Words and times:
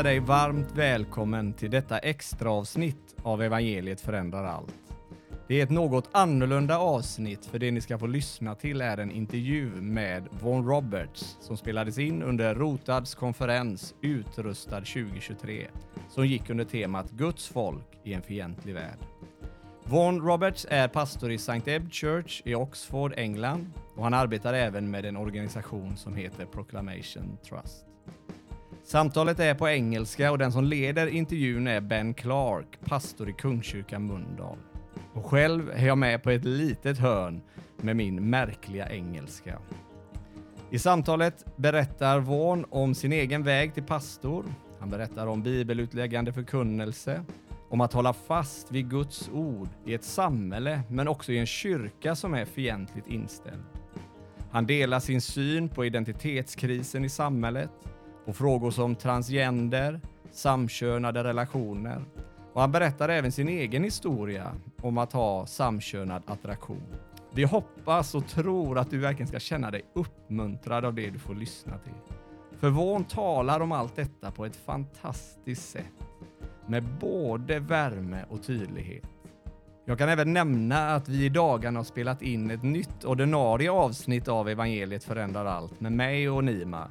hälsar 0.00 0.10
dig 0.10 0.20
varmt 0.20 0.72
välkommen 0.72 1.52
till 1.52 1.70
detta 1.70 1.98
extra 1.98 2.50
avsnitt 2.50 3.16
av 3.22 3.42
Evangeliet 3.42 4.00
förändrar 4.00 4.44
allt. 4.44 4.74
Det 5.48 5.60
är 5.60 5.64
ett 5.64 5.70
något 5.70 6.08
annorlunda 6.12 6.78
avsnitt 6.78 7.46
för 7.46 7.58
det 7.58 7.70
ni 7.70 7.80
ska 7.80 7.98
få 7.98 8.06
lyssna 8.06 8.54
till 8.54 8.80
är 8.80 8.98
en 8.98 9.10
intervju 9.10 9.66
med 9.70 10.28
Von 10.30 10.68
Roberts 10.68 11.36
som 11.40 11.56
spelades 11.56 11.98
in 11.98 12.22
under 12.22 12.54
Rotads 12.54 13.14
konferens 13.14 13.94
Utrustad 14.00 14.80
2023 14.80 15.66
som 16.08 16.26
gick 16.26 16.50
under 16.50 16.64
temat 16.64 17.10
Guds 17.10 17.48
folk 17.48 18.00
i 18.04 18.12
en 18.12 18.22
fientlig 18.22 18.74
värld. 18.74 18.98
Von 19.84 20.20
Roberts 20.20 20.66
är 20.70 20.88
pastor 20.88 21.30
i 21.30 21.34
St. 21.34 21.74
Ebb 21.74 21.92
Church 21.92 22.42
i 22.44 22.54
Oxford, 22.54 23.12
England 23.16 23.72
och 23.96 24.04
han 24.04 24.14
arbetar 24.14 24.54
även 24.54 24.90
med 24.90 25.04
en 25.04 25.16
organisation 25.16 25.96
som 25.96 26.14
heter 26.14 26.44
Proclamation 26.44 27.38
Trust. 27.48 27.86
Samtalet 28.90 29.40
är 29.40 29.54
på 29.54 29.68
engelska 29.68 30.30
och 30.30 30.38
den 30.38 30.52
som 30.52 30.64
leder 30.64 31.06
intervjun 31.06 31.66
är 31.66 31.80
Ben 31.80 32.14
Clark, 32.14 32.66
pastor 32.84 33.28
i 33.28 33.32
Kungskyrkan 33.32 34.06
Mölndal. 34.06 34.58
Och 35.14 35.26
själv 35.26 35.70
är 35.74 35.86
jag 35.86 35.98
med 35.98 36.22
på 36.22 36.30
ett 36.30 36.44
litet 36.44 36.98
hörn 36.98 37.42
med 37.76 37.96
min 37.96 38.30
märkliga 38.30 38.90
engelska. 38.90 39.58
I 40.70 40.78
samtalet 40.78 41.44
berättar 41.56 42.18
Vaughn 42.18 42.64
om 42.70 42.94
sin 42.94 43.12
egen 43.12 43.42
väg 43.42 43.74
till 43.74 43.82
pastor. 43.82 44.44
Han 44.80 44.90
berättar 44.90 45.26
om 45.26 45.42
bibelutläggande 45.42 46.32
förkunnelse, 46.32 47.24
om 47.68 47.80
att 47.80 47.92
hålla 47.92 48.12
fast 48.12 48.72
vid 48.72 48.90
Guds 48.90 49.30
ord 49.32 49.68
i 49.86 49.94
ett 49.94 50.04
samhälle 50.04 50.80
men 50.88 51.08
också 51.08 51.32
i 51.32 51.38
en 51.38 51.46
kyrka 51.46 52.14
som 52.14 52.34
är 52.34 52.44
fientligt 52.44 53.08
inställd. 53.08 53.64
Han 54.50 54.66
delar 54.66 55.00
sin 55.00 55.20
syn 55.20 55.68
på 55.68 55.84
identitetskrisen 55.84 57.04
i 57.04 57.08
samhället, 57.08 57.70
och 58.30 58.36
frågor 58.36 58.70
som 58.70 58.94
transgender, 58.94 60.00
samkönade 60.32 61.24
relationer 61.24 62.04
och 62.52 62.60
han 62.60 62.72
berättar 62.72 63.08
även 63.08 63.32
sin 63.32 63.48
egen 63.48 63.84
historia 63.84 64.52
om 64.82 64.98
att 64.98 65.12
ha 65.12 65.46
samkönad 65.46 66.22
attraktion. 66.26 66.82
Vi 67.34 67.44
hoppas 67.44 68.14
och 68.14 68.26
tror 68.26 68.78
att 68.78 68.90
du 68.90 68.98
verkligen 68.98 69.28
ska 69.28 69.38
känna 69.38 69.70
dig 69.70 69.82
uppmuntrad 69.94 70.84
av 70.84 70.94
det 70.94 71.10
du 71.10 71.18
får 71.18 71.34
lyssna 71.34 71.78
till. 71.78 72.16
För 72.58 72.70
Vaughn 72.70 73.04
talar 73.04 73.60
om 73.60 73.72
allt 73.72 73.96
detta 73.96 74.30
på 74.30 74.44
ett 74.44 74.56
fantastiskt 74.56 75.70
sätt 75.70 76.06
med 76.66 76.84
både 77.00 77.58
värme 77.58 78.24
och 78.30 78.42
tydlighet. 78.42 79.04
Jag 79.84 79.98
kan 79.98 80.08
även 80.08 80.32
nämna 80.32 80.94
att 80.94 81.08
vi 81.08 81.24
i 81.24 81.28
dagarna 81.28 81.78
har 81.78 81.84
spelat 81.84 82.22
in 82.22 82.50
ett 82.50 82.62
nytt 82.62 83.04
ordinarie 83.04 83.70
avsnitt 83.70 84.28
av 84.28 84.48
Evangeliet 84.48 85.04
förändrar 85.04 85.44
allt 85.44 85.80
med 85.80 85.92
mig 85.92 86.30
och 86.30 86.44
Nima. 86.44 86.90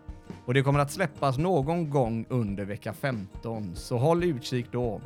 Och 0.49 0.55
det 0.55 0.63
kommer 0.63 0.79
att 0.79 0.91
släppas 0.91 1.37
någon 1.37 1.89
gång 1.89 2.25
under 2.29 2.65
vecka 2.65 2.93
15, 2.93 3.75
så 3.75 3.97
håll 3.97 4.23
utkik 4.23 4.65
då. 4.71 5.01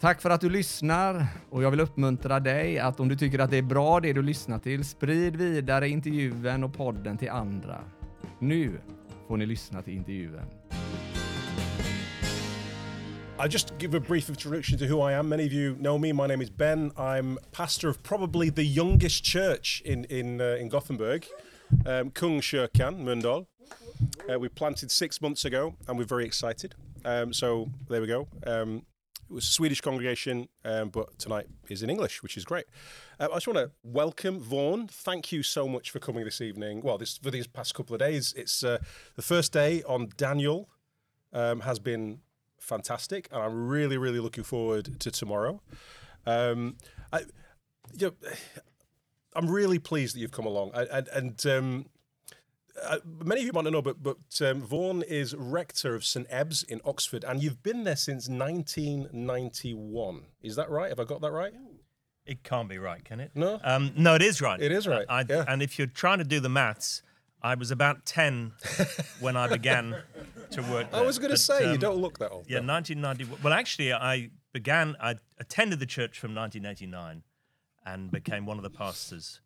Tack 0.00 0.22
för 0.22 0.30
att 0.30 0.40
du 0.40 0.50
lyssnar 0.50 1.26
och 1.50 1.62
jag 1.62 1.70
vill 1.70 1.80
uppmuntra 1.80 2.40
dig 2.40 2.78
att 2.78 3.00
om 3.00 3.08
du 3.08 3.16
tycker 3.16 3.38
att 3.38 3.50
det 3.50 3.56
är 3.56 3.62
bra 3.62 4.00
det 4.00 4.12
du 4.12 4.22
lyssnar 4.22 4.58
till, 4.58 4.84
sprid 4.84 5.36
vidare 5.36 5.88
intervjun 5.88 6.64
och 6.64 6.74
podden 6.74 7.18
till 7.18 7.30
andra. 7.30 7.80
Nu 8.38 8.80
får 9.28 9.36
ni 9.36 9.46
lyssna 9.46 9.82
till 9.82 9.94
intervjun. 9.94 10.40
I'll 13.38 13.52
just 13.52 13.72
give 13.78 13.98
a 13.98 14.02
brief 14.08 14.28
introduction 14.28 14.78
to 14.78 14.84
who 14.84 15.10
I 15.10 15.14
am. 15.14 15.28
Many 15.28 15.46
of 15.46 15.52
you 15.52 15.74
know 15.76 15.98
me. 15.98 16.12
My 16.12 16.26
name 16.26 16.44
is 16.44 16.50
Ben. 16.50 16.90
I'm 16.96 17.38
pastor 17.52 17.88
of 17.88 18.02
probably 18.02 18.50
the 18.50 18.64
youngest 18.64 19.24
church 19.24 19.82
in 19.84 20.04
in 20.04 20.40
uh, 20.40 20.60
in 20.60 20.68
Gothenburg, 20.68 21.24
um, 21.86 22.10
Kungskyrkan, 22.10 23.04
Mölndal. 23.04 23.46
Uh, 24.30 24.38
we 24.38 24.48
planted 24.48 24.90
six 24.90 25.20
months 25.20 25.44
ago, 25.44 25.76
and 25.86 25.98
we're 25.98 26.04
very 26.04 26.24
excited. 26.24 26.74
Um, 27.04 27.32
so 27.32 27.68
there 27.88 28.00
we 28.00 28.06
go. 28.06 28.28
Um, 28.46 28.82
it 29.30 29.34
was 29.34 29.44
a 29.44 29.52
Swedish 29.52 29.80
congregation, 29.80 30.48
um, 30.64 30.88
but 30.88 31.18
tonight 31.18 31.46
is 31.68 31.82
in 31.82 31.90
English, 31.90 32.22
which 32.22 32.36
is 32.36 32.44
great. 32.44 32.64
Uh, 33.20 33.28
I 33.30 33.36
just 33.36 33.46
want 33.46 33.58
to 33.58 33.70
welcome 33.82 34.40
Vaughan. 34.40 34.88
Thank 34.88 35.32
you 35.32 35.42
so 35.42 35.68
much 35.68 35.90
for 35.90 35.98
coming 35.98 36.24
this 36.24 36.40
evening. 36.40 36.80
Well, 36.80 36.96
this 36.96 37.18
for 37.18 37.30
these 37.30 37.46
past 37.46 37.74
couple 37.74 37.94
of 37.94 38.00
days. 38.00 38.32
It's 38.36 38.64
uh, 38.64 38.78
the 39.16 39.22
first 39.22 39.52
day 39.52 39.82
on 39.82 40.08
Daniel 40.16 40.70
um, 41.32 41.60
has 41.60 41.78
been 41.78 42.20
fantastic, 42.58 43.28
and 43.30 43.42
I'm 43.42 43.68
really, 43.68 43.98
really 43.98 44.20
looking 44.20 44.44
forward 44.44 44.98
to 45.00 45.10
tomorrow. 45.10 45.60
Um, 46.24 46.76
I, 47.12 47.20
you 47.94 48.06
know, 48.08 48.12
I'm 49.34 49.48
really 49.48 49.78
pleased 49.78 50.14
that 50.14 50.20
you've 50.20 50.32
come 50.32 50.46
along, 50.46 50.70
and, 50.74 51.08
and 51.08 51.46
um, 51.46 51.86
uh, 52.84 52.98
many 53.24 53.40
of 53.40 53.46
you 53.46 53.52
might 53.52 53.64
not 53.64 53.72
know, 53.72 53.82
but 53.82 54.02
but 54.02 54.18
um, 54.40 54.62
Vaughan 54.62 55.02
is 55.02 55.34
rector 55.34 55.94
of 55.94 56.04
St 56.04 56.26
Ebbe's 56.30 56.62
in 56.62 56.80
Oxford, 56.84 57.24
and 57.24 57.42
you've 57.42 57.62
been 57.62 57.84
there 57.84 57.96
since 57.96 58.28
1991. 58.28 60.22
Is 60.42 60.56
that 60.56 60.70
right? 60.70 60.88
Have 60.88 61.00
I 61.00 61.04
got 61.04 61.20
that 61.20 61.32
right? 61.32 61.52
It 62.26 62.42
can't 62.42 62.68
be 62.68 62.78
right, 62.78 63.02
can 63.02 63.20
it? 63.20 63.30
No. 63.34 63.58
Um, 63.64 63.92
no, 63.96 64.14
it 64.14 64.22
is 64.22 64.42
right. 64.42 64.60
It 64.60 64.70
is 64.70 64.86
right, 64.86 65.06
I, 65.08 65.24
yeah. 65.28 65.46
And 65.48 65.62
if 65.62 65.78
you're 65.78 65.86
trying 65.86 66.18
to 66.18 66.24
do 66.24 66.40
the 66.40 66.50
maths, 66.50 67.02
I 67.42 67.54
was 67.54 67.70
about 67.70 68.04
10 68.04 68.52
when 69.20 69.36
I 69.36 69.48
began 69.48 69.96
to 70.50 70.62
work 70.62 70.90
There. 70.90 71.00
I 71.00 71.04
was 71.04 71.18
going 71.18 71.30
to 71.30 71.38
say 71.38 71.64
you 71.64 71.70
um, 71.70 71.78
don't 71.78 71.96
look 71.96 72.18
that 72.18 72.30
old. 72.30 72.44
Yeah, 72.46 72.58
1991. 72.58 73.40
Well, 73.42 73.54
actually, 73.54 73.94
I 73.94 74.30
began, 74.52 74.94
I 75.00 75.14
attended 75.38 75.80
the 75.80 75.86
church 75.86 76.18
from 76.18 76.34
1989 76.34 77.22
and 77.86 78.10
became 78.10 78.44
one 78.44 78.58
of 78.58 78.62
the 78.62 78.70
pastors 78.70 79.40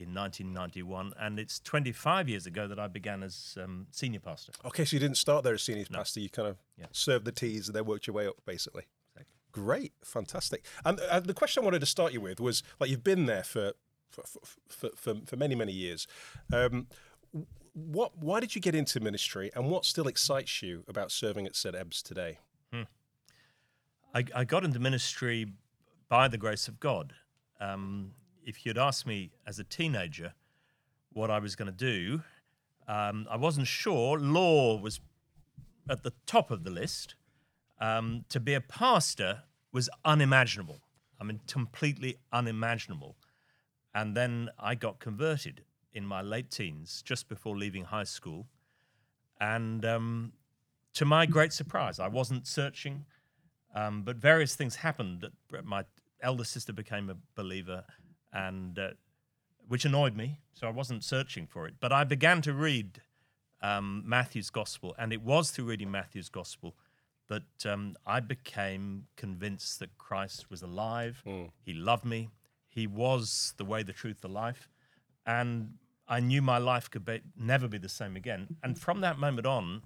in 0.00 0.14
1991. 0.14 1.12
And 1.18 1.38
it's 1.38 1.60
25 1.60 2.28
years 2.28 2.46
ago 2.46 2.66
that 2.66 2.78
I 2.78 2.86
began 2.88 3.22
as 3.22 3.56
um, 3.62 3.86
senior 3.90 4.20
pastor. 4.20 4.52
Okay, 4.64 4.84
so 4.84 4.96
you 4.96 5.00
didn't 5.00 5.16
start 5.18 5.44
there 5.44 5.54
as 5.54 5.62
senior 5.62 5.84
pastor. 5.90 6.20
You 6.20 6.30
kind 6.30 6.48
of 6.48 6.56
Yeah. 6.78 6.86
served 6.92 7.24
the 7.24 7.32
teas 7.32 7.68
and 7.68 7.76
then 7.76 7.84
worked 7.84 8.06
your 8.06 8.14
way 8.14 8.26
up, 8.26 8.36
basically. 8.46 8.84
Exactly. 9.14 9.34
Great, 9.52 9.92
fantastic. 10.04 10.64
And 10.84 11.00
uh, 11.00 11.20
the 11.20 11.34
question 11.34 11.62
I 11.62 11.64
wanted 11.64 11.80
to 11.80 11.86
start 11.86 12.12
you 12.12 12.20
with 12.20 12.40
was 12.40 12.62
like 12.78 12.90
you've 12.90 13.04
been 13.04 13.26
there 13.26 13.42
for 13.44 13.72
for 14.10 14.22
for, 14.68 14.90
for, 14.96 15.14
for 15.26 15.36
many 15.36 15.54
many 15.54 15.72
years. 15.72 16.06
Um, 16.52 16.88
what 17.72 18.18
why 18.18 18.40
did 18.40 18.54
you 18.56 18.60
get 18.60 18.74
into 18.74 18.98
ministry, 19.00 19.50
and 19.54 19.70
what 19.70 19.84
still 19.84 20.08
excites 20.08 20.62
you 20.62 20.84
about 20.88 21.12
serving 21.12 21.46
at 21.46 21.54
St 21.56 21.74
Ebbe's 21.76 22.02
today? 22.02 22.38
I, 24.12 24.24
I 24.34 24.44
got 24.44 24.64
into 24.64 24.80
ministry 24.80 25.46
by 26.08 26.26
the 26.26 26.36
grace 26.36 26.66
of 26.66 26.80
God. 26.80 27.14
Um, 27.60 28.12
if 28.50 28.66
you'd 28.66 28.76
asked 28.76 29.06
me 29.06 29.30
as 29.46 29.60
a 29.60 29.64
teenager 29.64 30.34
what 31.12 31.30
I 31.30 31.38
was 31.38 31.54
going 31.54 31.70
to 31.70 31.84
do, 31.92 32.22
um, 32.88 33.26
I 33.30 33.36
wasn't 33.36 33.68
sure. 33.68 34.18
Law 34.18 34.76
was 34.76 34.98
at 35.88 36.02
the 36.02 36.12
top 36.26 36.50
of 36.50 36.64
the 36.64 36.70
list. 36.70 37.14
Um, 37.80 38.24
to 38.28 38.40
be 38.40 38.54
a 38.54 38.60
pastor 38.60 39.44
was 39.72 39.88
unimaginable. 40.04 40.80
I 41.20 41.24
mean, 41.24 41.40
completely 41.46 42.16
unimaginable. 42.32 43.16
And 43.94 44.16
then 44.16 44.50
I 44.58 44.74
got 44.74 44.98
converted 44.98 45.62
in 45.92 46.04
my 46.04 46.22
late 46.22 46.50
teens, 46.50 47.02
just 47.02 47.28
before 47.28 47.56
leaving 47.56 47.84
high 47.84 48.04
school. 48.04 48.48
And 49.40 49.84
um, 49.84 50.32
to 50.94 51.04
my 51.04 51.24
great 51.24 51.52
surprise, 51.52 52.00
I 52.00 52.08
wasn't 52.08 52.48
searching. 52.48 53.06
Um, 53.74 54.02
but 54.02 54.16
various 54.16 54.56
things 54.56 54.76
happened. 54.76 55.24
That 55.50 55.64
my 55.64 55.84
elder 56.20 56.44
sister 56.44 56.72
became 56.72 57.08
a 57.08 57.16
believer, 57.36 57.84
and 58.32 58.78
uh, 58.78 58.88
which 59.68 59.84
annoyed 59.84 60.16
me. 60.16 60.40
So 60.52 60.66
I 60.66 60.70
wasn't 60.70 61.04
searching 61.04 61.46
for 61.46 61.66
it. 61.66 61.74
But 61.80 61.92
I 61.92 62.04
began 62.04 62.42
to 62.42 62.52
read 62.52 63.00
um, 63.62 64.02
Matthew's 64.06 64.50
gospel, 64.50 64.94
and 64.98 65.12
it 65.12 65.22
was 65.22 65.50
through 65.50 65.66
reading 65.66 65.90
Matthew's 65.90 66.28
gospel 66.28 66.74
that 67.28 67.64
um, 67.64 67.94
I 68.06 68.20
became 68.20 69.06
convinced 69.16 69.78
that 69.78 69.96
Christ 69.96 70.50
was 70.50 70.62
alive. 70.62 71.22
He 71.64 71.72
loved 71.72 72.04
me. 72.04 72.30
He 72.68 72.86
was 72.86 73.54
the 73.56 73.64
way, 73.64 73.82
the 73.82 73.92
truth, 73.92 74.20
the 74.20 74.28
life, 74.28 74.68
and 75.26 75.74
I 76.08 76.20
knew 76.20 76.42
my 76.42 76.58
life 76.58 76.90
could 76.90 77.04
be, 77.04 77.20
never 77.36 77.68
be 77.68 77.78
the 77.78 77.88
same 77.88 78.16
again. 78.16 78.56
And 78.62 78.78
from 78.78 79.00
that 79.02 79.18
moment 79.18 79.46
on, 79.46 79.82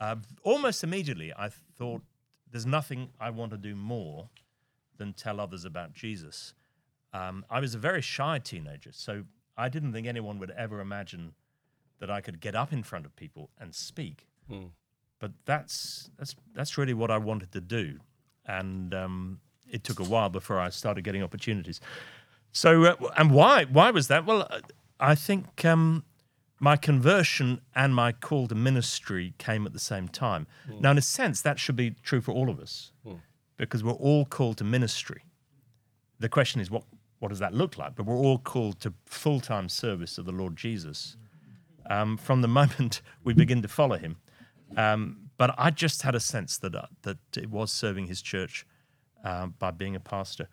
uh, 0.00 0.16
almost 0.42 0.82
immediately, 0.82 1.32
I 1.36 1.50
thought, 1.78 2.02
there's 2.50 2.66
nothing 2.66 3.10
I 3.20 3.30
want 3.30 3.52
to 3.52 3.58
do 3.58 3.76
more 3.76 4.30
than 4.96 5.12
tell 5.12 5.38
others 5.38 5.64
about 5.64 5.92
Jesus. 5.92 6.54
Um, 7.12 7.44
I 7.50 7.60
was 7.60 7.74
a 7.74 7.78
very 7.78 8.02
shy 8.02 8.38
teenager, 8.38 8.90
so 8.92 9.24
I 9.56 9.68
didn't 9.68 9.92
think 9.92 10.06
anyone 10.06 10.38
would 10.38 10.50
ever 10.52 10.80
imagine 10.80 11.34
that 11.98 12.10
I 12.10 12.20
could 12.20 12.40
get 12.40 12.54
up 12.54 12.72
in 12.72 12.82
front 12.82 13.04
of 13.06 13.14
people 13.16 13.50
and 13.58 13.74
speak. 13.74 14.26
But 15.18 15.32
that's 15.44 16.10
that's 16.18 16.34
that's 16.54 16.78
really 16.78 16.94
what 16.94 17.10
I 17.10 17.18
wanted 17.18 17.52
to 17.52 17.60
do, 17.60 17.98
and 18.46 18.94
um, 18.94 19.40
it 19.70 19.84
took 19.84 20.00
a 20.00 20.04
while 20.04 20.28
before 20.30 20.58
I 20.58 20.70
started 20.70 21.04
getting 21.04 21.22
opportunities. 21.22 21.80
So, 22.52 22.84
uh, 22.84 22.96
and 23.18 23.30
why 23.30 23.64
why 23.64 23.90
was 23.90 24.08
that? 24.08 24.24
Well, 24.24 24.46
uh, 24.50 24.60
I 24.98 25.14
think 25.14 25.64
um, 25.64 26.04
my 26.58 26.76
conversion 26.76 27.60
and 27.74 27.94
my 27.94 28.12
call 28.12 28.48
to 28.48 28.54
ministry 28.54 29.34
came 29.38 29.66
at 29.66 29.72
the 29.72 29.78
same 29.78 30.08
time. 30.08 30.46
Now, 30.80 30.90
in 30.92 30.98
a 30.98 31.02
sense, 31.02 31.42
that 31.42 31.58
should 31.58 31.76
be 31.76 31.90
true 32.02 32.20
for 32.22 32.32
all 32.32 32.48
of 32.48 32.58
us, 32.58 32.92
because 33.56 33.84
we're 33.84 33.92
all 33.92 34.24
called 34.24 34.56
to 34.58 34.64
ministry. 34.64 35.22
The 36.18 36.28
question 36.28 36.60
is, 36.62 36.70
what 36.70 36.84
what 37.20 37.28
does 37.28 37.38
that 37.38 37.54
look 37.54 37.78
like? 37.78 37.94
But 37.94 38.06
we're 38.06 38.16
all 38.16 38.38
called 38.38 38.80
to 38.80 38.92
full 39.06 39.40
time 39.40 39.68
service 39.68 40.18
of 40.18 40.24
the 40.26 40.32
Lord 40.32 40.56
Jesus 40.56 41.16
um, 41.88 42.16
from 42.16 42.42
the 42.42 42.48
moment 42.60 43.02
we 43.22 43.32
begin 43.32 43.62
to 43.62 43.68
follow 43.68 43.96
Him. 43.96 44.16
Um, 44.76 45.30
but 45.36 45.54
I 45.56 45.70
just 45.70 46.02
had 46.02 46.14
a 46.14 46.20
sense 46.20 46.58
that 46.58 46.74
uh, 46.74 46.86
that 47.02 47.18
it 47.36 47.50
was 47.50 47.72
serving 47.72 48.06
his 48.08 48.20
church 48.20 48.66
uh, 49.24 49.46
by 49.46 49.70
being 49.70 49.96
a 49.96 50.00
pastor. 50.00 50.48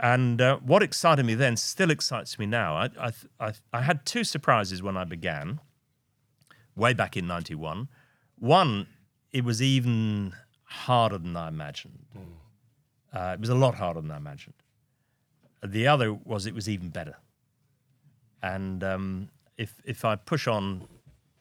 And 0.00 0.40
uh, 0.40 0.58
what 0.58 0.82
excited 0.82 1.26
me 1.26 1.34
then 1.34 1.56
still 1.56 1.90
excites 1.90 2.38
me 2.38 2.46
now. 2.46 2.76
I, 2.76 2.88
I, 2.98 3.12
I, 3.40 3.52
I 3.72 3.82
had 3.82 4.06
two 4.06 4.24
surprises 4.24 4.82
when 4.82 4.96
I 4.96 5.04
began, 5.04 5.60
way 6.76 6.94
back 6.94 7.16
in 7.16 7.26
'91. 7.26 7.88
One, 8.38 8.86
it 9.32 9.44
was 9.44 9.60
even 9.60 10.34
harder 10.64 11.18
than 11.18 11.36
I 11.36 11.48
imagined. 11.48 12.06
Uh, 13.12 13.32
it 13.34 13.40
was 13.40 13.50
a 13.50 13.54
lot 13.54 13.74
harder 13.74 14.00
than 14.00 14.12
I 14.12 14.16
imagined. 14.16 14.61
The 15.64 15.86
other 15.86 16.12
was 16.12 16.46
it 16.46 16.54
was 16.54 16.68
even 16.68 16.88
better. 16.90 17.16
And 18.42 18.82
um, 18.82 19.28
if 19.56 19.80
if 19.84 20.04
I 20.04 20.16
push 20.16 20.46
on 20.48 20.88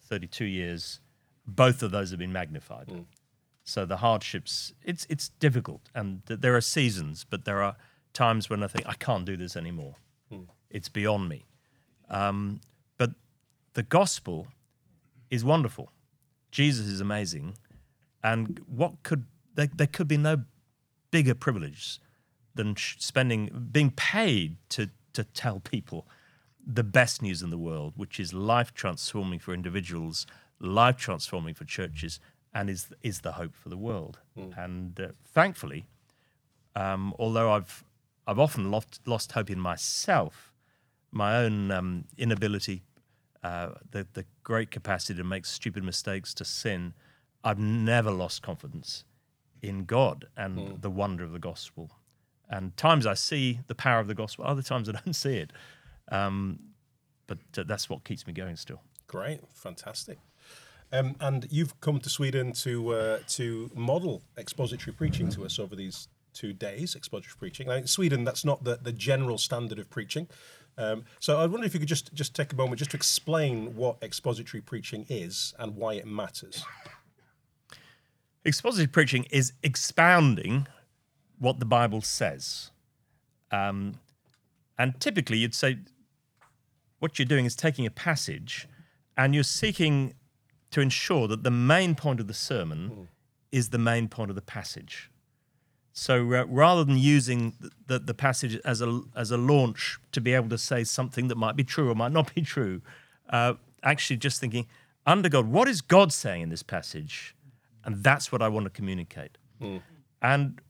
32 0.04 0.46
years, 0.46 1.00
both 1.48 1.82
of 1.84 1.92
those 1.92 2.12
have 2.12 2.20
been 2.20 2.34
magnified. 2.34 3.06
So 3.64 3.86
the 3.86 3.98
hardships, 3.98 4.74
it's 4.84 5.06
it's 5.10 5.30
difficult, 5.40 5.90
and 5.96 6.26
th- 6.26 6.40
there 6.40 6.56
are 6.56 6.62
seasons, 6.62 7.26
but 7.30 7.46
there 7.46 7.62
are 7.62 7.76
times 8.14 8.50
when 8.50 8.64
I 8.64 8.68
think 8.68 8.88
I 8.88 8.94
can't 8.94 9.26
do 9.26 9.38
this 9.38 9.56
anymore. 9.56 9.96
It's 10.70 10.90
beyond 10.90 11.30
me. 11.30 11.46
Um, 12.10 12.60
but 12.98 13.12
the 13.74 13.84
gospel 13.84 14.48
is 15.30 15.44
wonderful. 15.44 15.92
Jesus 16.52 16.88
is 16.88 17.02
amazing, 17.02 17.58
and 18.24 18.60
what 18.68 19.04
could 19.04 19.26
there, 19.56 19.70
there 19.74 19.88
could 19.88 20.08
be 20.08 20.18
no 20.18 20.44
bigger 21.12 21.36
privilege 21.36 22.00
than 22.56 22.76
spending 22.78 23.70
being 23.72 23.92
paid 23.92 24.58
to 24.70 24.90
to 25.14 25.24
tell 25.24 25.60
people 25.60 26.08
the 26.66 26.84
best 26.84 27.22
news 27.22 27.42
in 27.42 27.50
the 27.50 27.58
world, 27.58 27.94
which 27.96 28.20
is 28.20 28.34
life 28.34 28.74
transforming 28.74 29.40
for 29.40 29.54
individuals, 29.54 30.26
life 30.60 30.96
transforming 30.98 31.54
for 31.54 31.66
churches, 31.66 32.20
and 32.54 32.70
is 32.70 32.90
is 33.02 33.22
the 33.22 33.34
hope 33.34 33.56
for 33.56 33.70
the 33.70 33.78
world. 33.78 34.20
And 34.58 35.00
uh, 35.00 35.08
thankfully, 35.26 35.86
um, 36.76 37.14
although 37.18 37.52
I've 37.52 37.84
I've 38.28 38.40
often 38.40 38.72
lost 38.72 39.02
lost 39.06 39.32
hope 39.32 39.50
in 39.50 39.60
myself, 39.60 40.54
my 41.12 41.38
own 41.38 41.72
um, 41.72 42.06
inability, 42.18 42.84
uh, 43.44 43.70
the 43.92 44.08
the 44.14 44.26
great 44.44 44.72
capacity 44.72 45.18
to 45.18 45.24
make 45.24 45.46
stupid 45.46 45.84
mistakes, 45.84 46.34
to 46.36 46.46
sin, 46.46 46.94
I've 47.44 47.60
never 47.60 48.12
lost 48.12 48.42
confidence 48.42 49.06
in 49.62 49.86
God 49.86 50.28
and 50.36 50.82
the 50.82 50.90
wonder 50.90 51.24
of 51.24 51.32
the 51.32 51.40
gospel. 51.40 51.92
And 52.52 52.76
times 52.76 53.08
I 53.08 53.14
see 53.14 53.62
the 53.68 53.76
power 53.76 54.00
of 54.00 54.08
the 54.08 54.14
gospel, 54.14 54.46
other 54.46 54.62
times 54.62 54.90
I 54.90 54.92
don't 54.92 55.14
see 55.14 55.38
it. 55.38 55.52
Um, 56.12 56.60
but 57.26 57.40
uh, 57.58 57.64
that's 57.66 57.90
what 57.90 58.04
keeps 58.04 58.28
me 58.28 58.34
going 58.34 58.58
still. 58.58 58.82
Great, 59.08 59.40
fantastic. 59.54 60.20
Um, 60.92 61.16
and 61.22 61.48
you've 61.50 61.80
come 61.80 62.00
to 62.02 62.10
Sweden 62.10 62.52
to 62.54 62.94
uh, 62.94 63.20
to 63.30 63.72
model 63.74 64.22
expository 64.38 64.94
preaching 64.94 65.30
to 65.30 65.46
us 65.46 65.58
over 65.58 65.74
these 65.74 66.10
two 66.34 66.52
days. 66.52 66.96
Expository 66.96 67.36
preaching. 67.40 67.68
Now, 67.68 67.76
in 67.76 67.88
Sweden, 67.88 68.26
that's 68.26 68.44
not 68.44 68.66
the, 68.66 68.78
the 68.82 68.92
general 68.92 69.38
standard 69.38 69.80
of 69.80 69.90
preaching. 69.90 70.28
Um, 70.78 71.06
so 71.20 71.40
I 71.40 71.46
wonder 71.46 71.66
if 71.66 71.74
you 71.74 71.80
could 71.80 71.90
just 71.90 72.14
just 72.14 72.36
take 72.36 72.52
a 72.52 72.56
moment 72.58 72.80
just 72.80 72.92
to 72.92 72.98
explain 72.98 73.76
what 73.78 73.98
expository 74.02 74.60
preaching 74.60 75.06
is 75.08 75.54
and 75.58 75.78
why 75.78 75.94
it 75.94 76.06
matters. 76.06 76.66
Expository 78.46 78.88
preaching 78.88 79.26
is 79.32 79.54
expounding 79.64 80.68
what 81.42 81.60
the 81.60 81.66
Bible 81.66 82.02
says. 82.02 82.70
Um, 83.52 83.96
and 84.78 85.00
typically, 85.02 85.40
you'd 85.40 85.56
say 85.56 85.80
what 87.00 87.18
you're 87.18 87.26
doing 87.26 87.46
is 87.46 87.56
taking 87.56 87.86
a 87.86 87.92
passage 87.92 88.68
and 89.18 89.34
you're 89.34 89.44
seeking 89.44 90.14
to 90.70 90.82
ensure 90.82 91.28
that 91.28 91.44
the 91.44 91.52
main 91.52 91.96
point 91.96 92.20
of 92.20 92.28
the 92.28 92.34
sermon 92.34 93.10
is 93.52 93.70
the 93.70 93.78
main 93.78 94.08
point 94.08 94.30
of 94.30 94.36
the 94.36 94.42
passage. 94.42 95.10
So 95.94 96.34
uh, 96.34 96.46
rather 96.46 96.84
than 96.84 96.98
using 96.98 97.56
the, 97.60 97.72
the, 97.88 98.00
the 98.00 98.14
passage 98.14 98.58
as 98.64 98.82
a, 98.82 99.02
as 99.16 99.32
a 99.32 99.38
launch 99.38 99.98
to 100.12 100.22
be 100.22 100.34
able 100.34 100.50
to 100.50 100.58
say 100.58 100.84
something 100.84 101.28
that 101.28 101.36
might 101.36 101.56
be 101.56 101.64
true 101.64 101.90
or 101.90 101.96
might 101.96 102.12
not 102.14 102.34
be 102.34 102.42
true, 102.42 102.82
uh, 103.30 103.56
actually 103.84 104.18
just 104.18 104.40
thinking, 104.40 104.68
under 105.06 105.28
God, 105.28 105.48
what 105.48 105.68
is 105.68 105.82
God 105.82 106.14
saying 106.14 106.44
in 106.44 106.50
this 106.50 106.64
passage? 106.64 107.36
And 107.84 108.04
that's 108.04 108.32
what 108.32 108.44
I 108.44 108.48
want 108.48 108.66
to 108.66 108.70
communicate. 108.70 109.38
And 110.22 110.62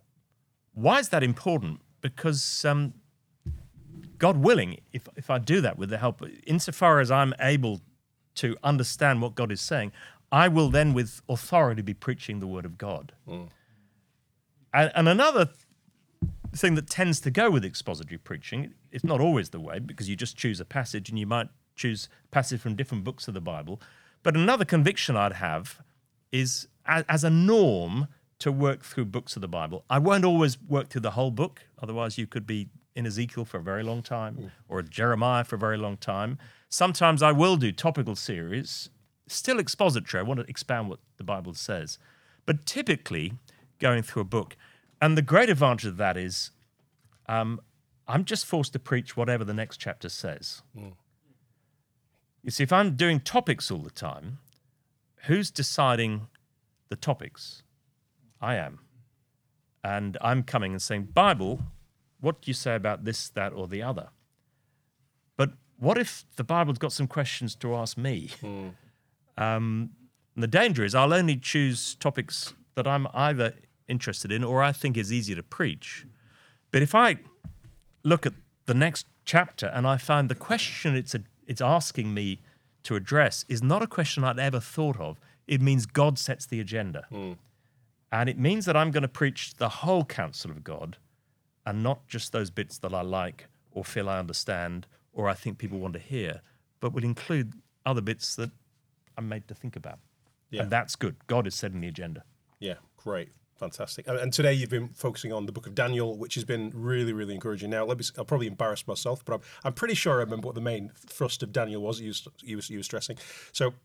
why 0.81 0.99
is 0.99 1.09
that 1.09 1.23
important? 1.23 1.79
Because 2.01 2.65
um, 2.65 2.93
God 4.17 4.37
willing, 4.37 4.79
if, 4.93 5.07
if 5.15 5.29
I 5.29 5.37
do 5.37 5.61
that 5.61 5.77
with 5.77 5.89
the 5.89 5.97
help, 5.97 6.23
insofar 6.45 6.99
as 6.99 7.11
I'm 7.11 7.33
able 7.39 7.81
to 8.35 8.55
understand 8.63 9.21
what 9.21 9.35
God 9.35 9.51
is 9.51 9.61
saying, 9.61 9.91
I 10.31 10.47
will 10.47 10.69
then 10.69 10.93
with 10.93 11.21
authority 11.27 11.81
be 11.81 11.93
preaching 11.93 12.39
the 12.39 12.47
word 12.47 12.65
of 12.65 12.77
God. 12.77 13.13
And, 14.73 14.91
and 14.95 15.09
another 15.09 15.49
thing 16.55 16.75
that 16.75 16.89
tends 16.89 17.19
to 17.21 17.31
go 17.31 17.49
with 17.49 17.65
expository 17.65 18.17
preaching, 18.17 18.73
it's 18.91 19.03
not 19.03 19.19
always 19.19 19.49
the 19.49 19.59
way 19.59 19.79
because 19.79 20.09
you 20.09 20.15
just 20.15 20.37
choose 20.37 20.59
a 20.59 20.65
passage 20.65 21.09
and 21.09 21.19
you 21.19 21.27
might 21.27 21.47
choose 21.75 22.07
a 22.25 22.27
passage 22.29 22.61
from 22.61 22.75
different 22.75 23.03
books 23.03 23.27
of 23.27 23.33
the 23.33 23.41
Bible. 23.41 23.81
But 24.23 24.35
another 24.35 24.65
conviction 24.65 25.15
I'd 25.15 25.33
have 25.33 25.81
is 26.31 26.67
as, 26.85 27.03
as 27.09 27.23
a 27.23 27.29
norm 27.29 28.07
to 28.41 28.51
work 28.51 28.83
through 28.83 29.05
books 29.05 29.35
of 29.35 29.41
the 29.41 29.47
Bible. 29.47 29.85
I 29.89 29.99
won't 29.99 30.25
always 30.25 30.61
work 30.61 30.89
through 30.89 31.01
the 31.01 31.11
whole 31.11 31.31
book, 31.31 31.63
otherwise, 31.81 32.17
you 32.17 32.27
could 32.27 32.45
be 32.45 32.69
in 32.95 33.05
Ezekiel 33.05 33.45
for 33.45 33.57
a 33.57 33.63
very 33.63 33.83
long 33.83 34.01
time 34.01 34.51
or 34.67 34.81
Jeremiah 34.81 35.43
for 35.43 35.55
a 35.55 35.59
very 35.59 35.77
long 35.77 35.97
time. 35.97 36.37
Sometimes 36.69 37.23
I 37.23 37.31
will 37.31 37.55
do 37.55 37.71
topical 37.71 38.15
series, 38.15 38.89
still 39.27 39.59
expository. 39.59 40.19
I 40.21 40.23
want 40.27 40.39
to 40.39 40.45
expound 40.49 40.89
what 40.89 40.99
the 41.17 41.23
Bible 41.23 41.53
says. 41.53 41.97
But 42.45 42.65
typically, 42.65 43.33
going 43.79 44.03
through 44.03 44.23
a 44.23 44.25
book. 44.25 44.57
And 45.01 45.17
the 45.17 45.21
great 45.21 45.49
advantage 45.49 45.85
of 45.85 45.97
that 45.97 46.17
is 46.17 46.51
um, 47.27 47.61
I'm 48.07 48.25
just 48.25 48.45
forced 48.45 48.73
to 48.73 48.79
preach 48.79 49.15
whatever 49.15 49.43
the 49.43 49.53
next 49.53 49.77
chapter 49.77 50.09
says. 50.09 50.61
You 52.43 52.51
see, 52.51 52.63
if 52.63 52.73
I'm 52.73 52.95
doing 52.95 53.19
topics 53.19 53.71
all 53.71 53.79
the 53.79 53.91
time, 53.91 54.39
who's 55.27 55.51
deciding 55.51 56.27
the 56.89 56.95
topics? 56.95 57.63
I 58.41 58.55
am. 58.55 58.79
And 59.83 60.17
I'm 60.21 60.43
coming 60.43 60.71
and 60.73 60.81
saying, 60.81 61.09
Bible, 61.13 61.61
what 62.19 62.41
do 62.41 62.49
you 62.49 62.53
say 62.53 62.75
about 62.75 63.03
this, 63.05 63.29
that, 63.29 63.53
or 63.53 63.67
the 63.67 63.81
other? 63.81 64.09
But 65.37 65.51
what 65.79 65.97
if 65.97 66.25
the 66.35 66.43
Bible's 66.43 66.77
got 66.77 66.91
some 66.91 67.07
questions 67.07 67.55
to 67.55 67.75
ask 67.75 67.97
me? 67.97 68.29
Um, 69.37 69.91
and 70.35 70.43
the 70.43 70.47
danger 70.47 70.83
is 70.83 70.93
I'll 70.95 71.13
only 71.13 71.35
choose 71.35 71.95
topics 71.95 72.53
that 72.75 72.87
I'm 72.87 73.07
either 73.13 73.53
interested 73.87 74.31
in 74.31 74.43
or 74.43 74.61
I 74.63 74.71
think 74.71 74.97
is 74.97 75.11
easy 75.11 75.35
to 75.35 75.43
preach. 75.43 76.05
But 76.71 76.81
if 76.81 76.95
I 76.95 77.17
look 78.03 78.25
at 78.25 78.33
the 78.65 78.73
next 78.73 79.07
chapter 79.25 79.67
and 79.67 79.85
I 79.87 79.97
find 79.97 80.29
the 80.29 80.35
question 80.35 80.95
it's 80.95 81.13
a, 81.13 81.21
it's 81.47 81.61
asking 81.61 82.13
me 82.13 82.39
to 82.83 82.95
address 82.95 83.45
is 83.49 83.61
not 83.61 83.81
a 83.81 83.87
question 83.87 84.23
I'd 84.23 84.39
ever 84.39 84.59
thought 84.59 84.99
of, 84.99 85.19
it 85.47 85.61
means 85.61 85.85
God 85.85 86.17
sets 86.17 86.45
the 86.45 86.59
agenda. 86.59 87.05
And 88.11 88.29
it 88.29 88.37
means 88.37 88.65
that 88.65 88.75
I'm 88.75 88.91
going 88.91 89.03
to 89.03 89.07
preach 89.07 89.55
the 89.55 89.69
whole 89.69 90.03
counsel 90.03 90.51
of 90.51 90.63
God 90.63 90.97
and 91.65 91.81
not 91.81 92.07
just 92.07 92.31
those 92.31 92.49
bits 92.49 92.77
that 92.79 92.93
I 92.93 93.01
like 93.01 93.47
or 93.71 93.83
feel 93.85 94.09
I 94.09 94.19
understand 94.19 94.87
or 95.13 95.29
I 95.29 95.33
think 95.33 95.57
people 95.57 95.79
want 95.79 95.93
to 95.93 95.99
hear, 95.99 96.41
but 96.79 96.93
will 96.93 97.03
include 97.03 97.53
other 97.85 98.01
bits 98.01 98.35
that 98.35 98.51
I'm 99.17 99.29
made 99.29 99.47
to 99.47 99.55
think 99.55 99.75
about. 99.75 99.99
Yeah. 100.49 100.63
And 100.63 100.71
that's 100.71 100.95
good. 100.95 101.15
God 101.27 101.47
is 101.47 101.55
setting 101.55 101.81
the 101.81 101.87
agenda. 101.87 102.23
Yeah, 102.59 102.75
great. 102.97 103.29
Fantastic. 103.55 104.07
And, 104.07 104.33
today 104.33 104.53
you've 104.53 104.71
been 104.71 104.89
focusing 104.89 105.31
on 105.31 105.45
the 105.45 105.51
book 105.51 105.67
of 105.67 105.75
Daniel, 105.75 106.17
which 106.17 106.33
has 106.33 106.43
been 106.43 106.71
really, 106.73 107.13
really 107.13 107.35
encouraging. 107.35 107.69
Now, 107.69 107.85
let 107.85 107.99
me, 107.99 108.05
I'll 108.17 108.25
probably 108.25 108.47
embarrass 108.47 108.87
myself, 108.87 109.23
but 109.23 109.35
I'm, 109.35 109.41
I'm 109.63 109.73
pretty 109.73 109.93
sure 109.93 110.13
I 110.13 110.17
remember 110.17 110.47
what 110.47 110.55
the 110.55 110.61
main 110.61 110.91
thrust 110.95 111.43
of 111.43 111.51
Daniel 111.51 111.81
was 111.81 112.01
you, 112.01 112.11
you, 112.41 112.59
you 112.67 112.79
were 112.79 112.83
stressing. 112.83 113.17
So, 113.51 113.75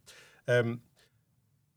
um, 0.49 0.80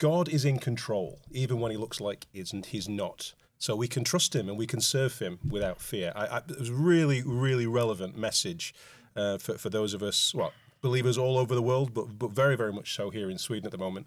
God 0.00 0.30
is 0.30 0.46
in 0.46 0.58
control, 0.58 1.20
even 1.30 1.60
when 1.60 1.70
he 1.70 1.76
looks 1.76 2.00
like 2.00 2.26
isn't, 2.32 2.66
he's 2.66 2.88
not. 2.88 3.34
So 3.58 3.76
we 3.76 3.86
can 3.86 4.02
trust 4.02 4.34
him 4.34 4.48
and 4.48 4.56
we 4.56 4.66
can 4.66 4.80
serve 4.80 5.18
him 5.18 5.38
without 5.46 5.78
fear. 5.78 6.12
I, 6.16 6.26
I, 6.26 6.36
it 6.38 6.58
was 6.58 6.70
really, 6.70 7.22
really 7.22 7.66
relevant 7.66 8.16
message 8.16 8.74
uh, 9.14 9.36
for, 9.36 9.58
for 9.58 9.68
those 9.68 9.92
of 9.92 10.02
us, 10.02 10.34
well, 10.34 10.54
believers 10.80 11.18
all 11.18 11.36
over 11.36 11.54
the 11.54 11.62
world, 11.62 11.92
but, 11.92 12.18
but 12.18 12.30
very, 12.30 12.56
very 12.56 12.72
much 12.72 12.94
so 12.94 13.10
here 13.10 13.28
in 13.28 13.36
Sweden 13.36 13.66
at 13.66 13.72
the 13.72 13.78
moment. 13.78 14.06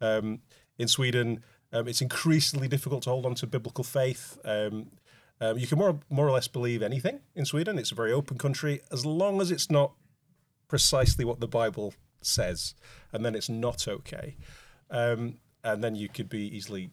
Um, 0.00 0.40
in 0.78 0.88
Sweden, 0.88 1.44
um, 1.74 1.86
it's 1.88 2.00
increasingly 2.00 2.66
difficult 2.66 3.02
to 3.02 3.10
hold 3.10 3.26
on 3.26 3.34
to 3.34 3.46
biblical 3.46 3.84
faith. 3.84 4.38
Um, 4.46 4.92
um, 5.42 5.58
you 5.58 5.66
can 5.66 5.76
more, 5.76 6.00
more 6.08 6.26
or 6.26 6.32
less 6.32 6.48
believe 6.48 6.82
anything 6.82 7.20
in 7.34 7.44
Sweden. 7.44 7.78
It's 7.78 7.92
a 7.92 7.94
very 7.94 8.12
open 8.12 8.38
country, 8.38 8.80
as 8.90 9.04
long 9.04 9.42
as 9.42 9.50
it's 9.50 9.70
not 9.70 9.92
precisely 10.68 11.26
what 11.26 11.40
the 11.40 11.48
Bible 11.48 11.92
says, 12.22 12.74
and 13.12 13.26
then 13.26 13.34
it's 13.34 13.50
not 13.50 13.86
okay. 13.86 14.36
Um, 14.90 15.38
and 15.62 15.82
then 15.82 15.94
you 15.94 16.08
could 16.08 16.28
be 16.28 16.54
easily 16.54 16.90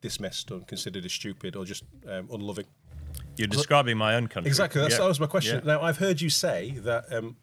dismissed 0.00 0.50
or 0.50 0.60
considered 0.60 1.04
as 1.04 1.12
stupid 1.12 1.56
or 1.56 1.64
just 1.64 1.84
um, 2.08 2.28
unloving. 2.32 2.66
You're 3.36 3.48
describing 3.48 3.96
my 3.96 4.14
own 4.14 4.28
country. 4.28 4.48
Exactly. 4.48 4.80
That's, 4.82 4.94
Yeah. 4.94 5.00
That 5.00 5.08
was 5.08 5.20
my 5.20 5.26
question. 5.26 5.62
Yeah. 5.64 5.74
Now, 5.74 5.82
I've 5.82 5.98
heard 5.98 6.20
you 6.20 6.30
say 6.30 6.72
that 6.78 7.12
um, 7.12 7.36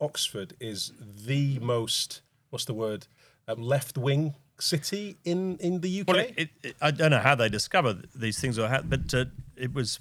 Oxford 0.00 0.54
is 0.60 0.92
the 0.98 1.58
most, 1.60 2.22
what's 2.50 2.64
the 2.64 2.74
word, 2.74 3.06
um, 3.46 3.62
left 3.62 3.98
wing 3.98 4.34
city 4.58 5.16
in 5.24 5.56
in 5.58 5.80
the 5.80 6.00
UK. 6.00 6.06
Well, 6.06 6.18
it, 6.18 6.34
it, 6.36 6.50
it, 6.62 6.76
I 6.80 6.90
don't 6.90 7.10
know 7.10 7.18
how 7.18 7.34
they 7.34 7.48
discover 7.48 8.00
these 8.14 8.38
things, 8.40 8.58
or 8.58 8.68
how, 8.68 8.82
but 8.82 9.12
uh, 9.12 9.26
it 9.56 9.74
was. 9.74 9.98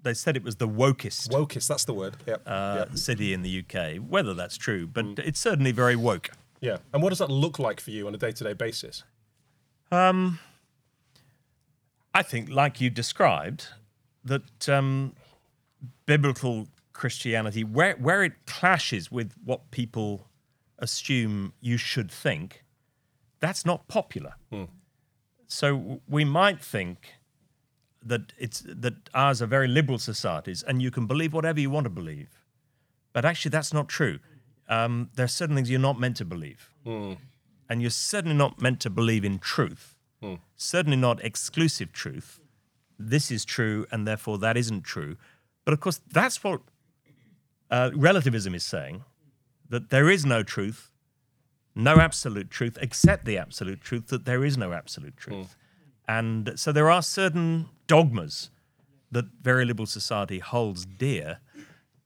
They 0.00 0.14
said 0.14 0.36
it 0.36 0.44
was 0.44 0.56
the 0.56 0.68
wokest 0.68 1.28
Wokest, 1.30 1.66
that's 1.66 1.84
the 1.84 1.92
word. 1.92 2.16
Yeah. 2.24 2.36
uh, 2.46 2.86
yeah. 2.88 2.94
city 2.94 3.32
in 3.32 3.42
the 3.42 3.64
UK. 3.64 3.96
Whether 3.96 4.32
that's 4.32 4.56
true, 4.56 4.86
but 4.86 5.18
it's 5.18 5.40
certainly 5.40 5.72
very 5.72 5.96
woke. 5.96 6.30
Yeah. 6.60 6.78
And 6.92 7.02
what 7.02 7.10
does 7.10 7.18
that 7.18 7.30
look 7.30 7.58
like 7.58 7.80
for 7.80 7.90
you 7.90 8.06
on 8.06 8.14
a 8.14 8.18
day-to-day 8.18 8.54
basis? 8.54 9.04
Um, 9.90 10.38
I 12.14 12.22
think, 12.22 12.48
like 12.50 12.80
you 12.80 12.90
described, 12.90 13.68
that 14.24 14.68
um, 14.68 15.14
biblical 16.06 16.68
Christianity, 16.92 17.64
where 17.64 17.94
where 17.94 18.24
it 18.24 18.32
clashes 18.46 19.10
with 19.10 19.34
what 19.44 19.70
people 19.70 20.26
assume 20.78 21.52
you 21.60 21.76
should 21.76 22.10
think, 22.10 22.64
that's 23.40 23.64
not 23.64 23.88
popular. 23.88 24.34
So 25.46 26.00
we 26.08 26.24
might 26.24 26.60
think 26.60 27.14
that 28.04 28.32
it's 28.38 28.62
that 28.66 28.94
ours 29.14 29.40
are 29.40 29.46
very 29.46 29.68
liberal 29.68 29.98
societies, 29.98 30.62
and 30.62 30.82
you 30.82 30.90
can 30.90 31.06
believe 31.06 31.32
whatever 31.32 31.60
you 31.60 31.70
want 31.70 31.84
to 31.84 31.90
believe, 31.90 32.28
but 33.12 33.24
actually 33.24 33.50
that's 33.50 33.72
not 33.72 33.88
true. 33.88 34.18
Um, 34.68 35.10
there 35.14 35.24
are 35.24 35.28
certain 35.28 35.56
things 35.56 35.70
you're 35.70 35.80
not 35.80 35.98
meant 35.98 36.16
to 36.18 36.24
believe, 36.24 36.70
and 37.68 37.80
you're 37.80 37.90
certainly 37.90 38.36
not 38.36 38.60
meant 38.60 38.80
to 38.80 38.90
believe 38.90 39.24
in 39.24 39.38
truth. 39.38 39.94
Certainly 40.56 40.96
not 40.98 41.24
exclusive 41.24 41.92
truth. 41.92 42.40
This 42.98 43.30
is 43.30 43.44
true, 43.44 43.86
and 43.90 44.06
therefore 44.06 44.38
that 44.38 44.56
isn't 44.56 44.82
true. 44.82 45.16
But 45.64 45.72
of 45.74 45.80
course, 45.80 46.00
that's 46.12 46.42
what 46.42 46.60
uh, 47.70 47.90
relativism 47.94 48.54
is 48.54 48.64
saying 48.64 49.04
that 49.70 49.90
there 49.90 50.10
is 50.10 50.24
no 50.24 50.42
truth, 50.42 50.90
no 51.74 51.96
absolute 52.00 52.50
truth, 52.50 52.76
except 52.80 53.24
the 53.24 53.38
absolute 53.38 53.80
truth 53.80 54.08
that 54.08 54.24
there 54.24 54.44
is 54.44 54.56
no 54.58 54.72
absolute 54.72 55.16
truth. 55.16 55.56
And 56.08 56.52
so 56.56 56.72
there 56.72 56.90
are 56.90 57.02
certain 57.02 57.68
dogmas 57.86 58.50
that 59.12 59.26
very 59.42 59.64
liberal 59.64 59.86
society 59.86 60.38
holds 60.38 60.84
dear, 60.86 61.38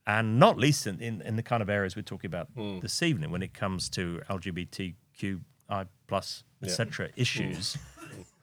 and 0.07 0.39
not 0.39 0.59
least 0.59 0.87
in, 0.87 1.01
in, 1.01 1.21
in 1.23 1.37
the 1.37 1.43
kind 1.43 1.63
of 1.63 1.69
areas 1.71 1.95
we're 1.97 2.03
talking 2.03 2.29
about 2.29 2.49
this 2.81 3.03
evening 3.03 3.31
when 3.31 3.43
it 3.43 3.55
comes 3.55 3.89
to 3.91 4.21
LGBTQI 4.29 5.87
plus 6.09 6.45
etc. 6.63 7.09
issues. 7.17 7.77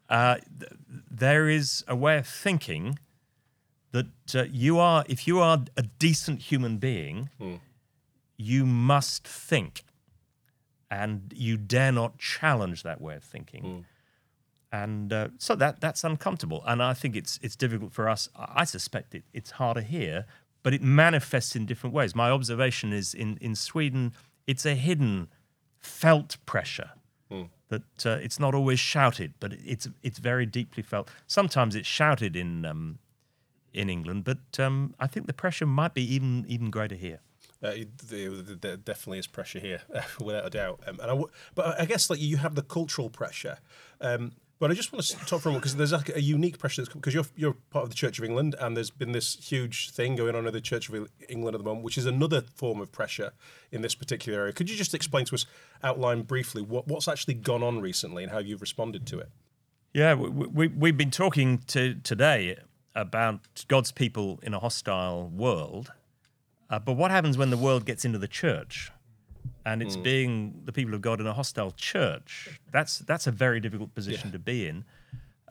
Uh, 0.09 0.35
th- 0.59 0.71
there 1.11 1.47
is 1.49 1.83
a 1.87 1.95
way 1.95 2.17
of 2.17 2.27
thinking 2.27 2.97
that 3.91 4.07
uh, 4.35 4.43
you 4.51 4.79
are, 4.79 5.03
if 5.07 5.27
you 5.27 5.39
are 5.39 5.59
a 5.77 5.83
decent 5.83 6.41
human 6.51 6.77
being, 6.77 7.29
you 8.37 8.65
must 8.65 9.27
think, 9.27 9.83
and 10.89 11.33
you 11.35 11.57
dare 11.57 11.91
not 11.91 12.17
challenge 12.17 12.83
that 12.83 12.99
way 13.01 13.15
of 13.15 13.23
thinking. 13.23 13.85
And 14.71 15.11
uh, 15.13 15.29
so 15.39 15.55
that 15.55 15.81
that's 15.81 16.03
uncomfortable, 16.03 16.61
and 16.67 16.81
I 16.83 16.93
think 16.93 17.15
it's 17.15 17.39
it's 17.41 17.55
difficult 17.55 17.91
for 17.91 18.07
us. 18.07 18.29
I 18.35 18.61
I 18.61 18.63
suspect 18.65 19.15
it, 19.15 19.23
it's 19.33 19.51
harder 19.51 19.81
here, 19.81 20.25
but 20.63 20.73
it 20.73 20.81
manifests 20.81 21.55
in 21.55 21.65
different 21.65 21.93
ways. 21.93 22.15
My 22.15 22.29
observation 22.29 22.93
is 22.93 23.13
in 23.13 23.37
in 23.41 23.55
Sweden, 23.55 24.13
it's 24.47 24.65
a 24.65 24.75
hidden, 24.75 25.29
felt 25.77 26.37
pressure 26.45 26.91
that 27.69 28.05
uh, 28.05 28.17
it's 28.21 28.39
not 28.39 28.53
always 28.55 28.79
shouted, 28.79 29.33
but 29.39 29.53
it's 29.53 29.87
it's 30.03 30.19
very 30.19 30.45
deeply 30.45 30.83
felt. 30.83 31.09
Sometimes 31.27 31.75
it's 31.75 31.87
shouted 31.87 32.35
in 32.35 32.65
um, 32.65 32.99
in 33.73 33.89
England, 33.89 34.23
but 34.23 34.59
um, 34.59 34.95
I 34.99 35.07
think 35.07 35.27
the 35.27 35.33
pressure 35.33 35.65
might 35.65 35.93
be 35.93 36.03
even 36.15 36.45
even 36.47 36.69
greater 36.71 36.95
here. 36.95 37.19
Uh, 37.61 37.73
there 38.07 38.31
there 38.31 38.77
definitely 38.77 39.19
is 39.19 39.27
pressure 39.27 39.59
here, 39.59 39.81
without 40.19 40.45
a 40.45 40.49
doubt. 40.49 40.79
Um, 40.87 40.95
and 40.99 41.03
I 41.03 41.07
w- 41.07 41.29
but 41.55 41.79
I 41.79 41.85
guess 41.85 42.09
like 42.09 42.19
you 42.19 42.37
have 42.37 42.55
the 42.55 42.63
cultural 42.63 43.09
pressure. 43.09 43.59
Um, 44.01 44.31
but 44.59 44.69
I 44.69 44.73
just 44.73 44.91
want 44.91 45.05
to 45.05 45.15
talk 45.25 45.41
for 45.41 45.49
a 45.49 45.51
moment 45.51 45.63
because 45.63 45.77
there's 45.77 45.93
like 45.93 46.15
a 46.15 46.21
unique 46.21 46.59
pressure 46.59 46.81
that's 46.81 46.93
because 46.93 47.13
you're 47.13 47.25
you're 47.35 47.55
part 47.69 47.83
of 47.83 47.89
the 47.89 47.95
Church 47.95 48.19
of 48.19 48.25
England, 48.25 48.55
and 48.59 48.75
there's 48.75 48.91
been 48.91 49.13
this 49.13 49.35
huge 49.35 49.89
thing 49.91 50.17
going 50.17 50.35
on 50.35 50.45
in 50.45 50.53
the 50.53 50.59
Church 50.61 50.89
of 50.89 51.09
England 51.29 51.55
at 51.55 51.59
the 51.59 51.63
moment, 51.63 51.85
which 51.85 51.97
is 51.97 52.05
another 52.05 52.41
form 52.55 52.81
of 52.81 52.91
pressure 52.91 53.31
in 53.71 53.81
this 53.81 53.95
particular 53.95 54.39
area. 54.39 54.53
Could 54.53 54.69
you 54.69 54.75
just 54.75 54.93
explain 54.93 55.25
to 55.25 55.35
us, 55.35 55.45
outline 55.81 56.23
briefly 56.23 56.61
what, 56.61 56.87
what's 56.87 57.07
actually 57.07 57.35
gone 57.35 57.63
on 57.63 57.79
recently 57.79 58.23
and 58.23 58.31
how 58.31 58.39
you've 58.39 58.61
responded 58.61 59.07
to 59.07 59.19
it? 59.19 59.29
Yeah, 59.93 60.13
we, 60.13 60.29
we, 60.29 60.67
we've 60.67 60.97
been 60.97 61.09
talking 61.09 61.59
to 61.67 61.95
today 61.95 62.57
about 62.93 63.65
God's 63.69 63.91
people 63.93 64.39
in 64.43 64.53
a 64.53 64.59
hostile 64.59 65.29
world, 65.29 65.93
uh, 66.69 66.79
but 66.79 66.93
what 66.93 67.11
happens 67.11 67.37
when 67.37 67.49
the 67.49 67.57
world 67.57 67.85
gets 67.85 68.03
into 68.03 68.19
the 68.19 68.27
church, 68.27 68.91
and 69.65 69.81
it's 69.81 69.95
being 69.97 70.61
the 70.65 70.71
people 70.71 70.93
of 70.93 71.01
God 71.01 71.19
in 71.19 71.27
a 71.27 71.33
hostile 71.33 71.71
church? 71.71 72.59
That's 72.71 72.99
that's 72.99 73.27
a 73.27 73.31
very 73.31 73.59
difficult 73.59 73.93
position 73.93 74.31
to 74.31 74.39
be 74.39 74.67
in. 74.67 74.85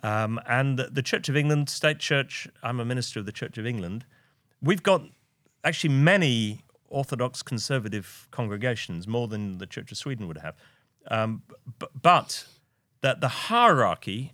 Um, 0.03 0.41
and 0.47 0.79
the 0.79 1.03
Church 1.03 1.29
of 1.29 1.37
England, 1.37 1.69
state 1.69 1.99
church, 1.99 2.49
I'm 2.63 2.79
a 2.81 2.85
minister 2.85 3.19
of 3.21 3.27
the 3.27 3.33
Church 3.33 3.59
of 3.59 3.67
England. 3.67 4.05
We've 4.63 4.83
got 4.83 5.03
actually 5.65 5.95
many 5.95 6.63
Orthodox 6.89 7.43
conservative 7.43 8.29
congregations, 8.31 9.07
more 9.07 9.29
than 9.29 9.59
the 9.59 9.67
Church 9.67 9.91
of 9.91 9.99
Sweden 9.99 10.27
would 10.29 10.39
have. 10.39 10.55
Um, 11.11 11.43
b- 11.79 11.87
but 12.01 12.47
that 13.01 13.21
the 13.21 13.29
hierarchy 13.29 14.33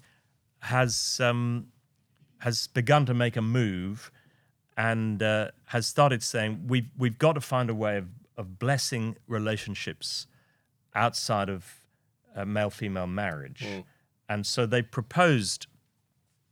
has 0.61 1.21
um, 1.23 1.69
has 2.38 2.66
begun 2.69 3.07
to 3.07 3.14
make 3.14 3.37
a 3.37 3.43
move 3.43 4.11
and 4.76 5.23
uh, 5.23 5.50
has 5.66 5.87
started 5.87 6.23
saying 6.23 6.66
we've 6.66 6.88
we've 6.97 7.19
got 7.19 7.33
to 7.35 7.40
find 7.40 7.71
a 7.71 7.75
way 7.75 7.97
of, 7.99 8.07
of 8.37 8.59
blessing 8.59 9.17
relationships 9.29 10.26
outside 10.95 11.49
of 11.49 11.81
uh, 12.37 12.45
male 12.45 12.71
female 12.71 13.07
marriage, 13.07 13.64
and 14.29 14.47
so 14.47 14.67
they 14.67 14.83
proposed 14.83 15.67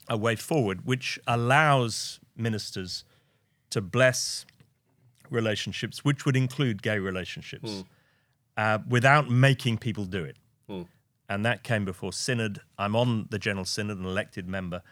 a 0.09 0.17
way 0.17 0.37
forward 0.37 0.85
which 0.85 1.19
allows 1.27 2.21
ministers 2.37 3.05
to 3.71 3.81
bless 3.81 4.45
relationships, 5.31 6.05
which 6.05 6.25
would 6.27 6.37
include 6.37 6.83
gay 6.83 6.99
relationships, 6.99 7.85
uh, 8.57 8.79
without 8.89 9.31
making 9.31 9.79
people 9.79 10.05
do 10.05 10.23
it. 10.25 10.37
And 11.29 11.47
that 11.47 11.62
came 11.62 11.85
before 11.87 12.12
Synod. 12.12 12.61
I'm 12.79 12.95
on 12.95 13.27
the 13.31 13.39
General 13.39 13.65
Synod, 13.65 13.99
an 13.99 14.05
elected 14.05 14.47
member, 14.49 14.83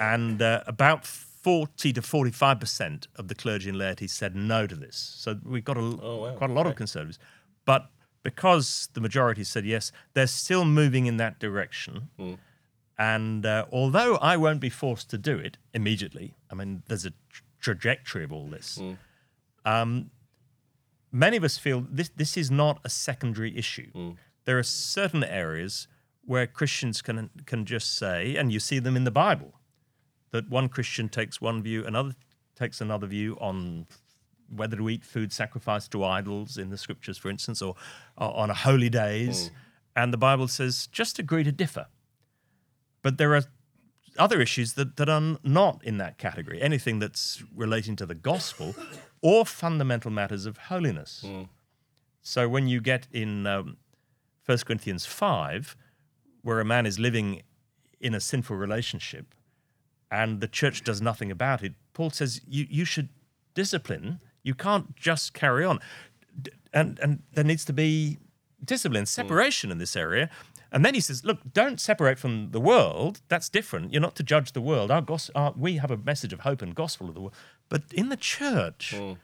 and 0.00 0.40
uh, 0.40 0.62
about 0.66 1.06
40 1.48 1.94
to 1.94 2.02
45% 2.02 3.06
of 3.16 3.28
the 3.28 3.34
clergy 3.34 3.70
and 3.70 3.78
laity 3.78 4.06
said 4.06 4.36
no 4.36 4.66
to 4.66 4.74
this. 4.74 5.14
So 5.16 5.38
we've 5.42 5.64
got 5.64 5.78
a, 5.78 5.80
wow. 5.80 6.34
quite 6.36 6.50
a 6.50 6.52
lot 6.52 6.66
of 6.66 6.76
conservatives. 6.76 7.18
But 7.64 7.88
because 8.22 8.90
the 8.92 9.00
majority 9.00 9.44
said 9.44 9.64
yes, 9.64 9.90
they're 10.12 10.26
still 10.26 10.66
moving 10.66 11.06
in 11.06 11.16
that 11.16 11.38
direction. 11.38 12.10
And 12.98 13.46
uh, 13.46 13.64
although 13.72 14.16
I 14.16 14.36
won't 14.36 14.60
be 14.60 14.68
forced 14.68 15.08
to 15.08 15.16
do 15.16 15.38
it 15.38 15.56
immediately, 15.72 16.34
I 16.50 16.54
mean, 16.54 16.82
there's 16.86 17.06
a 17.06 17.12
tr- 17.30 17.42
trajectory 17.60 18.24
of 18.24 18.30
all 18.30 18.48
this. 18.48 18.78
Um, 19.64 20.10
many 21.10 21.38
of 21.38 21.44
us 21.44 21.56
feel 21.56 21.86
this 21.90 22.10
this 22.14 22.36
is 22.36 22.50
not 22.50 22.78
a 22.84 22.90
secondary 22.90 23.56
issue. 23.56 23.90
There 24.44 24.58
are 24.58 24.62
certain 24.62 25.24
areas 25.24 25.88
where 26.26 26.46
Christians 26.46 27.00
can 27.00 27.30
can 27.46 27.64
just 27.64 27.96
say, 27.96 28.36
and 28.36 28.52
you 28.52 28.60
see 28.60 28.80
them 28.80 28.96
in 28.98 29.04
the 29.04 29.10
Bible, 29.10 29.57
that 30.30 30.48
one 30.48 30.68
Christian 30.68 31.08
takes 31.08 31.40
one 31.40 31.62
view, 31.62 31.84
another 31.84 32.14
takes 32.56 32.80
another 32.80 33.06
view 33.06 33.36
on 33.40 33.86
whether 34.50 34.76
to 34.76 34.88
eat 34.88 35.04
food 35.04 35.32
sacrificed 35.32 35.92
to 35.92 36.02
idols 36.04 36.56
in 36.56 36.70
the 36.70 36.78
scriptures, 36.78 37.18
for 37.18 37.28
instance, 37.28 37.60
or, 37.62 37.74
or 38.16 38.34
on 38.36 38.50
a 38.50 38.54
holy 38.54 38.88
days. 38.88 39.50
And 39.94 40.12
the 40.12 40.16
Bible 40.18 40.48
says, 40.48 40.86
just 40.88 41.18
agree 41.18 41.44
to 41.44 41.52
differ. 41.52 41.86
But 43.02 43.18
there 43.18 43.34
are 43.34 43.42
other 44.18 44.40
issues 44.40 44.72
that, 44.74 44.96
that 44.96 45.08
are 45.08 45.38
not 45.44 45.84
in 45.84 45.98
that 45.98 46.18
category, 46.18 46.60
anything 46.60 46.98
that's 46.98 47.42
relating 47.54 47.94
to 47.96 48.06
the 48.06 48.14
gospel 48.14 48.74
or 49.22 49.44
fundamental 49.46 50.10
matters 50.10 50.46
of 50.46 50.56
holiness. 50.56 51.24
So 52.22 52.48
when 52.48 52.66
you 52.68 52.80
get 52.80 53.06
in 53.12 53.46
um, 53.46 53.76
1 54.46 54.58
Corinthians 54.66 55.06
5, 55.06 55.76
where 56.42 56.58
a 56.60 56.64
man 56.64 56.86
is 56.86 56.98
living 56.98 57.42
in 58.00 58.14
a 58.14 58.20
sinful 58.20 58.56
relationship 58.56 59.34
and 60.10 60.40
the 60.40 60.48
church 60.48 60.84
does 60.84 61.00
nothing 61.00 61.30
about 61.30 61.62
it, 61.62 61.74
Paul 61.92 62.10
says 62.10 62.40
you, 62.46 62.66
you 62.68 62.84
should 62.84 63.08
discipline. 63.54 64.20
You 64.42 64.54
can't 64.54 64.96
just 64.96 65.34
carry 65.34 65.64
on. 65.64 65.80
And, 66.72 66.98
and 67.00 67.22
there 67.32 67.44
needs 67.44 67.64
to 67.66 67.72
be 67.72 68.18
discipline, 68.64 69.02
hmm. 69.02 69.06
separation 69.06 69.70
in 69.70 69.78
this 69.78 69.96
area. 69.96 70.30
And 70.70 70.84
then 70.84 70.94
he 70.94 71.00
says, 71.00 71.24
look, 71.24 71.38
don't 71.52 71.80
separate 71.80 72.18
from 72.18 72.50
the 72.50 72.60
world. 72.60 73.22
That's 73.28 73.48
different. 73.48 73.92
You're 73.92 74.02
not 74.02 74.16
to 74.16 74.22
judge 74.22 74.52
the 74.52 74.60
world. 74.60 74.90
Our 74.90 75.00
gos- 75.00 75.30
our, 75.34 75.54
we 75.56 75.76
have 75.76 75.90
a 75.90 75.96
message 75.96 76.32
of 76.32 76.40
hope 76.40 76.60
and 76.60 76.74
gospel 76.74 77.08
of 77.08 77.14
the 77.14 77.20
world. 77.20 77.34
But 77.68 77.82
in 77.92 78.10
the 78.10 78.16
church, 78.16 78.94
hmm. 78.96 79.14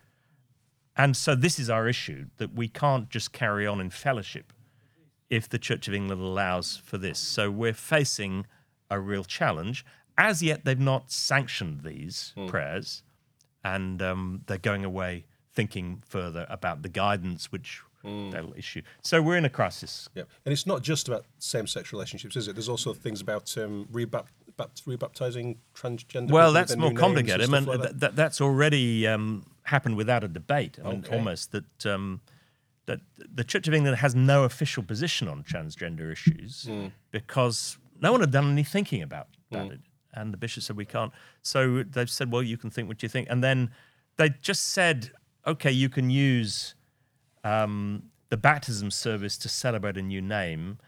and 0.96 1.16
so 1.16 1.34
this 1.34 1.58
is 1.58 1.68
our 1.68 1.86
issue 1.86 2.26
that 2.38 2.54
we 2.54 2.68
can't 2.68 3.10
just 3.10 3.32
carry 3.32 3.66
on 3.66 3.80
in 3.80 3.90
fellowship 3.90 4.52
if 5.30 5.48
the 5.48 5.58
Church 5.58 5.88
of 5.88 5.94
England 5.94 6.20
allows 6.20 6.76
for 6.76 6.98
this. 6.98 7.18
So 7.18 7.50
we're 7.50 7.74
facing 7.74 8.46
a 8.90 9.00
real 9.00 9.24
challenge. 9.24 9.84
As 10.16 10.42
yet, 10.42 10.64
they've 10.64 10.78
not 10.78 11.11
sanctioned 11.11 11.80
these 11.83 12.33
prayers, 12.47 13.02
and 13.64 14.00
um, 14.00 14.42
they're 14.47 14.59
going 14.59 14.85
away 14.85 15.25
thinking 15.52 16.02
further 16.06 16.47
about 16.49 16.83
the 16.83 16.88
guidance 16.88 17.50
which 17.52 17.80
that'll 18.04 18.52
issue. 18.54 18.83
So 19.02 19.23
we're 19.23 19.37
in 19.38 19.44
a 19.47 19.50
crisis. 19.50 20.09
Yeah, 20.14 20.25
and 20.44 20.52
it's 20.52 20.66
not 20.66 20.83
just 20.83 21.09
about 21.09 21.25
same-sex 21.38 21.92
relationships, 21.92 22.37
is 22.37 22.49
it? 22.49 22.54
There's 22.54 22.68
also 22.68 22.92
things 22.92 23.21
about 23.23 23.56
um, 23.56 23.88
rebap- 23.90 24.26
bap- 24.59 24.75
rebaptizing 24.87 25.56
transgender. 25.75 26.30
Well, 26.30 26.52
that's 26.52 26.76
more 26.76 26.90
new 26.90 26.94
names 26.94 26.99
and 26.99 26.99
complicated. 26.99 27.49
I 27.49 27.59
mean, 27.61 27.64
like 27.64 27.80
that. 27.83 28.00
th- 28.00 28.12
that's 28.12 28.40
already 28.42 29.06
um, 29.06 29.47
happened 29.62 29.97
without 29.97 30.23
a 30.23 30.28
debate. 30.28 30.78
I 30.85 30.88
mean, 30.90 30.99
Okay. 31.00 31.16
almost 31.16 31.52
that 31.52 31.87
um, 31.87 32.21
that 32.87 33.00
the 33.16 33.42
Church 33.42 33.66
of 33.68 33.73
England 33.75 33.97
has 33.97 34.14
no 34.14 34.44
official 34.44 34.83
position 34.83 35.26
on 35.26 35.42
transgender 35.42 36.12
issues 36.12 36.64
Hmm. 36.66 36.88
because 37.11 37.78
no 38.00 38.12
one 38.12 38.21
had 38.21 38.30
done 38.30 38.50
any 38.52 38.64
thinking 38.64 39.00
about 39.02 39.28
that. 39.50 39.78
And 40.14 40.33
the 40.33 40.37
bishop 40.37 40.62
said 40.62 40.76
we 40.76 40.85
can't. 40.85 41.12
So 41.42 41.83
they've 41.83 42.11
said, 42.11 42.33
well, 42.33 42.42
you 42.42 42.56
can 42.56 42.71
think 42.71 42.88
what 42.88 43.02
you 43.02 43.09
think, 43.09 43.28
and 43.30 43.42
then 43.42 43.71
they 44.16 44.30
just 44.40 44.68
said, 44.68 45.11
okay, 45.47 45.71
you 45.71 45.88
can 45.88 46.11
use 46.11 46.75
um, 47.42 48.04
the 48.30 48.37
baptism 48.37 48.90
service 48.90 49.37
to 49.38 49.49
celebrate 49.49 49.97
a 49.97 50.02
new 50.02 50.23
name. 50.23 50.78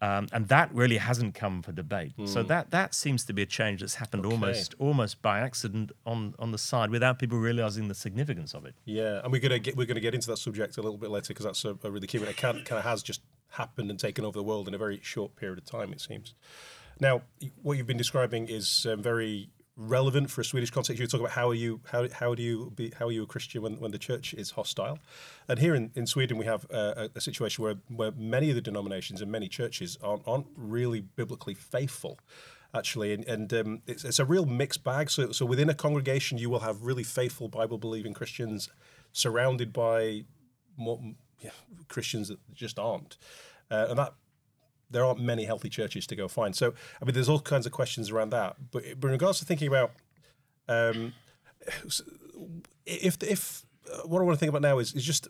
Um, 0.00 0.26
and 0.32 0.48
that 0.48 0.74
really 0.74 0.96
hasn't 0.96 1.36
come 1.36 1.62
for 1.62 1.70
debate. 1.70 2.14
So 2.24 2.42
that 2.42 2.72
that 2.72 2.92
seems 2.92 3.24
to 3.26 3.32
be 3.32 3.42
a 3.42 3.46
change 3.46 3.82
that's 3.82 3.94
happened 3.94 4.26
almost 4.26 4.74
almost 4.80 5.22
by 5.22 5.38
accident 5.38 5.92
on 6.04 6.34
on 6.40 6.50
the 6.50 6.58
side 6.58 6.90
without 6.90 7.20
people 7.20 7.38
realizing 7.38 7.86
the 7.86 7.94
significance 7.94 8.52
of 8.52 8.64
it. 8.64 8.74
Yeah, 8.84 9.20
and 9.22 9.30
we're 9.30 9.40
gonna 9.40 9.60
get 9.60 9.76
we're 9.76 9.86
gonna 9.86 10.00
get 10.00 10.12
into 10.12 10.26
that 10.26 10.38
subject 10.38 10.76
a 10.76 10.82
little 10.82 10.98
bit 10.98 11.10
later 11.10 11.28
because 11.28 11.44
that's 11.44 11.64
a, 11.64 11.78
a 11.84 11.90
really 11.92 12.08
key 12.08 12.18
one. 12.18 12.26
It 12.26 12.36
kind 12.36 12.58
of 12.58 12.82
has 12.82 13.04
just 13.04 13.20
happened 13.50 13.90
and 13.90 13.98
taken 14.00 14.24
over 14.24 14.36
the 14.36 14.42
world 14.42 14.66
in 14.66 14.74
a 14.74 14.78
very 14.78 14.98
short 15.02 15.36
period 15.36 15.58
of 15.58 15.64
time, 15.66 15.92
it 15.92 16.00
seems. 16.00 16.34
Now, 17.02 17.22
what 17.60 17.76
you've 17.76 17.88
been 17.88 17.96
describing 17.96 18.46
is 18.46 18.86
um, 18.88 19.02
very 19.02 19.50
relevant 19.76 20.30
for 20.30 20.40
a 20.40 20.44
Swedish 20.44 20.70
context. 20.70 21.00
You 21.00 21.08
talk 21.08 21.18
about 21.18 21.32
how 21.32 21.50
are 21.50 21.54
you 21.54 21.80
how 21.90 22.08
how 22.12 22.36
do 22.36 22.44
you 22.44 22.70
be 22.76 22.92
how 22.96 23.08
are 23.08 23.10
you 23.10 23.24
a 23.24 23.26
Christian 23.26 23.60
when, 23.60 23.80
when 23.80 23.90
the 23.90 23.98
church 23.98 24.34
is 24.34 24.52
hostile, 24.52 25.00
and 25.48 25.58
here 25.58 25.74
in, 25.74 25.90
in 25.96 26.06
Sweden 26.06 26.38
we 26.38 26.44
have 26.44 26.64
uh, 26.70 27.08
a, 27.12 27.20
situation 27.20 27.64
where 27.64 27.74
where 27.88 28.12
many 28.12 28.50
of 28.50 28.54
the 28.54 28.60
denominations 28.60 29.20
and 29.20 29.32
many 29.32 29.48
churches 29.48 29.98
aren't, 30.00 30.22
aren't 30.28 30.46
really 30.56 31.00
biblically 31.00 31.54
faithful 31.54 32.20
actually, 32.72 33.12
and, 33.12 33.24
and 33.24 33.52
um, 33.52 33.82
it's, 33.86 34.04
it's 34.04 34.20
a 34.20 34.24
real 34.24 34.46
mixed 34.46 34.82
bag. 34.84 35.10
So, 35.10 35.30
so 35.32 35.44
within 35.44 35.68
a 35.68 35.74
congregation, 35.74 36.38
you 36.38 36.48
will 36.48 36.60
have 36.60 36.82
really 36.82 37.02
faithful 37.02 37.48
Bible 37.48 37.78
believing 37.78 38.14
Christians 38.14 38.70
surrounded 39.12 39.74
by 39.74 40.24
more, 40.78 40.98
yeah, 41.40 41.50
Christians 41.88 42.28
that 42.28 42.38
just 42.54 42.78
aren't, 42.78 43.18
uh, 43.70 43.88
and 43.90 43.98
that 43.98 44.14
there 44.92 45.04
aren't 45.04 45.20
many 45.20 45.44
healthy 45.44 45.68
churches 45.68 46.06
to 46.06 46.16
go 46.16 46.28
find. 46.28 46.54
So, 46.54 46.74
I 47.00 47.04
mean, 47.04 47.14
there's 47.14 47.28
all 47.28 47.40
kinds 47.40 47.66
of 47.66 47.72
questions 47.72 48.10
around 48.10 48.30
that. 48.30 48.56
But, 48.70 48.84
but 49.00 49.08
in 49.08 49.12
regards 49.12 49.38
to 49.40 49.44
thinking 49.44 49.68
about 49.68 49.92
um, 50.68 51.12
if 52.86 53.22
if 53.22 53.64
uh, 53.92 54.06
what 54.06 54.20
I 54.20 54.24
want 54.24 54.36
to 54.36 54.40
think 54.40 54.50
about 54.50 54.62
now 54.62 54.78
is 54.78 54.94
is 54.94 55.04
just 55.04 55.28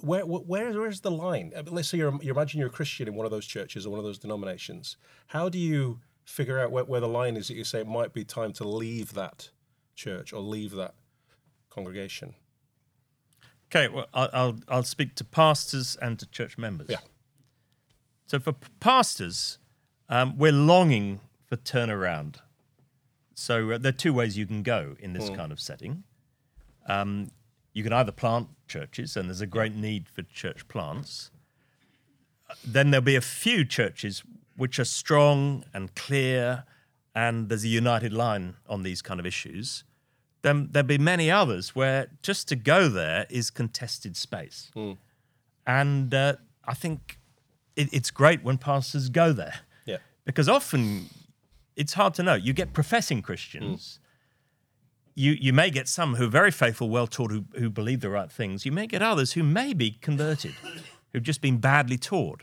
where 0.00 0.24
where 0.26 0.72
where's 0.72 1.00
the 1.00 1.10
line? 1.10 1.52
I 1.56 1.62
mean, 1.62 1.74
let's 1.74 1.88
say 1.88 1.98
you're 1.98 2.16
you 2.22 2.30
imagine 2.30 2.60
you're 2.60 2.68
a 2.68 2.72
Christian 2.72 3.08
in 3.08 3.14
one 3.14 3.24
of 3.24 3.30
those 3.30 3.46
churches 3.46 3.86
or 3.86 3.90
one 3.90 3.98
of 3.98 4.04
those 4.04 4.18
denominations. 4.18 4.96
How 5.28 5.48
do 5.48 5.58
you 5.58 6.00
figure 6.24 6.58
out 6.58 6.70
where, 6.72 6.84
where 6.84 7.00
the 7.00 7.08
line 7.08 7.36
is 7.36 7.48
that 7.48 7.54
you 7.54 7.64
say 7.64 7.80
it 7.80 7.86
might 7.86 8.12
be 8.12 8.24
time 8.24 8.52
to 8.54 8.66
leave 8.66 9.14
that 9.14 9.50
church 9.94 10.32
or 10.32 10.40
leave 10.40 10.72
that 10.72 10.94
congregation? 11.70 12.34
Okay, 13.70 13.88
well, 13.88 14.06
I'll 14.14 14.30
I'll, 14.32 14.58
I'll 14.68 14.82
speak 14.82 15.14
to 15.16 15.24
pastors 15.24 15.96
and 16.00 16.18
to 16.18 16.26
church 16.26 16.58
members. 16.58 16.88
Yeah. 16.90 16.98
So 18.26 18.38
for 18.40 18.52
pastors, 18.80 19.58
um, 20.08 20.36
we're 20.36 20.52
longing 20.52 21.20
for 21.46 21.56
turnaround. 21.56 22.36
So 23.34 23.72
uh, 23.72 23.78
there 23.78 23.90
are 23.90 23.92
two 23.92 24.12
ways 24.12 24.36
you 24.36 24.46
can 24.46 24.62
go 24.62 24.96
in 24.98 25.12
this 25.12 25.28
kind 25.36 25.52
of 25.52 25.60
setting. 25.60 26.04
Um, 26.88 27.30
you 27.72 27.82
can 27.82 27.92
either 27.92 28.12
plant 28.12 28.48
churches, 28.66 29.16
and 29.16 29.28
there's 29.28 29.40
a 29.40 29.46
great 29.46 29.74
need 29.74 30.08
for 30.08 30.22
church 30.22 30.66
plants. 30.68 31.30
Uh, 32.50 32.54
Then 32.64 32.90
there'll 32.90 33.04
be 33.04 33.16
a 33.16 33.20
few 33.20 33.64
churches 33.64 34.22
which 34.56 34.78
are 34.78 34.84
strong 34.84 35.64
and 35.74 35.94
clear, 35.94 36.64
and 37.14 37.48
there's 37.48 37.64
a 37.64 37.68
united 37.68 38.12
line 38.12 38.56
on 38.66 38.82
these 38.82 39.02
kind 39.02 39.20
of 39.20 39.26
issues. 39.26 39.84
Then 40.42 40.68
there'll 40.72 40.86
be 40.86 40.98
many 40.98 41.30
others 41.30 41.74
where 41.76 42.08
just 42.22 42.48
to 42.48 42.56
go 42.56 42.88
there 42.88 43.26
is 43.28 43.50
contested 43.50 44.16
space. 44.16 44.70
And 45.66 46.14
uh, 46.14 46.36
I 46.64 46.74
think 46.74 47.18
it, 47.76 47.88
it's 47.92 48.10
great 48.10 48.42
when 48.42 48.58
pastors 48.58 49.08
go 49.08 49.32
there 49.32 49.60
Yeah. 49.84 49.98
because 50.24 50.48
often 50.48 51.06
it's 51.76 51.92
hard 51.94 52.14
to 52.14 52.22
know. 52.22 52.34
You 52.34 52.52
get 52.52 52.72
professing 52.72 53.22
Christians. 53.22 54.00
You, 55.14 55.32
you 55.32 55.52
may 55.52 55.70
get 55.70 55.88
some 55.88 56.16
who 56.16 56.24
are 56.24 56.30
very 56.30 56.50
faithful, 56.50 56.88
well 56.90 57.06
taught, 57.06 57.30
who, 57.30 57.44
who 57.58 57.70
believe 57.70 58.00
the 58.00 58.10
right 58.10 58.30
things. 58.30 58.66
You 58.66 58.72
may 58.72 58.86
get 58.86 59.00
others 59.02 59.32
who 59.32 59.42
may 59.42 59.72
be 59.72 59.92
converted, 59.92 60.54
who've 61.12 61.22
just 61.22 61.40
been 61.40 61.58
badly 61.58 61.96
taught, 61.96 62.42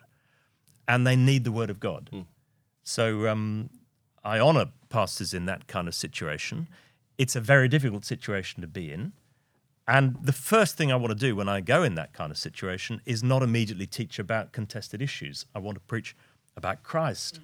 and 0.88 1.06
they 1.06 1.16
need 1.16 1.44
the 1.44 1.52
word 1.52 1.70
of 1.70 1.80
God. 1.80 2.10
So 2.84 3.28
um, 3.28 3.70
I 4.24 4.40
honor 4.40 4.68
pastors 4.90 5.34
in 5.34 5.46
that 5.46 5.68
kind 5.68 5.88
of 5.88 5.96
situation. 5.96 6.68
It's 7.18 7.36
a 7.36 7.42
very 7.42 7.68
difficult 7.68 8.06
situation 8.06 8.62
to 8.62 8.68
be 8.68 8.92
in. 8.92 9.14
And 9.88 10.18
the 10.22 10.34
first 10.34 10.78
thing 10.78 10.92
I 10.92 10.96
want 10.96 11.10
to 11.10 11.16
do 11.16 11.36
when 11.36 11.50
I 11.50 11.60
go 11.60 11.84
in 11.84 11.96
that 11.96 12.14
kind 12.14 12.32
of 12.32 12.38
situation 12.38 13.02
is 13.06 13.22
not 13.22 13.44
immediately 13.44 13.86
teach 13.86 14.18
about 14.18 14.54
contested 14.54 15.02
issues. 15.02 15.46
I 15.54 15.60
want 15.60 15.76
to 15.76 15.82
preach 15.82 16.16
about 16.56 16.84
Christ 16.84 17.40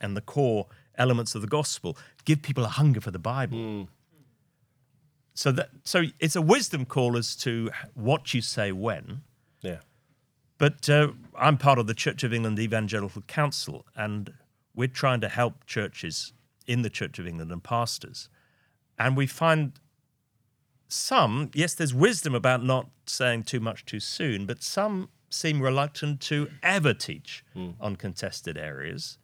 and 0.00 0.16
the 0.16 0.20
core 0.20 0.66
elements 0.96 1.34
of 1.34 1.40
the 1.40 1.48
gospel, 1.48 1.96
give 2.24 2.42
people 2.42 2.64
a 2.64 2.68
hunger 2.68 3.00
for 3.00 3.10
the 3.10 3.18
Bible. 3.18 3.88
So 5.34 5.50
that 5.52 5.70
so 5.84 6.04
it's 6.18 6.36
a 6.36 6.42
wisdom 6.42 6.84
call 6.84 7.16
as 7.16 7.34
to 7.36 7.70
what 7.94 8.34
you 8.34 8.42
say 8.42 8.72
when. 8.72 9.22
Yeah. 9.62 9.78
But 10.58 10.88
uh, 10.90 11.08
I'm 11.38 11.56
part 11.56 11.78
of 11.78 11.86
the 11.86 11.94
Church 11.94 12.22
of 12.22 12.34
England 12.34 12.58
Evangelical 12.58 13.22
Council, 13.22 13.86
and 13.96 14.34
we're 14.74 14.88
trying 14.88 15.20
to 15.22 15.28
help 15.28 15.64
churches 15.64 16.34
in 16.66 16.82
the 16.82 16.90
Church 16.90 17.18
of 17.18 17.26
England 17.26 17.50
and 17.50 17.62
pastors. 17.62 18.28
And 18.98 19.16
we 19.16 19.26
find 19.26 19.72
some, 20.92 21.50
yes, 21.54 21.74
there's 21.74 21.94
wisdom 21.94 22.34
about 22.34 22.64
not 22.64 22.88
saying 23.06 23.44
too 23.44 23.60
much 23.60 23.84
too 23.84 24.00
soon, 24.00 24.46
but 24.46 24.62
some 24.62 25.08
seem 25.28 25.60
reluctant 25.60 26.20
to 26.20 26.50
ever 26.62 26.92
teach 26.92 27.44
hmm. 27.54 27.70
on 27.80 27.96
contested 27.96 28.58
areas. 28.58 29.18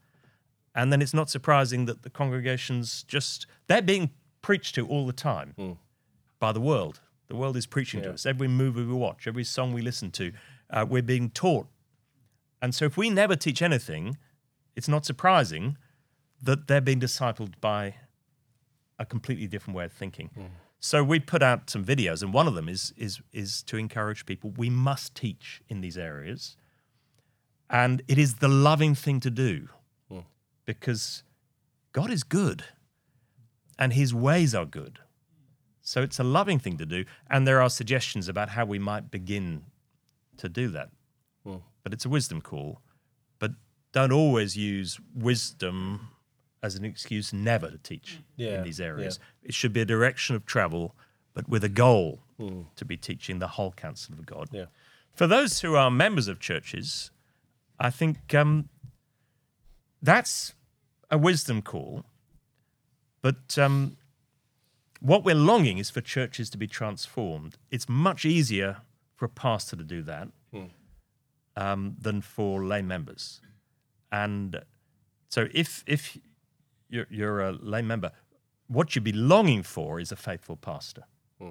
And 0.74 0.92
then 0.92 1.02
it's 1.02 1.14
not 1.14 1.30
surprising 1.30 1.86
that 1.86 2.02
the 2.02 2.10
congregations 2.10 3.02
just, 3.02 3.46
they're 3.66 3.82
being 3.82 4.10
preached 4.42 4.74
to 4.76 4.86
all 4.86 5.06
the 5.06 5.12
time 5.12 5.54
hmm. 5.56 5.72
by 6.38 6.52
the 6.52 6.60
world. 6.60 7.00
The 7.28 7.34
world 7.34 7.56
is 7.56 7.66
preaching 7.66 8.02
to 8.02 8.12
us. 8.12 8.24
Every 8.24 8.46
movie 8.46 8.84
we 8.84 8.94
watch, 8.94 9.26
every 9.26 9.42
song 9.42 9.72
we 9.72 9.82
listen 9.82 10.12
to, 10.12 10.32
uh, 10.70 10.86
we're 10.88 11.02
being 11.02 11.30
taught. 11.30 11.66
And 12.62 12.72
so 12.72 12.84
if 12.84 12.96
we 12.96 13.10
never 13.10 13.34
teach 13.34 13.62
anything, 13.62 14.16
it's 14.76 14.86
not 14.86 15.04
surprising 15.04 15.76
that 16.40 16.68
they're 16.68 16.80
being 16.80 17.00
discipled 17.00 17.54
by 17.60 17.96
a 18.98 19.04
completely 19.04 19.48
different 19.48 19.76
way 19.76 19.86
of 19.86 19.92
thinking. 19.92 20.30
Hmm. 20.34 20.44
So 20.78 21.02
we 21.02 21.20
put 21.20 21.42
out 21.42 21.70
some 21.70 21.84
videos, 21.84 22.22
and 22.22 22.32
one 22.32 22.46
of 22.46 22.54
them 22.54 22.68
is 22.68 22.92
is 22.96 23.20
is 23.32 23.62
to 23.64 23.76
encourage 23.76 24.26
people. 24.26 24.52
We 24.56 24.70
must 24.70 25.14
teach 25.14 25.62
in 25.68 25.80
these 25.80 25.96
areas, 25.96 26.56
and 27.70 28.02
it 28.08 28.18
is 28.18 28.36
the 28.36 28.48
loving 28.48 28.94
thing 28.94 29.20
to 29.20 29.30
do, 29.30 29.68
hmm. 30.08 30.20
because 30.64 31.22
God 31.92 32.10
is 32.10 32.22
good, 32.22 32.64
and 33.78 33.92
His 33.92 34.14
ways 34.14 34.54
are 34.54 34.66
good. 34.66 35.00
So 35.80 36.02
it's 36.02 36.18
a 36.18 36.24
loving 36.24 36.58
thing 36.58 36.76
to 36.78 36.86
do, 36.86 37.04
and 37.30 37.46
there 37.46 37.62
are 37.62 37.70
suggestions 37.70 38.28
about 38.28 38.50
how 38.50 38.64
we 38.64 38.78
might 38.78 39.10
begin 39.10 39.62
to 40.36 40.48
do 40.48 40.68
that. 40.68 40.90
Hmm. 41.44 41.58
But 41.82 41.92
it's 41.92 42.04
a 42.04 42.08
wisdom 42.08 42.40
call. 42.40 42.80
But 43.38 43.52
don't 43.92 44.12
always 44.12 44.56
use 44.56 44.98
wisdom 45.14 46.08
as 46.66 46.74
an 46.74 46.84
excuse 46.84 47.32
never 47.32 47.70
to 47.70 47.78
teach 47.78 48.18
Yeah, 48.36 48.58
in 48.58 48.64
these 48.64 48.80
areas. 48.80 49.18
It 49.42 49.54
should 49.54 49.72
be 49.72 49.80
a 49.80 49.84
direction 49.84 50.36
of 50.36 50.44
travel, 50.44 50.94
but 51.34 51.48
with 51.48 51.64
a 51.64 51.68
goal 51.84 52.20
to 52.76 52.84
be 52.84 52.96
teaching 52.98 53.38
the 53.38 53.48
whole 53.56 53.72
counsel 53.72 54.14
of 54.18 54.26
God. 54.26 54.48
Yeah. 54.52 54.66
For 55.14 55.26
those 55.26 55.60
who 55.62 55.74
are 55.74 55.90
members 55.90 56.28
of 56.28 56.38
churches, 56.38 57.10
I 57.80 57.88
think 57.90 58.34
um, 58.34 58.68
that's 60.02 60.54
a 61.10 61.16
wisdom 61.16 61.62
call. 61.62 62.04
But 63.22 63.56
um, 63.58 63.96
what 65.00 65.24
we're 65.24 65.34
longing 65.52 65.78
is 65.78 65.88
for 65.88 66.02
churches 66.02 66.50
to 66.50 66.58
be 66.58 66.66
transformed. 66.66 67.56
It's 67.70 67.88
much 67.88 68.24
easier 68.26 68.82
for 69.14 69.24
a 69.24 69.30
pastor 69.30 69.76
to 69.76 69.84
do 69.84 70.02
that 70.02 70.28
um, 71.56 71.96
than 71.98 72.20
for 72.20 72.62
lay 72.64 72.82
members. 72.82 73.40
And 74.12 74.60
so 75.30 75.48
if 75.54 75.82
if 75.86 76.18
you're, 76.88 77.06
you're 77.10 77.40
a 77.40 77.52
lay 77.52 77.82
member, 77.82 78.12
what 78.68 78.94
you'd 78.94 79.04
be 79.04 79.12
longing 79.12 79.62
for 79.62 80.00
is 80.00 80.12
a 80.12 80.16
faithful 80.16 80.56
pastor. 80.56 81.04
Hmm. 81.40 81.50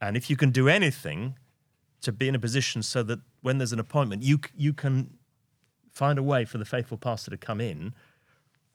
And 0.00 0.16
if 0.16 0.30
you 0.30 0.36
can 0.36 0.50
do 0.50 0.68
anything 0.68 1.36
to 2.02 2.12
be 2.12 2.28
in 2.28 2.34
a 2.34 2.38
position 2.38 2.82
so 2.82 3.02
that 3.04 3.20
when 3.42 3.58
there's 3.58 3.72
an 3.72 3.80
appointment, 3.80 4.22
you 4.22 4.38
you 4.56 4.72
can 4.72 5.18
find 5.90 6.18
a 6.18 6.22
way 6.22 6.44
for 6.44 6.58
the 6.58 6.64
faithful 6.64 6.98
pastor 6.98 7.30
to 7.30 7.36
come 7.36 7.60
in, 7.60 7.94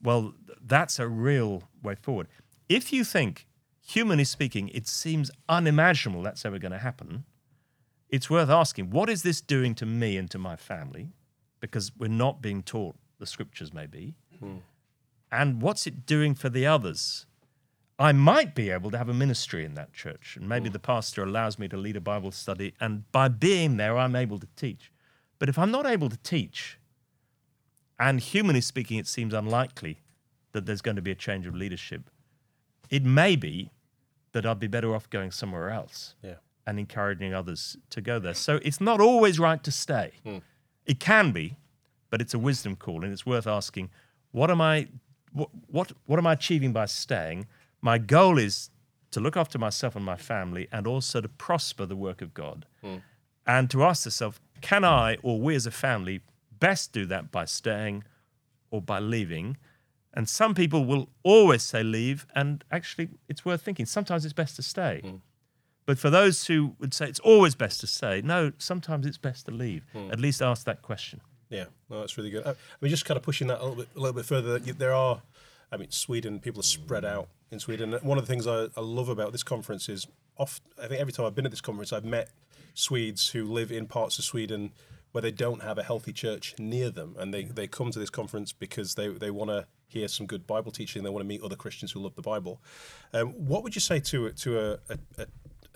well, 0.02 0.34
that's 0.62 1.00
a 1.00 1.08
real 1.08 1.64
way 1.84 1.96
forward. 1.96 2.28
If 2.70 2.94
you 2.94 3.04
think, 3.04 3.48
humanly 3.86 4.24
speaking, 4.24 4.70
it 4.70 4.88
seems 4.88 5.30
unimaginable 5.50 6.22
that's 6.22 6.46
ever 6.46 6.60
going 6.60 6.72
to 6.72 6.78
happen, 6.78 7.26
it's 8.10 8.30
worth 8.30 8.50
asking 8.50 8.90
what 8.90 9.10
is 9.10 9.24
this 9.24 9.42
doing 9.42 9.76
to 9.76 9.86
me 9.86 10.18
and 10.18 10.30
to 10.32 10.38
my 10.38 10.56
family? 10.56 11.10
Because 11.60 11.92
we're 11.98 12.08
not 12.08 12.42
being 12.42 12.64
taught 12.64 12.96
the 13.20 13.26
scriptures, 13.26 13.74
maybe. 13.74 14.16
Hmm. 14.40 14.58
And 15.32 15.62
what's 15.62 15.86
it 15.86 16.06
doing 16.06 16.34
for 16.36 16.50
the 16.50 16.66
others? 16.66 17.26
I 18.00 18.14
might 18.14 18.56
be 18.56 18.70
able 18.70 18.92
to 18.92 18.98
have 18.98 19.10
a 19.10 19.14
ministry 19.14 19.66
in 19.66 19.74
that 19.76 19.92
church, 19.94 20.38
and 20.38 20.48
maybe 20.48 20.70
hmm. 20.70 20.74
the 20.74 20.80
pastor 20.80 21.24
allows 21.24 21.60
me 21.60 21.68
to 21.68 21.76
lead 21.76 21.98
a 21.98 22.02
Bible 22.02 22.32
study, 22.32 22.74
and 22.80 23.10
by 23.12 23.28
being 23.28 23.76
there, 23.78 23.98
I'm 23.98 24.16
able 24.16 24.40
to 24.40 24.48
teach. 24.56 24.92
But 25.38 25.50
if 25.50 25.60
I'm 25.60 25.70
not 25.70 25.86
able 25.86 26.10
to 26.10 26.18
teach, 26.18 26.80
and 28.00 28.22
humanly 28.22 28.62
speaking, 28.62 28.98
it 28.98 29.08
seems 29.08 29.34
unlikely 29.34 30.00
that 30.54 30.66
there's 30.66 30.82
going 30.82 30.96
to 30.96 31.02
be 31.02 31.12
a 31.12 31.16
change 31.16 31.46
of 31.46 31.54
leadership, 31.54 32.10
it 32.90 33.04
may 33.04 33.36
be 33.36 33.72
that 34.32 34.46
I'd 34.46 34.60
be 34.60 34.68
better 34.68 34.96
off 34.96 35.10
going 35.10 35.32
somewhere 35.32 35.70
else 35.70 36.16
Yeah. 36.24 36.36
and 36.66 36.80
encouraging 36.80 37.34
others 37.34 37.78
to 37.90 38.00
go 38.02 38.18
there. 38.20 38.34
So 38.34 38.60
it's 38.64 38.80
not 38.80 39.02
always 39.02 39.40
right 39.40 39.62
to 39.64 39.72
stay. 39.72 40.12
Hmm. 40.24 40.38
It 40.86 41.00
can 41.02 41.32
be, 41.32 41.58
but 42.10 42.22
it's 42.22 42.34
a 42.34 42.40
wisdom 42.40 42.76
call, 42.78 43.04
and 43.04 43.12
it's 43.12 43.26
worth 43.26 43.46
asking: 43.46 43.90
What 44.32 44.50
am 44.50 44.62
I? 44.62 44.88
What 45.32 45.50
what 45.68 45.92
what 46.06 46.20
am 46.20 46.28
I 46.28 46.34
achieving 46.34 46.74
by 46.74 46.86
staying? 46.86 47.48
My 47.82 47.98
goal 47.98 48.38
is 48.38 48.70
to 49.12 49.20
look 49.20 49.38
after 49.38 49.58
myself 49.58 49.96
and 49.96 50.06
my 50.06 50.18
family, 50.18 50.68
and 50.72 50.86
also 50.86 51.22
to 51.22 51.30
prosper 51.30 51.86
the 51.86 51.96
work 51.96 52.22
of 52.22 52.34
God, 52.34 52.66
hmm. 52.82 52.98
and 53.46 53.70
to 53.72 53.84
ask 53.84 54.06
yourself: 54.06 54.40
Can 54.62 54.84
I, 54.84 55.18
or 55.24 55.40
we 55.40 55.56
as 55.56 55.66
a 55.66 55.72
family, 55.72 56.22
best 56.60 56.94
do 56.94 57.06
that 57.08 57.32
by 57.32 57.46
staying, 57.46 58.04
or 58.72 58.82
by 58.82 59.00
leaving? 59.00 59.58
And 60.14 60.28
some 60.28 60.56
people 60.56 60.86
will 60.86 61.10
always 61.24 61.62
say 61.64 61.84
leave, 61.84 62.26
and 62.36 62.64
actually, 62.72 63.10
it's 63.28 63.46
worth 63.46 63.62
thinking. 63.62 63.86
Sometimes 63.86 64.26
it's 64.26 64.34
best 64.34 64.56
to 64.56 64.64
stay. 64.64 65.02
Hmm. 65.04 65.16
But 65.86 65.98
for 65.98 66.12
those 66.12 66.46
who 66.46 66.76
would 66.80 66.94
say 66.94 67.08
it's 67.08 67.20
always 67.22 67.56
best 67.56 67.80
to 67.82 67.88
stay, 67.88 68.22
no, 68.22 68.52
sometimes 68.60 69.08
it's 69.08 69.18
best 69.18 69.48
to 69.48 69.52
leave. 69.52 69.86
Hmm. 69.94 70.12
At 70.12 70.20
least 70.20 70.42
ask 70.42 70.66
that 70.66 70.82
question. 70.82 71.22
Yeah, 71.50 71.66
no, 71.90 72.02
that's 72.02 72.18
really 72.18 72.30
good. 72.30 72.46
I 72.46 72.56
mean, 72.80 72.90
just 72.90 73.06
kind 73.06 73.18
of 73.18 73.24
pushing 73.24 73.48
that 73.48 73.60
a 73.60 73.64
little 73.64 73.76
bit, 73.76 73.90
a 73.96 74.00
little 74.00 74.16
bit 74.16 74.26
further. 74.26 74.60
There 74.60 74.94
are, 74.94 75.22
I 75.72 75.78
mean, 75.78 75.90
Sweden. 75.92 76.40
People 76.40 76.60
are 76.60 76.64
spread 76.64 77.04
out 77.04 77.28
in 77.52 77.60
Sweden. 77.60 77.94
One 78.04 78.18
of 78.18 78.26
the 78.28 78.32
things 78.32 78.46
I, 78.46 78.68
I 78.78 78.82
love 78.82 79.10
about 79.10 79.32
this 79.32 79.44
conference 79.44 79.90
is, 79.90 80.08
I 80.38 80.46
think 80.46 81.02
every 81.02 81.12
time 81.12 81.26
I've 81.26 81.36
been 81.36 81.46
at 81.46 81.52
this 81.52 81.62
conference, 81.62 81.92
I've 81.92 82.06
met 82.06 82.30
Swedes 82.76 83.30
who 83.30 83.46
live 83.46 83.72
in 83.72 83.88
parts 83.88 84.20
of 84.20 84.26
Sweden 84.26 84.72
where 85.12 85.22
they 85.24 85.32
don't 85.32 85.64
have 85.64 85.78
a 85.78 85.84
healthy 85.84 86.14
church 86.14 86.54
near 86.60 86.92
them, 86.92 87.16
and 87.18 87.34
they, 87.34 87.44
they 87.44 87.68
come 87.68 87.90
to 87.92 88.00
this 88.00 88.12
conference 88.12 88.54
because 88.54 88.96
they 88.96 89.08
they 89.08 89.32
want 89.32 89.50
to 89.50 89.66
hear 89.88 90.08
some 90.08 90.28
good 90.28 90.46
Bible 90.46 90.72
teaching. 90.72 91.04
They 91.04 91.10
want 91.10 91.24
to 91.24 91.28
meet 91.28 91.42
other 91.42 91.56
Christians 91.56 91.92
who 91.92 92.00
love 92.00 92.16
the 92.16 92.22
Bible. 92.22 92.62
Um, 93.12 93.30
what 93.30 93.64
would 93.64 93.74
you 93.74 93.82
say 93.82 94.00
to 94.00 94.32
to 94.32 94.60
a, 94.60 94.72
a, 94.90 94.98
a 95.18 95.26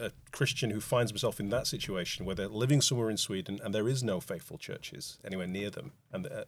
a 0.04 0.12
Christian 0.32 0.70
who 0.72 0.80
finds 0.80 1.12
himself 1.12 1.40
in 1.40 1.50
that 1.50 1.68
situation 1.68 2.26
where 2.26 2.36
they're 2.36 2.48
living 2.48 2.82
somewhere 2.82 3.10
in 3.10 3.18
Sweden 3.18 3.60
and 3.64 3.74
there 3.74 3.88
is 3.88 4.04
no 4.04 4.20
faithful 4.20 4.58
churches 4.58 5.18
anywhere 5.24 5.48
near 5.48 5.70
them, 5.70 5.92
and 6.12 6.28
uh, 6.28 6.44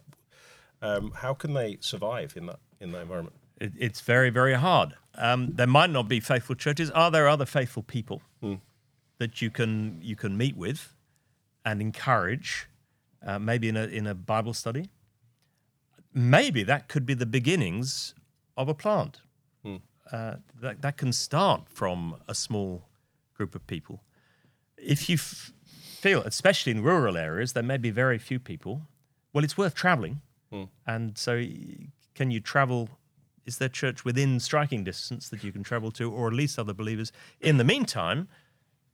um, 0.81 1.11
how 1.11 1.33
can 1.33 1.53
they 1.53 1.77
survive 1.79 2.33
in 2.35 2.45
that 2.47 2.59
in 2.79 2.91
that 2.91 3.01
environment? 3.01 3.35
It, 3.59 3.71
it's 3.77 4.01
very, 4.01 4.29
very 4.29 4.53
hard. 4.53 4.95
Um, 5.15 5.53
there 5.53 5.67
might 5.67 5.89
not 5.89 6.07
be 6.09 6.19
faithful 6.19 6.55
churches. 6.55 6.91
Are 6.91 7.09
there 7.09 7.27
other 7.27 7.45
faithful 7.45 7.83
people 7.83 8.21
that 9.17 9.41
you 9.41 9.49
can 9.49 9.99
you 10.01 10.15
can 10.15 10.37
meet 10.37 10.57
with 10.57 10.93
and 11.63 11.81
encourage? 11.81 12.67
Uh, 13.25 13.39
maybe 13.39 13.69
in 13.69 13.77
a 13.77 13.85
in 13.85 14.05
a 14.07 14.13
Bible 14.13 14.53
study. 14.53 14.89
Maybe 16.13 16.63
that 16.63 16.87
could 16.87 17.05
be 17.05 17.13
the 17.13 17.25
beginnings 17.25 18.13
of 18.55 18.69
a 18.69 18.73
plant. 18.73 19.21
Uh, 20.11 20.35
that 20.61 20.83
that 20.83 20.97
can 20.97 21.11
start 21.11 21.67
from 21.67 22.17
a 22.27 22.35
small 22.35 22.83
group 23.35 23.55
of 23.55 23.65
people. 23.67 24.03
If 24.77 25.09
you 25.09 25.15
f- 25.15 25.51
feel, 25.99 26.21
especially 26.23 26.71
in 26.71 26.81
rural 26.81 27.17
areas, 27.17 27.53
there 27.53 27.63
may 27.63 27.77
be 27.77 27.91
very 27.91 28.17
few 28.17 28.39
people. 28.39 28.81
Well, 29.33 29.43
it's 29.43 29.57
worth 29.57 29.75
traveling. 29.75 30.21
Hmm. 30.51 30.63
And 30.85 31.17
so, 31.17 31.45
can 32.13 32.31
you 32.31 32.39
travel? 32.39 32.89
Is 33.45 33.57
there 33.59 33.69
church 33.69 34.03
within 34.03 34.39
striking 34.39 34.83
distance 34.83 35.29
that 35.29 35.43
you 35.43 35.51
can 35.51 35.63
travel 35.63 35.91
to, 35.91 36.11
or 36.11 36.27
at 36.27 36.33
least 36.33 36.57
other 36.57 36.73
believers? 36.73 37.11
In 37.39 37.57
the 37.57 37.63
meantime, 37.63 38.27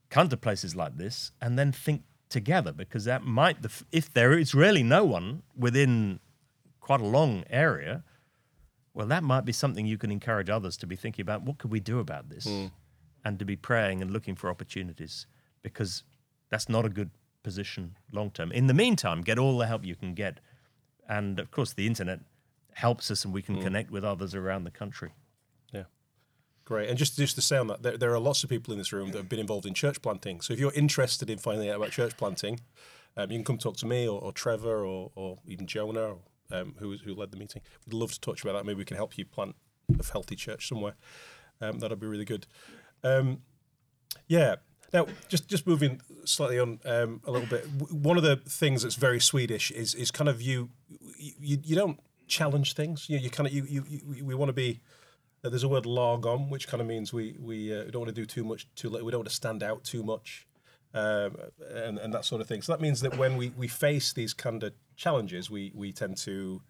come 0.09 0.27
to 0.29 0.37
places 0.37 0.75
like 0.75 0.97
this 0.97 1.31
and 1.41 1.57
then 1.57 1.71
think 1.71 2.03
together 2.29 2.71
because 2.71 3.05
that 3.05 3.23
might, 3.23 3.61
the 3.61 3.69
f- 3.69 3.83
if 3.91 4.11
there 4.11 4.37
is 4.37 4.53
really 4.53 4.83
no 4.83 5.03
one 5.05 5.43
within 5.55 6.19
quite 6.81 6.99
a 7.01 7.05
long 7.05 7.43
area, 7.49 8.03
well, 8.93 9.07
that 9.07 9.23
might 9.23 9.45
be 9.45 9.53
something 9.53 9.85
you 9.85 9.97
can 9.97 10.11
encourage 10.11 10.49
others 10.49 10.75
to 10.77 10.87
be 10.87 10.95
thinking 10.97 11.23
about. 11.23 11.43
What 11.43 11.57
could 11.57 11.71
we 11.71 11.79
do 11.79 11.99
about 11.99 12.29
this? 12.29 12.45
Hmm. 12.45 12.67
And 13.23 13.37
to 13.37 13.45
be 13.45 13.55
praying 13.55 14.01
and 14.01 14.11
looking 14.11 14.35
for 14.35 14.49
opportunities 14.49 15.27
because 15.61 16.03
that's 16.49 16.67
not 16.67 16.85
a 16.85 16.89
good 16.89 17.11
position 17.43 17.95
long 18.11 18.31
term. 18.31 18.51
In 18.51 18.67
the 18.67 18.73
meantime, 18.73 19.21
get 19.21 19.37
all 19.37 19.57
the 19.57 19.67
help 19.67 19.85
you 19.85 19.95
can 19.95 20.13
get. 20.13 20.39
And 21.07 21.39
of 21.39 21.51
course, 21.51 21.73
the 21.73 21.85
internet 21.85 22.21
helps 22.73 23.11
us 23.11 23.25
and 23.25 23.33
we 23.33 23.41
can 23.41 23.61
connect 23.61 23.91
with 23.91 24.03
others 24.03 24.33
around 24.33 24.63
the 24.63 24.71
country. 24.71 25.11
Yeah, 25.71 25.83
great. 26.65 26.89
And 26.89 26.97
just 26.97 27.17
just 27.17 27.35
to 27.35 27.41
say 27.41 27.57
on 27.57 27.67
that, 27.67 27.83
there, 27.83 27.97
there 27.97 28.13
are 28.13 28.19
lots 28.19 28.43
of 28.43 28.49
people 28.49 28.71
in 28.73 28.79
this 28.79 28.93
room 28.93 29.11
that 29.11 29.17
have 29.17 29.29
been 29.29 29.39
involved 29.39 29.65
in 29.65 29.73
church 29.73 30.01
planting. 30.01 30.41
So 30.41 30.53
if 30.53 30.59
you're 30.59 30.73
interested 30.73 31.29
in 31.29 31.37
finding 31.37 31.69
out 31.69 31.75
about 31.77 31.91
church 31.91 32.17
planting, 32.17 32.59
um, 33.17 33.29
you 33.31 33.37
can 33.37 33.45
come 33.45 33.57
talk 33.57 33.77
to 33.77 33.85
me 33.85 34.07
or, 34.07 34.19
or 34.19 34.31
Trevor 34.31 34.85
or, 34.85 35.11
or 35.15 35.39
even 35.45 35.67
Jonah, 35.67 36.15
um, 36.51 36.75
who 36.79 36.97
who 36.97 37.13
led 37.13 37.31
the 37.31 37.37
meeting. 37.37 37.61
We'd 37.85 37.93
love 37.93 38.13
to 38.13 38.19
touch 38.19 38.41
about 38.43 38.53
that. 38.53 38.65
Maybe 38.65 38.77
we 38.77 38.85
can 38.85 38.97
help 38.97 39.17
you 39.17 39.25
plant 39.25 39.55
a 39.99 40.11
healthy 40.11 40.35
church 40.35 40.67
somewhere. 40.67 40.95
Um, 41.59 41.79
that'd 41.79 41.99
be 41.99 42.07
really 42.07 42.25
good. 42.25 42.47
Um, 43.03 43.41
yeah. 44.27 44.55
Now, 44.93 45.07
just 45.29 45.47
just 45.47 45.65
moving 45.65 46.01
slightly 46.25 46.59
on 46.59 46.79
um, 46.85 47.21
a 47.25 47.31
little 47.31 47.47
bit. 47.47 47.65
One 47.91 48.17
of 48.17 48.23
the 48.23 48.35
things 48.35 48.83
that's 48.83 48.95
very 48.95 49.19
Swedish 49.21 49.71
is 49.71 49.95
is 49.95 50.11
kind 50.11 50.29
of 50.29 50.41
you 50.41 50.69
you, 51.17 51.57
you 51.63 51.75
don't 51.75 51.99
challenge 52.27 52.73
things. 52.73 53.09
You, 53.09 53.17
you 53.17 53.29
kind 53.29 53.47
of 53.47 53.53
you, 53.53 53.65
you, 53.69 53.85
you 53.89 54.25
we 54.25 54.35
want 54.35 54.49
to 54.49 54.53
be. 54.53 54.81
uh, 55.45 55.49
There's 55.49 55.63
a 55.63 55.69
word 55.69 55.85
lagom, 55.85 56.49
which 56.49 56.67
kind 56.67 56.81
of 56.81 56.87
means 56.87 57.13
we 57.13 57.37
we 57.39 57.73
uh, 57.73 57.85
don't 57.85 58.01
want 58.01 58.15
to 58.15 58.21
do 58.21 58.25
too 58.25 58.43
much 58.43 58.67
too 58.75 58.89
late. 58.89 59.03
We 59.05 59.11
don't 59.11 59.19
want 59.19 59.29
to 59.29 59.35
stand 59.35 59.63
out 59.63 59.85
too 59.85 60.03
much, 60.03 60.45
um, 60.93 61.37
and 61.73 61.97
and 61.97 62.13
that 62.13 62.25
sort 62.25 62.41
of 62.41 62.47
thing. 62.47 62.61
So 62.61 62.73
that 62.73 62.81
means 62.81 62.99
that 62.99 63.17
when 63.17 63.37
we 63.37 63.49
we 63.57 63.69
face 63.69 64.11
these 64.11 64.33
kind 64.33 64.61
of 64.61 64.73
challenges, 64.97 65.49
we 65.49 65.71
we 65.73 65.93
tend 65.93 66.17
to 66.17 66.61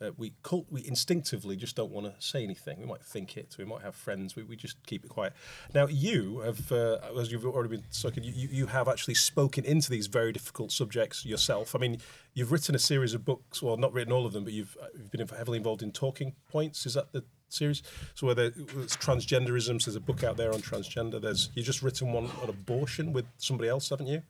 uh, 0.00 0.10
we 0.16 0.34
cult, 0.42 0.66
we 0.70 0.86
instinctively 0.86 1.56
just 1.56 1.74
don't 1.76 1.90
want 1.90 2.06
to 2.06 2.14
say 2.18 2.42
anything. 2.42 2.80
We 2.80 2.86
might 2.86 3.02
think 3.02 3.36
it. 3.36 3.56
We 3.58 3.64
might 3.64 3.82
have 3.82 3.94
friends. 3.94 4.36
We, 4.36 4.42
we 4.42 4.56
just 4.56 4.76
keep 4.86 5.04
it 5.04 5.08
quiet. 5.08 5.32
Now 5.74 5.86
you 5.86 6.40
have, 6.40 6.70
uh, 6.70 6.98
as 7.18 7.32
you've 7.32 7.46
already 7.46 7.70
been 7.70 7.84
talking, 8.00 8.22
you, 8.22 8.32
you 8.34 8.48
you 8.50 8.66
have 8.66 8.88
actually 8.88 9.14
spoken 9.14 9.64
into 9.64 9.90
these 9.90 10.06
very 10.06 10.32
difficult 10.32 10.72
subjects 10.72 11.24
yourself. 11.24 11.74
I 11.74 11.78
mean, 11.78 11.98
you've 12.34 12.52
written 12.52 12.74
a 12.74 12.78
series 12.78 13.14
of 13.14 13.24
books. 13.24 13.62
Well, 13.62 13.76
not 13.76 13.92
written 13.92 14.12
all 14.12 14.26
of 14.26 14.32
them, 14.32 14.44
but 14.44 14.52
you've, 14.52 14.76
uh, 14.80 14.86
you've 14.96 15.10
been 15.10 15.26
heavily 15.26 15.58
involved 15.58 15.82
in 15.82 15.92
talking 15.92 16.34
points. 16.50 16.84
Is 16.84 16.94
that 16.94 17.12
the 17.12 17.24
series? 17.48 17.82
So 18.14 18.26
whether 18.26 18.52
it's 18.54 18.96
transgenderism, 18.96 19.80
so 19.80 19.90
there's 19.90 19.96
a 19.96 20.00
book 20.00 20.22
out 20.22 20.36
there 20.36 20.52
on 20.52 20.60
transgender. 20.60 21.20
There's 21.20 21.50
you've 21.54 21.66
just 21.66 21.82
written 21.82 22.12
one 22.12 22.30
on 22.42 22.50
abortion 22.50 23.12
with 23.12 23.26
somebody 23.38 23.70
else, 23.70 23.88
haven't 23.88 24.08
you? 24.08 24.22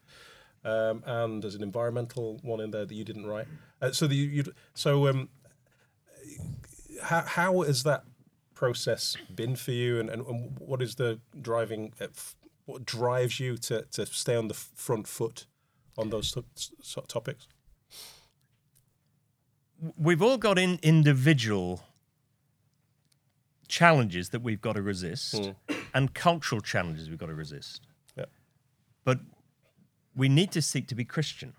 Um, 0.65 1.03
and 1.07 1.43
there's 1.43 1.55
an 1.55 1.63
environmental 1.63 2.39
one 2.43 2.61
in 2.61 2.71
there 2.73 2.85
that 2.85 2.95
you 2.95 3.05
didn't 3.05 3.27
write. 3.27 3.47
Uh, 3.81 3.93
so 3.93 4.07
the, 4.07 4.17
you 4.17 4.45
so 4.75 5.07
um, 5.07 5.29
how, 7.03 7.23
how 7.23 7.61
has 7.63 7.83
that 7.83 8.05
process 8.55 9.17
been 9.35 9.57
for 9.57 9.73
you? 9.73 10.01
And, 10.01 10.09
and, 10.11 10.27
and 10.27 10.59
what 10.59 10.81
is 10.83 10.95
the 10.95 11.21
driving 11.41 11.93
uh, 12.01 12.07
what 12.65 12.85
drives 12.85 13.39
you 13.39 13.57
to, 13.59 13.83
to 13.93 14.07
stay 14.07 14.35
on 14.35 14.49
the 14.49 14.55
front 14.55 15.07
foot 15.07 15.47
on 15.97 16.11
those 16.11 16.33
to- 16.33 16.45
s- 16.57 16.99
topics? 17.09 17.47
We've 19.97 20.23
all 20.23 20.39
got 20.39 20.59
in 20.59 20.79
individual 20.83 21.83
challenges 23.69 24.31
that 24.31 24.41
we've 24.43 24.61
got 24.61 24.75
to 24.75 24.83
resist 24.83 25.51
and 25.93 26.15
cultural 26.15 26.61
challenges 26.61 27.11
we've 27.11 27.19
got 27.19 27.27
to 27.27 27.35
resist. 27.35 27.83
yeah. 28.17 28.25
But 29.05 29.19
we 30.15 30.29
need 30.29 30.51
to 30.53 30.63
seek 30.63 30.87
to 30.89 30.95
be 30.95 31.05
Christian. 31.05 31.53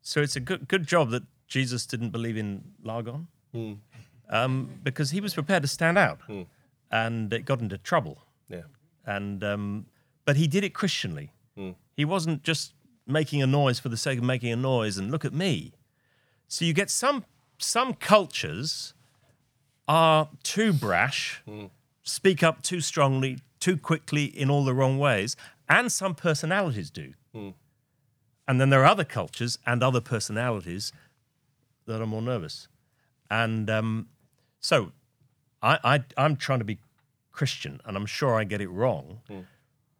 So 0.00 0.22
it's 0.22 0.36
a 0.36 0.40
good 0.40 0.68
good 0.68 0.86
job 0.86 1.10
that 1.10 1.24
Jesus 1.48 1.84
didn't 1.84 2.10
believe 2.10 2.36
in 2.38 2.72
Lagom, 3.54 3.78
um, 4.30 4.70
because 4.82 5.10
he 5.10 5.20
was 5.20 5.34
prepared 5.34 5.62
to 5.62 5.68
stand 5.68 5.98
out, 5.98 6.20
hmm. 6.26 6.42
and 6.90 7.32
it 7.32 7.44
got 7.44 7.60
into 7.60 7.78
trouble. 7.78 8.18
yeah 8.48 8.62
And 9.06 9.42
um, 9.42 9.86
but 10.24 10.36
he 10.36 10.46
did 10.46 10.64
it 10.64 10.74
Christianly. 10.74 11.30
Hmm. 11.56 11.70
He 11.96 12.04
wasn't 12.04 12.42
just 12.42 12.74
making 13.06 13.42
a 13.42 13.46
noise 13.46 13.78
for 13.78 13.88
the 13.88 13.96
sake 13.96 14.18
of 14.18 14.24
making 14.24 14.52
a 14.52 14.56
noise 14.56 14.98
and 14.98 15.10
look 15.10 15.24
at 15.24 15.32
me. 15.32 15.72
So 16.46 16.64
you 16.64 16.72
get 16.72 16.90
some 16.90 17.24
some 17.58 17.94
cultures 17.94 18.94
are 19.86 20.28
too 20.42 20.72
brash, 20.72 21.42
speak 22.02 22.42
up 22.42 22.62
too 22.62 22.80
strongly, 22.80 23.38
too 23.58 23.76
quickly 23.78 24.24
in 24.26 24.50
all 24.50 24.64
the 24.64 24.74
wrong 24.74 24.98
ways, 24.98 25.34
and 25.68 25.90
some 25.90 26.14
personalities 26.14 26.90
do. 26.90 27.14
And 28.46 28.60
then 28.60 28.70
there 28.70 28.82
are 28.82 28.86
other 28.86 29.04
cultures 29.04 29.58
and 29.66 29.82
other 29.82 30.00
personalities 30.00 30.92
that 31.86 32.00
are 32.00 32.06
more 32.06 32.22
nervous. 32.22 32.68
And 33.30 33.68
um, 33.70 34.08
so 34.60 34.92
I, 35.62 35.78
I, 35.84 36.04
I'm 36.16 36.36
trying 36.36 36.60
to 36.60 36.64
be 36.64 36.78
Christian, 37.32 37.80
and 37.84 37.96
I'm 37.96 38.06
sure 38.06 38.34
I 38.40 38.44
get 38.44 38.60
it 38.60 38.68
wrong. 38.68 39.20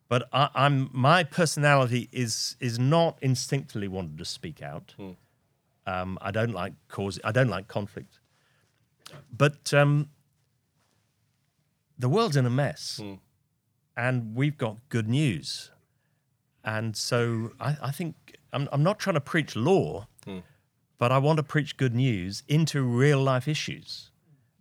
But 0.09 0.29
I, 0.33 0.49
I'm 0.55 0.89
my 0.93 1.23
personality 1.25 2.09
is 2.13 2.57
is 2.61 2.79
not 2.79 3.19
instinctively 3.21 3.89
wanted 3.89 4.17
to 4.19 4.25
speak 4.25 4.63
out. 4.63 4.95
Um, 5.87 6.19
I 6.21 6.31
don't 6.31 6.53
like 6.53 6.73
cause. 6.89 7.19
I 7.25 7.33
don't 7.33 7.49
like 7.49 7.69
conflict. 7.69 8.19
But 9.37 9.73
um, 9.75 10.09
the 11.99 12.09
world's 12.09 12.37
in 12.37 12.47
a 12.47 12.51
mess, 12.51 13.01
and 13.97 14.35
we've 14.35 14.57
got 14.59 14.77
good 14.89 15.09
news. 15.09 15.71
And 16.65 16.97
so 16.97 17.53
I, 17.61 17.77
I 17.83 17.91
think 17.91 18.15
I'm, 18.53 18.69
I'm 18.73 18.83
not 18.83 18.99
trying 18.99 19.15
to 19.15 19.21
preach 19.21 19.57
law, 19.57 20.07
but 20.99 21.13
I 21.13 21.19
want 21.19 21.39
to 21.39 21.43
preach 21.43 21.77
good 21.77 21.95
news 21.95 22.43
into 22.49 22.83
real 22.83 23.23
life 23.23 23.49
issues. 23.49 24.11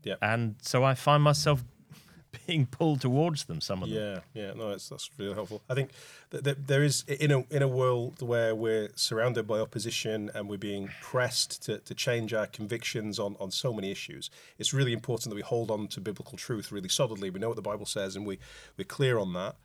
Yeah. 0.04 0.15
And 0.21 0.56
so 0.62 0.84
I 0.84 0.93
find 0.93 1.21
myself 1.21 1.63
being 2.47 2.65
pulled 2.65 3.02
towards 3.02 3.45
them. 3.45 3.62
Some 3.62 3.84
of 3.84 3.89
them. 3.89 3.97
Yeah, 3.97 4.19
yeah, 4.34 4.54
no, 4.54 4.69
that's 4.69 4.89
that's 4.89 5.10
really 5.17 5.34
helpful. 5.34 5.62
I 5.69 5.73
think 5.73 5.91
that, 6.30 6.43
that 6.43 6.67
there 6.67 6.84
is 6.84 7.04
in 7.08 7.32
a 7.32 7.39
in 7.50 7.62
a 7.62 7.67
world 7.67 8.21
where 8.21 8.54
we're 8.56 8.89
surrounded 8.95 9.47
by 9.47 9.60
opposition 9.60 10.30
and 10.34 10.47
we're 10.47 10.58
being 10.58 10.89
pressed 11.02 11.63
to, 11.63 11.80
to 11.80 11.93
change 11.93 12.34
our 12.34 12.47
convictions 12.47 13.19
on 13.19 13.36
on 13.39 13.52
so 13.52 13.73
many 13.73 13.91
issues. 13.91 14.30
It's 14.58 14.73
really 14.73 14.93
important 14.93 15.30
that 15.32 15.36
we 15.36 15.41
hold 15.41 15.71
on 15.71 15.88
to 15.89 16.02
biblical 16.02 16.38
truth 16.38 16.71
really 16.71 16.89
solidly. 16.89 17.30
We 17.30 17.39
know 17.39 17.50
what 17.50 17.56
the 17.56 17.62
Bible 17.62 17.86
says, 17.86 18.15
and 18.15 18.26
we 18.26 18.39
we're 18.78 18.86
clear 18.86 19.17
on 19.17 19.34
that. 19.34 19.56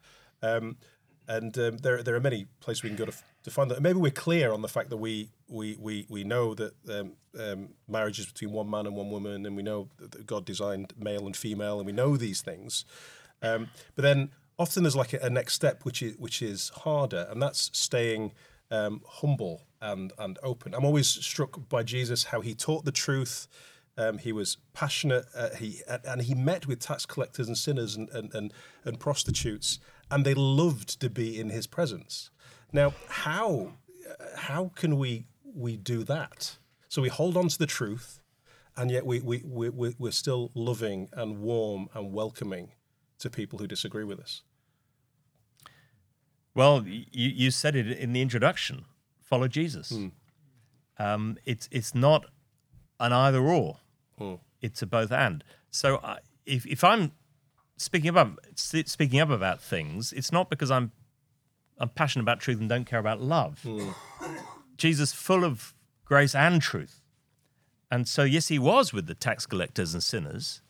Um, 0.42 0.76
and 1.28 1.56
um, 1.58 1.78
there 1.78 2.02
there 2.02 2.14
are 2.14 2.20
many 2.20 2.46
places 2.60 2.82
we 2.82 2.90
can 2.90 2.96
go 2.96 3.06
to, 3.06 3.12
f- 3.12 3.22
to 3.44 3.50
find 3.50 3.70
that. 3.70 3.82
Maybe 3.82 3.98
we're 3.98 4.10
clear 4.10 4.52
on 4.52 4.62
the 4.62 4.68
fact 4.68 4.90
that 4.90 4.96
we 4.96 5.30
we 5.48 5.76
we, 5.78 6.06
we 6.08 6.24
know 6.24 6.54
that 6.54 6.74
um, 6.90 7.12
um, 7.38 7.68
marriage 7.88 8.18
is 8.18 8.26
between 8.26 8.52
one 8.52 8.70
man 8.70 8.86
and 8.86 8.96
one 8.96 9.10
woman, 9.10 9.46
and 9.46 9.56
we 9.56 9.62
know 9.62 9.88
that 9.98 10.26
God 10.26 10.44
designed 10.44 10.92
male 10.98 11.26
and 11.26 11.36
female, 11.36 11.78
and 11.78 11.86
we 11.86 11.92
know 11.92 12.16
these 12.16 12.40
things. 12.40 12.84
Um, 13.42 13.68
but 13.94 14.02
then 14.02 14.30
often 14.58 14.84
there's 14.84 14.96
like 14.96 15.12
a, 15.12 15.18
a 15.18 15.30
next 15.30 15.54
step, 15.54 15.84
which 15.84 16.02
is 16.02 16.16
which 16.18 16.42
is 16.42 16.70
harder, 16.70 17.26
and 17.30 17.42
that's 17.42 17.70
staying 17.72 18.32
um, 18.70 19.02
humble 19.06 19.62
and 19.80 20.12
and 20.18 20.38
open. 20.42 20.74
I'm 20.74 20.84
always 20.84 21.08
struck 21.08 21.68
by 21.68 21.82
Jesus 21.82 22.24
how 22.24 22.40
he 22.40 22.54
taught 22.54 22.84
the 22.84 22.92
truth. 22.92 23.48
Um, 23.98 24.16
he 24.16 24.32
was 24.32 24.56
passionate. 24.72 25.26
Uh, 25.34 25.50
he 25.50 25.82
and, 25.86 26.22
he 26.22 26.34
met 26.34 26.66
with 26.66 26.80
tax 26.80 27.04
collectors 27.04 27.46
and 27.46 27.58
sinners 27.58 27.94
and, 27.94 28.08
and, 28.10 28.34
and, 28.34 28.54
and 28.84 28.98
prostitutes, 28.98 29.78
and 30.10 30.24
they 30.24 30.32
loved 30.32 30.98
to 31.00 31.10
be 31.10 31.38
in 31.38 31.50
his 31.50 31.66
presence. 31.66 32.30
Now, 32.72 32.94
how 33.08 33.72
uh, 34.08 34.24
how 34.36 34.70
can 34.74 34.98
we 34.98 35.26
we 35.54 35.76
do 35.76 36.04
that? 36.04 36.56
So 36.88 37.02
we 37.02 37.08
hold 37.08 37.36
on 37.36 37.48
to 37.48 37.58
the 37.58 37.66
truth, 37.66 38.20
and 38.76 38.90
yet 38.90 39.04
we 39.06 39.20
we 39.20 39.42
we 39.44 39.68
we- 39.68 39.94
we're 39.98 40.12
still 40.12 40.50
loving 40.54 41.08
and 41.12 41.38
warm 41.40 41.88
and 41.94 42.12
welcoming 42.12 42.72
to 43.18 43.30
people 43.30 43.58
who 43.58 43.66
disagree 43.66 44.04
with 44.04 44.18
us. 44.20 44.42
Well, 46.54 46.84
you, 46.86 47.04
you 47.12 47.50
said 47.50 47.76
it 47.76 47.86
in 47.98 48.12
the 48.12 48.20
introduction. 48.20 48.84
Follow 49.22 49.48
Jesus. 49.48 49.92
Um, 50.98 51.38
it's 51.44 51.68
it's 51.70 51.94
not 51.94 52.26
an 53.00 53.12
either 53.12 53.40
or. 53.42 53.78
It's 54.60 54.80
a 54.82 54.86
both 54.86 55.10
and. 55.12 55.42
So 55.70 55.98
I, 56.02 56.18
if 56.46 56.66
if 56.66 56.84
I'm 56.84 57.12
speaking 57.76 58.08
about 58.10 58.38
speaking 58.54 59.20
up 59.20 59.30
about 59.30 59.60
things, 59.60 60.12
it's 60.12 60.30
not 60.32 60.48
because 60.50 60.70
I'm 60.70 60.92
I'm 61.82 61.88
passionate 61.88 62.22
about 62.22 62.38
truth 62.38 62.60
and 62.60 62.68
don't 62.68 62.84
care 62.84 63.00
about 63.00 63.20
love. 63.20 63.60
Hmm. 63.64 63.90
Jesus, 64.76 65.12
full 65.12 65.44
of 65.44 65.74
grace 66.04 66.34
and 66.34 66.62
truth, 66.62 67.02
and 67.90 68.06
so 68.06 68.22
yes, 68.22 68.48
he 68.48 68.58
was 68.58 68.92
with 68.92 69.06
the 69.06 69.14
tax 69.14 69.46
collectors 69.46 69.92
and 69.92 70.02
sinners, 70.02 70.62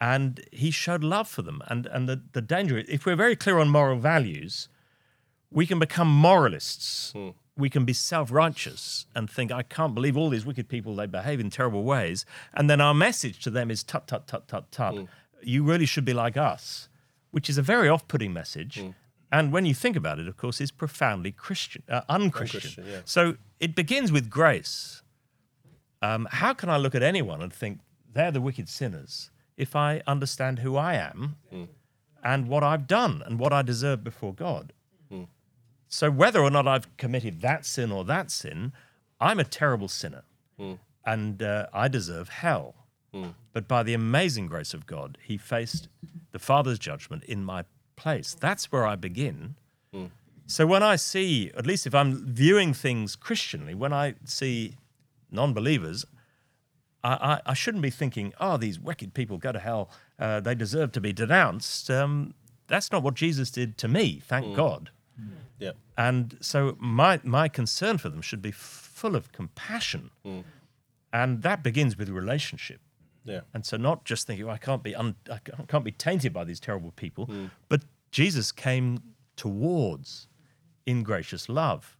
and 0.00 0.40
he 0.50 0.70
showed 0.70 1.04
love 1.04 1.28
for 1.28 1.42
them. 1.42 1.62
And 1.68 1.86
and 1.86 2.08
the 2.08 2.22
the 2.32 2.40
danger, 2.40 2.78
if 2.78 3.04
we're 3.04 3.14
very 3.14 3.36
clear 3.36 3.58
on 3.58 3.68
moral 3.68 3.98
values, 3.98 4.68
we 5.50 5.66
can 5.66 5.78
become 5.78 6.08
moralists. 6.08 7.12
Hmm. 7.12 7.30
We 7.56 7.68
can 7.68 7.84
be 7.84 7.92
self 7.92 8.32
righteous 8.32 9.06
and 9.14 9.28
think, 9.28 9.52
I 9.52 9.62
can't 9.62 9.94
believe 9.94 10.16
all 10.16 10.30
these 10.30 10.46
wicked 10.46 10.68
people, 10.68 10.94
they 10.94 11.06
behave 11.06 11.40
in 11.40 11.50
terrible 11.50 11.82
ways. 11.82 12.24
And 12.54 12.70
then 12.70 12.80
our 12.80 12.94
message 12.94 13.42
to 13.42 13.50
them 13.50 13.68
is, 13.68 13.82
tut, 13.82 14.06
tut, 14.06 14.28
tut, 14.28 14.46
tut, 14.46 14.70
tut. 14.70 14.94
Hmm. 14.94 15.04
You 15.42 15.64
really 15.64 15.86
should 15.86 16.04
be 16.04 16.14
like 16.14 16.36
us, 16.36 16.88
which 17.32 17.50
is 17.50 17.58
a 17.58 17.62
very 17.62 17.88
off 17.88 18.06
putting 18.08 18.32
message. 18.32 18.78
And 19.30 19.52
when 19.52 19.66
you 19.66 19.74
think 19.74 19.96
about 19.96 20.18
it, 20.18 20.26
of 20.26 20.36
course, 20.36 20.60
is 20.60 20.70
profoundly 20.70 21.32
Christian, 21.32 21.82
uh, 21.88 22.00
unchristian. 22.08 22.58
Unchristian, 22.58 22.86
yeah. 22.86 23.00
So 23.04 23.36
it 23.60 23.74
begins 23.74 24.10
with 24.10 24.30
grace. 24.30 25.02
Um, 26.00 26.28
how 26.30 26.54
can 26.54 26.68
I 26.70 26.76
look 26.76 26.94
at 26.94 27.02
anyone 27.02 27.42
and 27.42 27.52
think 27.52 27.80
they're 28.12 28.30
the 28.30 28.40
wicked 28.40 28.68
sinners 28.68 29.30
if 29.56 29.74
I 29.76 30.02
understand 30.06 30.60
who 30.60 30.76
I 30.76 30.94
am 30.94 31.36
and 32.22 32.48
what 32.48 32.62
I've 32.62 32.86
done 32.86 33.22
and 33.26 33.38
what 33.38 33.52
I 33.52 33.62
deserve 33.62 34.02
before 34.04 34.32
God? 34.32 34.72
So 35.88 36.10
whether 36.10 36.40
or 36.40 36.50
not 36.50 36.66
I've 36.68 36.96
committed 36.98 37.40
that 37.40 37.64
sin 37.66 37.90
or 37.90 38.04
that 38.04 38.30
sin, 38.30 38.72
I'm 39.20 39.38
a 39.40 39.44
terrible 39.44 39.88
sinner, 39.88 40.22
and 41.04 41.42
uh, 41.42 41.66
I 41.72 41.88
deserve 41.88 42.28
hell. 42.28 42.74
But 43.52 43.66
by 43.66 43.82
the 43.82 43.94
amazing 43.94 44.46
grace 44.46 44.74
of 44.74 44.86
God, 44.86 45.18
He 45.22 45.36
faced 45.38 45.88
the 46.30 46.38
Father's 46.38 46.78
judgment 46.78 47.24
in 47.24 47.42
my 47.44 47.64
place. 47.98 48.34
That's 48.38 48.72
where 48.72 48.86
I 48.86 48.96
begin. 48.96 49.56
Hmm. 49.92 50.06
So 50.46 50.66
when 50.66 50.82
I 50.82 50.96
see, 50.96 51.50
at 51.56 51.66
least 51.66 51.86
if 51.86 51.94
I'm 51.94 52.24
viewing 52.24 52.72
things 52.72 53.16
Christianly, 53.16 53.74
when 53.74 53.92
I 53.92 54.14
see 54.24 54.76
non-believers, 55.30 56.06
I, 57.04 57.12
I, 57.12 57.50
I 57.50 57.54
shouldn't 57.54 57.82
be 57.82 57.90
thinking, 57.90 58.32
oh, 58.40 58.56
these 58.56 58.80
wicked 58.80 59.12
people 59.12 59.36
go 59.36 59.52
to 59.52 59.58
hell. 59.58 59.90
Uh, 60.18 60.40
they 60.40 60.54
deserve 60.54 60.92
to 60.92 61.00
be 61.00 61.12
denounced. 61.12 61.90
Um, 61.90 62.34
that's 62.66 62.90
not 62.90 63.02
what 63.02 63.14
Jesus 63.14 63.50
did 63.50 63.76
to 63.78 63.88
me, 63.88 64.22
thank 64.24 64.46
hmm. 64.46 64.54
God. 64.54 64.90
Hmm. 65.18 65.28
Yeah, 65.58 65.72
And 65.96 66.36
so 66.40 66.76
my 66.78 67.20
my 67.24 67.48
concern 67.48 67.98
for 67.98 68.08
them 68.08 68.22
should 68.22 68.40
be 68.40 68.52
full 68.52 69.16
of 69.16 69.32
compassion, 69.32 70.10
and 71.12 71.42
that 71.42 71.64
begins 71.64 71.98
with 71.98 72.08
relationship. 72.08 72.80
Yeah, 73.24 73.40
And 73.52 73.64
so 73.64 73.76
not 73.76 74.04
just 74.04 74.26
thinking, 74.26 74.46
oh, 74.46 74.50
I 74.50 74.58
can't 74.58 74.82
be 74.82 74.94
un- 74.94 75.16
I 75.30 75.38
can't 75.68 75.84
be 75.84 75.92
tainted 75.92 76.32
by 76.32 76.44
these 76.44 76.60
terrible 76.60 76.92
people, 76.92 77.26
hmm. 77.26 77.46
but 77.68 77.84
Jesus 78.10 78.52
came 78.52 79.02
towards 79.36 80.28
in 80.86 81.02
gracious 81.02 81.48
love. 81.48 81.96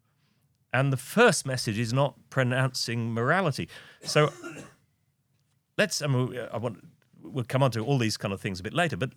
And 0.73 0.93
the 0.93 0.99
first 0.99 1.47
message 1.47 1.79
is 1.79 1.93
not 1.93 2.15
pronouncing 2.31 3.13
morality. 3.13 3.69
So 4.03 4.33
let's. 5.79 6.03
I 6.03 6.07
mean, 6.07 6.37
uh, 6.37 6.49
I 6.53 6.59
want. 6.59 6.87
We'll 7.21 7.45
come 7.45 7.63
on 7.63 7.71
to 7.73 7.85
all 7.85 7.99
these 7.99 8.17
kind 8.17 8.33
of 8.33 8.41
things 8.41 8.61
a 8.61 8.63
bit 8.63 8.75
later, 8.75 8.97
but 8.97 9.11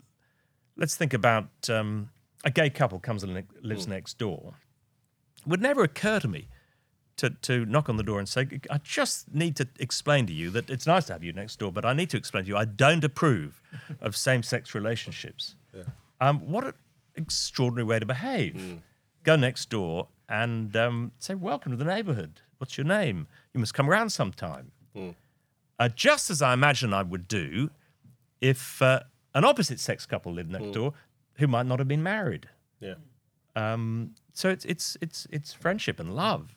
let's 0.75 0.95
think 0.95 1.13
about 1.13 1.49
um, 1.69 2.09
a 2.43 2.51
gay 2.51 2.69
couple 2.69 2.99
comes 2.99 3.23
and 3.23 3.33
li- 3.33 3.41
hmm. 3.41 3.67
lives 3.67 3.87
next 3.87 4.17
door. 4.17 4.55
Would 5.45 5.61
never 5.61 5.83
occur 5.83 6.19
to 6.19 6.27
me 6.27 6.47
to, 7.21 7.29
to 7.29 7.65
knock 7.65 7.89
on 7.89 7.97
the 7.97 8.03
door 8.03 8.19
and 8.19 8.27
say, 8.29 8.47
I 8.69 8.77
just 8.83 9.33
need 9.33 9.55
to 9.55 9.67
explain 9.79 10.25
to 10.27 10.33
you 10.33 10.49
that 10.51 10.69
it's 10.69 10.85
nice 10.85 11.05
to 11.05 11.13
have 11.13 11.23
you 11.23 11.33
next 11.33 11.57
door, 11.59 11.71
but 11.71 11.85
I 11.85 11.93
need 11.93 12.09
to 12.11 12.17
explain 12.17 12.43
to 12.43 12.47
you 12.49 12.57
I 12.57 12.65
don't 12.65 13.03
approve 13.03 13.61
of 14.01 14.15
same 14.15 14.43
sex 14.43 14.75
relationships. 14.75 15.55
Um, 16.19 16.39
what 16.51 16.63
an 16.65 16.73
extraordinary 17.15 17.83
way 17.85 17.99
to 17.99 18.05
behave. 18.05 18.79
Go 19.23 19.35
next 19.35 19.69
door 19.69 20.07
and 20.29 20.75
um, 20.75 21.11
say, 21.19 21.33
Welcome 21.35 21.71
to 21.71 21.77
the 21.77 21.85
neighborhood. 21.85 22.41
What's 22.57 22.77
your 22.77 22.85
name? 22.85 23.27
You 23.53 23.59
must 23.59 23.73
come 23.73 23.89
around 23.89 24.09
sometime. 24.11 24.71
Uh, 25.79 25.89
just 25.89 26.29
as 26.29 26.41
I 26.43 26.53
imagine 26.53 26.93
I 26.93 27.01
would 27.03 27.27
do 27.27 27.71
if 28.39 28.81
uh, 28.81 28.99
an 29.33 29.45
opposite 29.45 29.79
sex 29.79 30.05
couple 30.05 30.31
lived 30.33 30.51
next 30.51 30.73
door 30.73 30.93
who 31.35 31.47
might 31.47 31.65
not 31.65 31.79
have 31.79 31.87
been 31.87 32.03
married. 32.03 32.49
yeah, 32.79 32.95
Um, 33.55 34.15
so 34.33 34.49
it's 34.49 34.63
it's 34.65 34.97
it's 35.01 35.27
it's 35.31 35.53
friendship 35.53 35.99
and 35.99 36.15
love. 36.15 36.55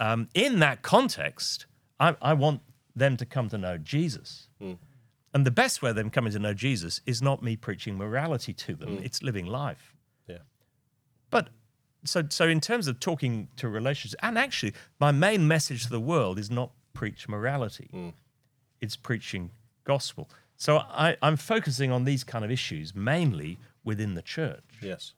Um, 0.00 0.28
in 0.34 0.60
that 0.60 0.82
context, 0.82 1.66
I, 1.98 2.16
I 2.22 2.34
want 2.34 2.60
them 2.94 3.16
to 3.16 3.26
come 3.26 3.48
to 3.48 3.58
know 3.58 3.78
Jesus. 3.78 4.48
Hmm. 4.60 4.74
And 5.34 5.44
the 5.44 5.50
best 5.50 5.82
way 5.82 5.90
of 5.90 5.96
them 5.96 6.10
coming 6.10 6.32
to 6.32 6.38
know 6.38 6.54
Jesus 6.54 7.00
is 7.06 7.20
not 7.20 7.42
me 7.42 7.56
preaching 7.56 7.96
morality 7.96 8.52
to 8.54 8.74
them; 8.74 8.96
hmm. 8.96 9.04
it's 9.04 9.22
living 9.22 9.46
life. 9.46 9.94
yeah, 10.26 10.38
But 11.30 11.48
so 12.04 12.24
so 12.28 12.48
in 12.48 12.60
terms 12.60 12.86
of 12.86 12.98
talking 12.98 13.48
to 13.56 13.68
relationships, 13.68 14.20
and 14.22 14.38
actually, 14.38 14.72
my 14.98 15.12
main 15.12 15.46
message 15.46 15.84
to 15.84 15.90
the 15.90 16.00
world 16.00 16.38
is 16.38 16.50
not 16.50 16.70
preach 16.94 17.28
morality; 17.28 17.88
hmm. 17.90 18.08
it's 18.80 18.96
preaching 18.96 19.50
gospel. 19.84 20.28
So 20.56 20.78
I, 20.78 21.16
I'm 21.22 21.36
focusing 21.36 21.92
on 21.92 22.04
these 22.04 22.24
kind 22.24 22.44
of 22.44 22.50
issues 22.50 22.92
mainly 22.94 23.58
within 23.84 24.14
the 24.14 24.22
church. 24.22 24.64
yes, 24.82 25.12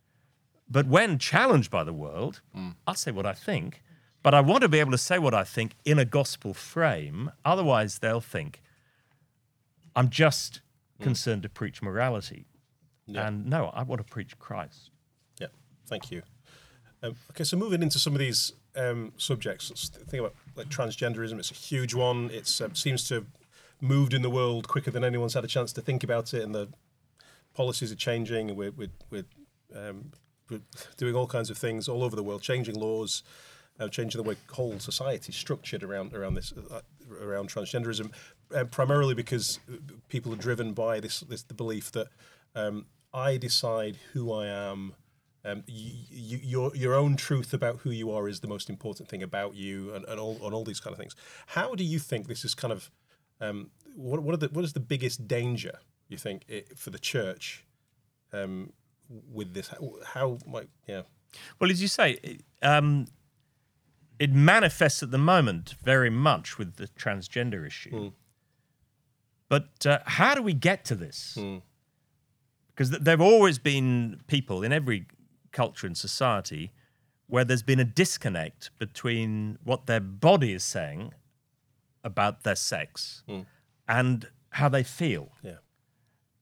But 0.69 0.87
when 0.87 1.19
challenged 1.19 1.71
by 1.71 1.83
the 1.83 1.95
world, 1.95 2.43
I'll 2.87 2.95
say 2.95 3.11
what 3.11 3.25
I 3.25 3.33
think. 3.33 3.83
But 4.23 4.35
I 4.35 4.41
want 4.41 4.63
to 4.63 4.69
be 4.69 4.81
able 4.81 4.91
to 4.91 4.99
say 4.99 5.19
what 5.19 5.33
I 5.33 5.45
think 5.45 5.73
in 5.85 5.99
a 5.99 6.05
gospel 6.05 6.53
frame. 6.53 7.33
Otherwise, 7.45 8.01
they'll 8.01 8.21
think 8.21 8.61
I'm 9.97 10.11
just 10.11 10.61
concerned 11.01 11.43
to 11.43 11.49
preach 11.49 11.83
morality. 11.83 12.47
Yeah. 13.07 13.27
And 13.27 13.47
no, 13.47 13.71
I 13.75 13.83
want 13.83 14.01
to 14.01 14.05
preach 14.05 14.39
Christ. 14.39 14.91
yeah. 15.41 15.49
Thank 15.87 16.11
you. 16.11 16.23
Um, 17.03 17.17
okay, 17.31 17.45
so 17.45 17.57
moving 17.57 17.83
into 17.83 17.99
some 17.99 18.13
of 18.13 18.19
these 18.19 18.53
um, 18.77 19.13
subjects, 19.17 19.71
let's 19.71 19.89
think 19.89 20.21
about 20.21 20.35
like 20.55 20.69
transgenderism. 20.69 21.39
It's 21.39 21.51
a 21.51 21.55
huge 21.55 21.95
one. 21.95 22.31
It 22.31 22.61
um, 22.63 22.75
seems 22.75 23.09
to 23.09 23.15
have 23.15 23.27
moved 23.81 24.13
in 24.13 24.23
the 24.23 24.31
world 24.31 24.69
quicker 24.69 24.91
than 24.91 25.03
anyone's 25.03 25.35
had 25.35 25.45
a 25.45 25.49
chance 25.49 25.73
to 25.73 25.81
think 25.81 26.05
about 26.05 26.35
it, 26.35 26.43
and 26.43 26.55
the 26.55 26.69
policies 27.55 27.91
are 27.91 27.97
changing, 27.97 28.51
and 28.51 28.59
we're 28.59 28.73
we're, 28.73 28.91
we're 29.11 29.25
um, 29.75 30.13
doing 30.97 31.15
all 31.15 31.27
kinds 31.27 31.51
of 31.51 31.57
things 31.57 31.89
all 31.89 32.05
over 32.05 32.15
the 32.15 32.23
world, 32.23 32.43
changing 32.43 32.79
laws, 32.79 33.23
uh, 33.81 33.89
changing 33.89 34.23
the 34.23 34.29
way 34.29 34.37
whole 34.51 34.79
society 34.79 35.31
is 35.31 35.37
structured 35.37 35.83
around 35.83 36.15
around 36.15 36.35
this 36.35 36.53
uh, 36.71 36.81
around 37.21 37.49
transgenderism, 37.49 38.13
uh, 38.55 38.65
primarily 38.65 39.15
because 39.15 39.59
people 40.09 40.33
are 40.33 40.37
driven 40.37 40.73
by 40.73 41.01
this 41.01 41.21
this 41.21 41.43
the 41.43 41.55
belief 41.55 41.91
that 41.93 42.09
um, 42.55 42.87
I 43.13 43.37
decide 43.37 43.97
who 44.13 44.33
I 44.33 44.47
am. 44.47 44.95
Um, 45.43 45.65
your 45.67 46.77
your 46.77 46.95
own 46.95 47.17
truth 47.17 47.55
about 47.55 47.79
who 47.79 47.91
you 47.91 48.11
are 48.11 48.29
is 48.29 48.41
the 48.41 48.47
most 48.47 48.69
important 48.69 49.09
thing 49.09 49.23
about 49.23 49.55
you, 49.55 49.95
and, 49.95 50.05
and 50.05 50.21
all 50.21 50.39
and 50.45 50.53
all 50.55 50.65
these 50.65 50.81
kind 50.81 50.93
of 50.93 50.99
things. 50.99 51.17
How 51.47 51.75
do 51.75 51.83
you 51.83 51.99
think 51.99 52.29
this 52.29 52.45
is 52.45 52.55
kind 52.55 52.73
of 52.73 52.91
um, 53.41 53.71
what 53.97 54.23
what, 54.23 54.39
the, 54.39 54.49
what 54.49 54.67
is 54.67 54.75
the 54.75 54.81
biggest 54.81 55.27
danger 55.27 55.79
you 56.09 56.19
think 56.19 56.45
it, 56.47 56.77
for 56.79 56.91
the 56.91 56.99
church 56.99 57.65
um, 58.35 58.75
with 59.33 59.55
this? 59.55 59.69
How, 59.69 59.93
how 60.05 60.39
like 60.47 60.69
yeah 60.87 61.03
Well, 61.59 61.71
as 61.71 61.81
you 61.81 61.89
say, 61.89 62.19
um, 62.61 63.07
it 64.21 64.33
manifests 64.33 65.03
at 65.03 65.11
the 65.11 65.19
moment 65.19 65.75
very 65.83 66.11
much 66.11 66.59
with 66.59 66.77
the 66.77 66.87
transgender 66.89 67.67
issue. 67.67 68.13
But 69.49 69.87
uh, 69.87 69.99
how 70.05 70.35
do 70.35 70.43
we 70.43 70.53
get 70.53 70.85
to 70.85 70.95
this? 70.95 71.37
Because 72.69 72.91
th- 72.91 73.03
there 73.03 73.15
have 73.15 73.21
always 73.21 73.59
been 73.59 74.21
people 74.29 74.63
in 74.63 74.73
every 74.73 75.07
culture 75.53 75.87
and 75.87 75.97
society 75.97 76.71
where 77.29 77.45
there's 77.45 77.63
been 77.63 77.81
a 77.81 77.85
disconnect 77.85 78.71
between 78.79 79.59
what 79.65 79.87
their 79.87 80.01
body 80.01 80.53
is 80.53 80.65
saying 80.65 81.15
about 82.05 82.45
their 82.45 82.57
sex 82.57 83.25
and 83.89 84.29
how 84.51 84.69
they 84.69 84.83
feel. 84.83 85.33
Yeah. 85.43 85.61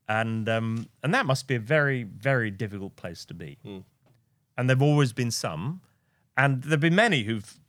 And 0.08 0.48
um, 0.48 0.88
and 1.02 1.14
that 1.14 1.26
must 1.26 1.46
be 1.46 1.54
a 1.54 1.60
very 1.60 2.02
very 2.02 2.50
difficult 2.50 2.96
place 2.96 3.24
to 3.26 3.34
be. 3.34 3.58
And 4.56 4.68
there've 4.68 4.82
always 4.82 5.12
been 5.12 5.30
some, 5.30 5.82
and 6.36 6.62
there've 6.64 6.80
been 6.80 6.96
many 6.96 7.22
who've 7.22 7.60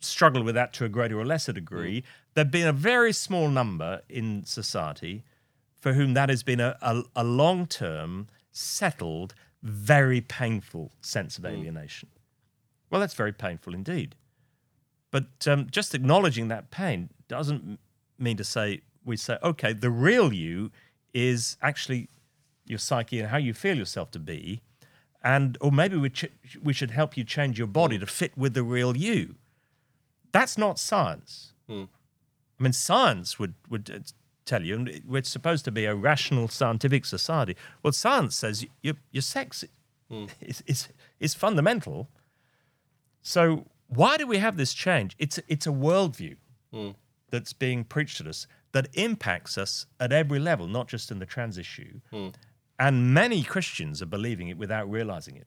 struggled 0.00 0.44
with 0.44 0.54
that 0.54 0.72
to 0.74 0.84
a 0.84 0.88
greater 0.88 1.18
or 1.18 1.24
lesser 1.24 1.52
mm. 1.52 1.56
degree. 1.56 2.04
There've 2.34 2.50
been 2.50 2.66
a 2.66 2.72
very 2.72 3.12
small 3.12 3.48
number 3.48 4.02
in 4.08 4.44
society 4.44 5.24
for 5.80 5.92
whom 5.92 6.14
that 6.14 6.28
has 6.28 6.42
been 6.42 6.60
a, 6.60 6.76
a, 6.82 7.02
a 7.14 7.24
long 7.24 7.66
term, 7.66 8.28
settled, 8.50 9.34
very 9.62 10.20
painful 10.20 10.92
sense 11.00 11.38
of 11.38 11.44
mm. 11.44 11.50
alienation. 11.50 12.08
Well, 12.90 13.00
that's 13.00 13.14
very 13.14 13.32
painful 13.32 13.74
indeed. 13.74 14.14
But 15.10 15.46
um, 15.46 15.68
just 15.70 15.94
acknowledging 15.94 16.48
that 16.48 16.70
pain 16.70 17.10
doesn't 17.28 17.78
mean 18.18 18.36
to 18.36 18.44
say 18.44 18.82
we 19.04 19.16
say, 19.16 19.38
okay, 19.42 19.72
the 19.72 19.90
real 19.90 20.32
you 20.32 20.70
is 21.14 21.56
actually 21.62 22.08
your 22.64 22.78
psyche 22.78 23.20
and 23.20 23.28
how 23.28 23.36
you 23.36 23.54
feel 23.54 23.76
yourself 23.76 24.10
to 24.10 24.18
be, 24.18 24.60
and 25.22 25.56
or 25.60 25.70
maybe 25.70 25.96
we 25.96 26.10
ch- 26.10 26.30
we 26.62 26.72
should 26.72 26.90
help 26.90 27.16
you 27.16 27.24
change 27.24 27.58
your 27.58 27.68
body 27.68 27.96
mm. 27.96 28.00
to 28.00 28.06
fit 28.06 28.36
with 28.36 28.54
the 28.54 28.62
real 28.62 28.96
you. 28.96 29.36
That's 30.36 30.58
not 30.58 30.78
science. 30.78 31.54
Hmm. 31.66 31.84
I 32.60 32.62
mean, 32.62 32.74
science 32.74 33.38
would 33.38 33.54
would 33.70 33.90
uh, 33.90 34.00
tell 34.44 34.62
you, 34.62 34.74
and 34.74 35.02
we're 35.06 35.22
supposed 35.24 35.64
to 35.64 35.70
be 35.70 35.86
a 35.86 35.94
rational 35.94 36.48
scientific 36.48 37.06
society. 37.06 37.56
Well, 37.82 37.94
science 37.94 38.36
says 38.36 38.66
your 38.82 38.96
your 39.12 39.22
sex 39.22 39.64
hmm. 40.10 40.26
is, 40.42 40.62
is 40.66 40.88
is 41.20 41.32
fundamental. 41.32 42.10
So 43.22 43.64
why 43.88 44.18
do 44.18 44.26
we 44.26 44.36
have 44.36 44.58
this 44.58 44.74
change? 44.74 45.16
It's 45.18 45.40
it's 45.48 45.66
a 45.66 45.70
worldview 45.70 46.36
hmm. 46.70 46.90
that's 47.30 47.54
being 47.54 47.84
preached 47.84 48.20
at 48.20 48.26
us 48.26 48.46
that 48.72 48.88
impacts 48.92 49.56
us 49.56 49.86
at 49.98 50.12
every 50.12 50.38
level, 50.38 50.66
not 50.66 50.86
just 50.86 51.10
in 51.10 51.18
the 51.18 51.26
trans 51.26 51.56
issue. 51.56 52.00
And 52.78 53.14
many 53.14 53.42
Christians 53.42 54.02
are 54.02 54.12
believing 54.18 54.48
it 54.48 54.58
without 54.58 54.90
realizing 54.90 55.36
it 55.36 55.46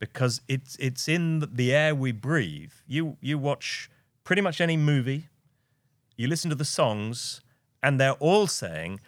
because 0.00 0.40
it's 0.48 0.74
it's 0.76 1.06
in 1.08 1.46
the 1.52 1.72
air 1.72 1.94
we 1.94 2.10
breathe. 2.10 2.72
You 2.88 3.16
you 3.20 3.38
watch 3.38 3.88
pretty 4.24 4.42
much 4.42 4.60
any 4.60 4.76
movie, 4.76 5.28
you 6.16 6.26
listen 6.26 6.50
to 6.50 6.56
the 6.56 6.64
songs, 6.64 7.40
and 7.82 8.00
they're 8.00 8.12
all 8.14 8.48
saying 8.48 9.00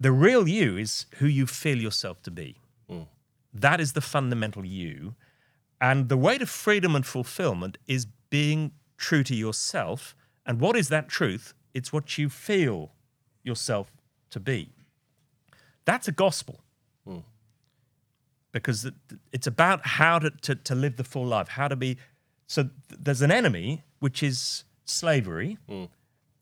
the 0.00 0.10
real 0.10 0.48
you 0.48 0.76
is 0.76 1.06
who 1.18 1.26
you 1.26 1.46
feel 1.46 1.78
yourself 1.78 2.22
to 2.22 2.30
be. 2.30 2.56
Mm. 2.90 3.06
That 3.52 3.80
is 3.80 3.92
the 3.92 4.00
fundamental 4.00 4.64
you. 4.64 5.14
And 5.80 6.08
the 6.08 6.16
way 6.16 6.38
to 6.38 6.46
freedom 6.46 6.96
and 6.96 7.06
fulfillment 7.06 7.78
is 7.86 8.06
being 8.30 8.72
true 8.96 9.22
to 9.24 9.34
yourself. 9.34 10.14
And 10.44 10.60
what 10.60 10.76
is 10.76 10.88
that 10.88 11.08
truth? 11.08 11.54
It's 11.74 11.92
what 11.92 12.18
you 12.18 12.28
feel 12.28 12.92
yourself 13.42 13.92
to 14.30 14.40
be. 14.40 14.70
That's 15.84 16.08
a 16.08 16.12
gospel 16.12 16.60
because 18.52 18.90
it's 19.32 19.46
about 19.46 19.86
how 19.86 20.18
to, 20.18 20.30
to, 20.30 20.54
to 20.54 20.74
live 20.74 20.96
the 20.96 21.04
full 21.04 21.26
life, 21.26 21.48
how 21.48 21.68
to 21.68 21.76
be. 21.76 21.98
So 22.46 22.70
there's 22.88 23.22
an 23.22 23.30
enemy, 23.30 23.84
which 24.00 24.22
is 24.22 24.64
slavery, 24.84 25.58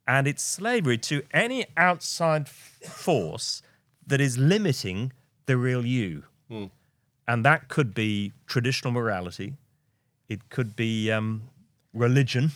and 0.06 0.28
it's 0.28 0.42
slavery 0.42 0.98
to 0.98 1.22
any 1.32 1.66
outside 1.76 2.48
force 2.48 3.60
that 4.06 4.20
is 4.20 4.38
limiting 4.38 5.12
the 5.46 5.56
real 5.56 5.84
you. 5.84 6.24
And 7.28 7.44
that 7.44 7.68
could 7.68 7.92
be 7.92 8.32
traditional 8.46 8.92
morality, 8.92 9.54
it 10.28 10.48
could 10.48 10.76
be 10.76 11.10
um, 11.10 11.42
religion. 11.92 12.52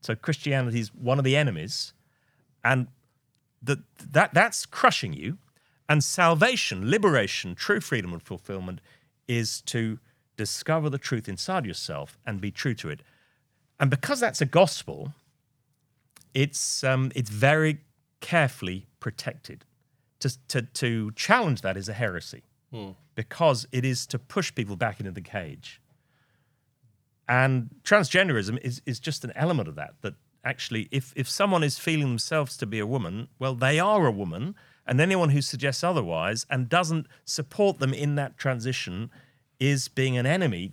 So 0.00 0.14
Christianity 0.14 0.80
is 0.80 0.94
one 0.94 1.18
of 1.18 1.24
the 1.24 1.36
enemies, 1.36 1.92
and 2.62 2.88
that 3.62 3.78
that 4.12 4.32
that's 4.32 4.64
crushing 4.66 5.12
you. 5.12 5.36
And 5.88 6.02
salvation, 6.02 6.90
liberation, 6.90 7.54
true 7.54 7.80
freedom 7.80 8.12
and 8.12 8.22
fulfillment 8.22 8.80
is 9.28 9.60
to 9.62 9.98
discover 10.36 10.88
the 10.90 10.98
truth 10.98 11.28
inside 11.28 11.66
yourself 11.66 12.18
and 12.26 12.40
be 12.40 12.50
true 12.50 12.74
to 12.74 12.88
it. 12.88 13.02
And 13.78 13.90
because 13.90 14.20
that's 14.20 14.40
a 14.40 14.46
gospel, 14.46 15.12
it's 16.32 16.82
um, 16.84 17.12
it's 17.14 17.30
very 17.30 17.80
carefully 18.20 18.86
protected. 19.00 19.64
To, 20.20 20.38
to, 20.48 20.62
to 20.62 21.12
challenge 21.12 21.60
that 21.60 21.76
is 21.76 21.86
a 21.90 21.92
heresy 21.92 22.44
because 23.14 23.66
it 23.72 23.84
is 23.84 24.06
to 24.06 24.18
push 24.18 24.54
people 24.54 24.74
back 24.74 24.98
into 24.98 25.12
the 25.12 25.20
cage. 25.20 25.82
And 27.28 27.68
transgenderism 27.84 28.58
is, 28.62 28.80
is 28.86 29.00
just 29.00 29.24
an 29.24 29.32
element 29.36 29.68
of 29.68 29.74
that. 29.74 29.94
That 30.00 30.14
actually, 30.42 30.88
if, 30.90 31.12
if 31.14 31.28
someone 31.28 31.62
is 31.62 31.78
feeling 31.78 32.08
themselves 32.08 32.56
to 32.56 32.66
be 32.66 32.78
a 32.78 32.86
woman, 32.86 33.28
well, 33.38 33.54
they 33.54 33.78
are 33.78 34.06
a 34.06 34.10
woman. 34.10 34.54
And 34.86 35.00
anyone 35.00 35.30
who 35.30 35.40
suggests 35.40 35.82
otherwise 35.82 36.46
and 36.50 36.68
doesn't 36.68 37.06
support 37.24 37.78
them 37.78 37.94
in 37.94 38.16
that 38.16 38.36
transition 38.36 39.10
is 39.58 39.88
being 39.88 40.18
an 40.18 40.26
enemy 40.26 40.72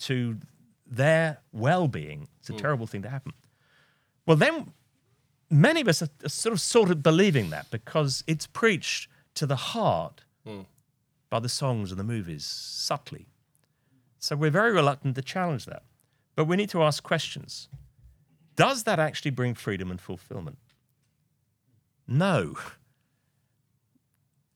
to 0.00 0.38
their 0.86 1.38
well 1.52 1.88
being. 1.88 2.28
It's 2.40 2.50
a 2.50 2.54
hmm. 2.54 2.58
terrible 2.58 2.86
thing 2.86 3.02
to 3.02 3.08
happen. 3.08 3.32
Well, 4.26 4.36
then 4.36 4.72
many 5.50 5.80
of 5.80 5.88
us 5.88 6.02
are, 6.02 6.08
are 6.24 6.28
sort 6.28 6.52
of 6.52 6.60
sort 6.60 6.90
of 6.90 7.02
believing 7.02 7.50
that 7.50 7.70
because 7.70 8.24
it's 8.26 8.46
preached 8.46 9.08
to 9.34 9.46
the 9.46 9.56
heart 9.56 10.24
hmm. 10.46 10.62
by 11.30 11.38
the 11.38 11.48
songs 11.48 11.90
and 11.90 12.00
the 12.00 12.04
movies 12.04 12.44
subtly. 12.44 13.26
So 14.18 14.36
we're 14.36 14.50
very 14.50 14.72
reluctant 14.72 15.14
to 15.16 15.22
challenge 15.22 15.66
that. 15.66 15.82
But 16.34 16.46
we 16.46 16.56
need 16.56 16.70
to 16.70 16.82
ask 16.82 17.02
questions. 17.02 17.68
Does 18.56 18.84
that 18.84 18.98
actually 18.98 19.32
bring 19.32 19.54
freedom 19.54 19.90
and 19.90 20.00
fulfillment? 20.00 20.58
No. 22.06 22.56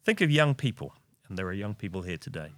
Think 0.07 0.21
of 0.21 0.31
young 0.31 0.55
people, 0.55 0.95
and 1.29 1.37
there 1.37 1.49
are 1.49 1.53
young 1.53 1.75
people 1.75 2.03
here 2.03 2.17
today. 2.17 2.53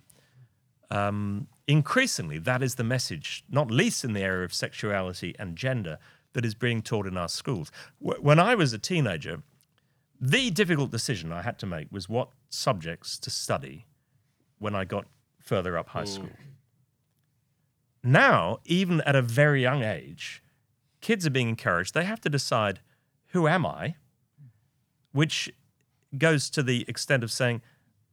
Um, 0.90 1.48
increasingly, 1.66 2.38
that 2.40 2.62
is 2.62 2.74
the 2.74 2.84
message, 2.84 3.42
not 3.48 3.70
least 3.70 4.04
in 4.04 4.12
the 4.12 4.20
area 4.20 4.44
of 4.44 4.52
sexuality 4.52 5.34
and 5.38 5.56
gender, 5.56 5.96
that 6.34 6.44
is 6.44 6.54
being 6.54 6.82
taught 6.82 7.06
in 7.06 7.16
our 7.16 7.28
schools. 7.30 7.72
Wh- 8.00 8.22
When 8.22 8.38
I 8.38 8.54
was 8.54 8.74
a 8.74 8.78
teenager, 8.78 9.42
the 10.20 10.50
difficult 10.50 10.90
decision 10.90 11.32
I 11.32 11.40
had 11.40 11.58
to 11.60 11.66
make 11.66 11.88
was 11.90 12.06
what 12.06 12.28
subjects 12.50 13.18
to 13.20 13.30
study 13.30 13.86
when 14.58 14.74
I 14.74 14.84
got 14.84 15.06
further 15.40 15.78
up 15.78 15.88
high 15.88 16.04
school. 16.04 16.28
Now, 18.02 18.58
even 18.66 19.00
at 19.06 19.16
a 19.16 19.22
very 19.22 19.62
young 19.62 19.82
age, 19.82 20.42
kids 21.00 21.26
are 21.26 21.30
being 21.30 21.48
encouraged. 21.48 21.94
They 21.94 22.04
have 22.04 22.20
to 22.20 22.28
decide 22.28 22.80
who 23.28 23.48
am 23.48 23.64
I, 23.64 23.94
which 25.12 25.50
goes 26.16 26.48
to 26.50 26.62
the 26.62 26.84
extent 26.88 27.22
of 27.22 27.30
saying, 27.30 27.62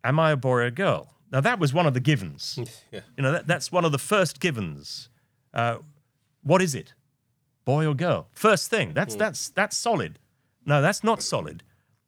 am 0.03 0.19
I 0.19 0.31
a 0.31 0.35
boy 0.37 0.49
or 0.49 0.63
a 0.63 0.71
girl? 0.71 1.13
Now, 1.31 1.41
that 1.41 1.59
was 1.59 1.73
one 1.73 1.85
of 1.87 1.93
the 1.93 1.99
givens. 1.99 2.59
yeah 2.91 3.01
You 3.17 3.23
know, 3.23 3.31
that, 3.31 3.47
that's 3.47 3.71
one 3.71 3.85
of 3.85 3.91
the 3.91 3.97
first 3.97 4.39
givens. 4.39 5.09
Uh, 5.53 5.77
what 6.43 6.61
is 6.61 6.75
it? 6.75 6.93
Boy 7.65 7.87
or 7.87 7.95
girl? 7.95 8.27
First 8.33 8.69
thing. 8.69 8.93
That's 8.93 9.15
that's 9.15 9.49
that's 9.49 9.75
solid. 9.75 10.19
No, 10.65 10.81
that's 10.83 11.03
not 11.03 11.23
solid. 11.23 11.63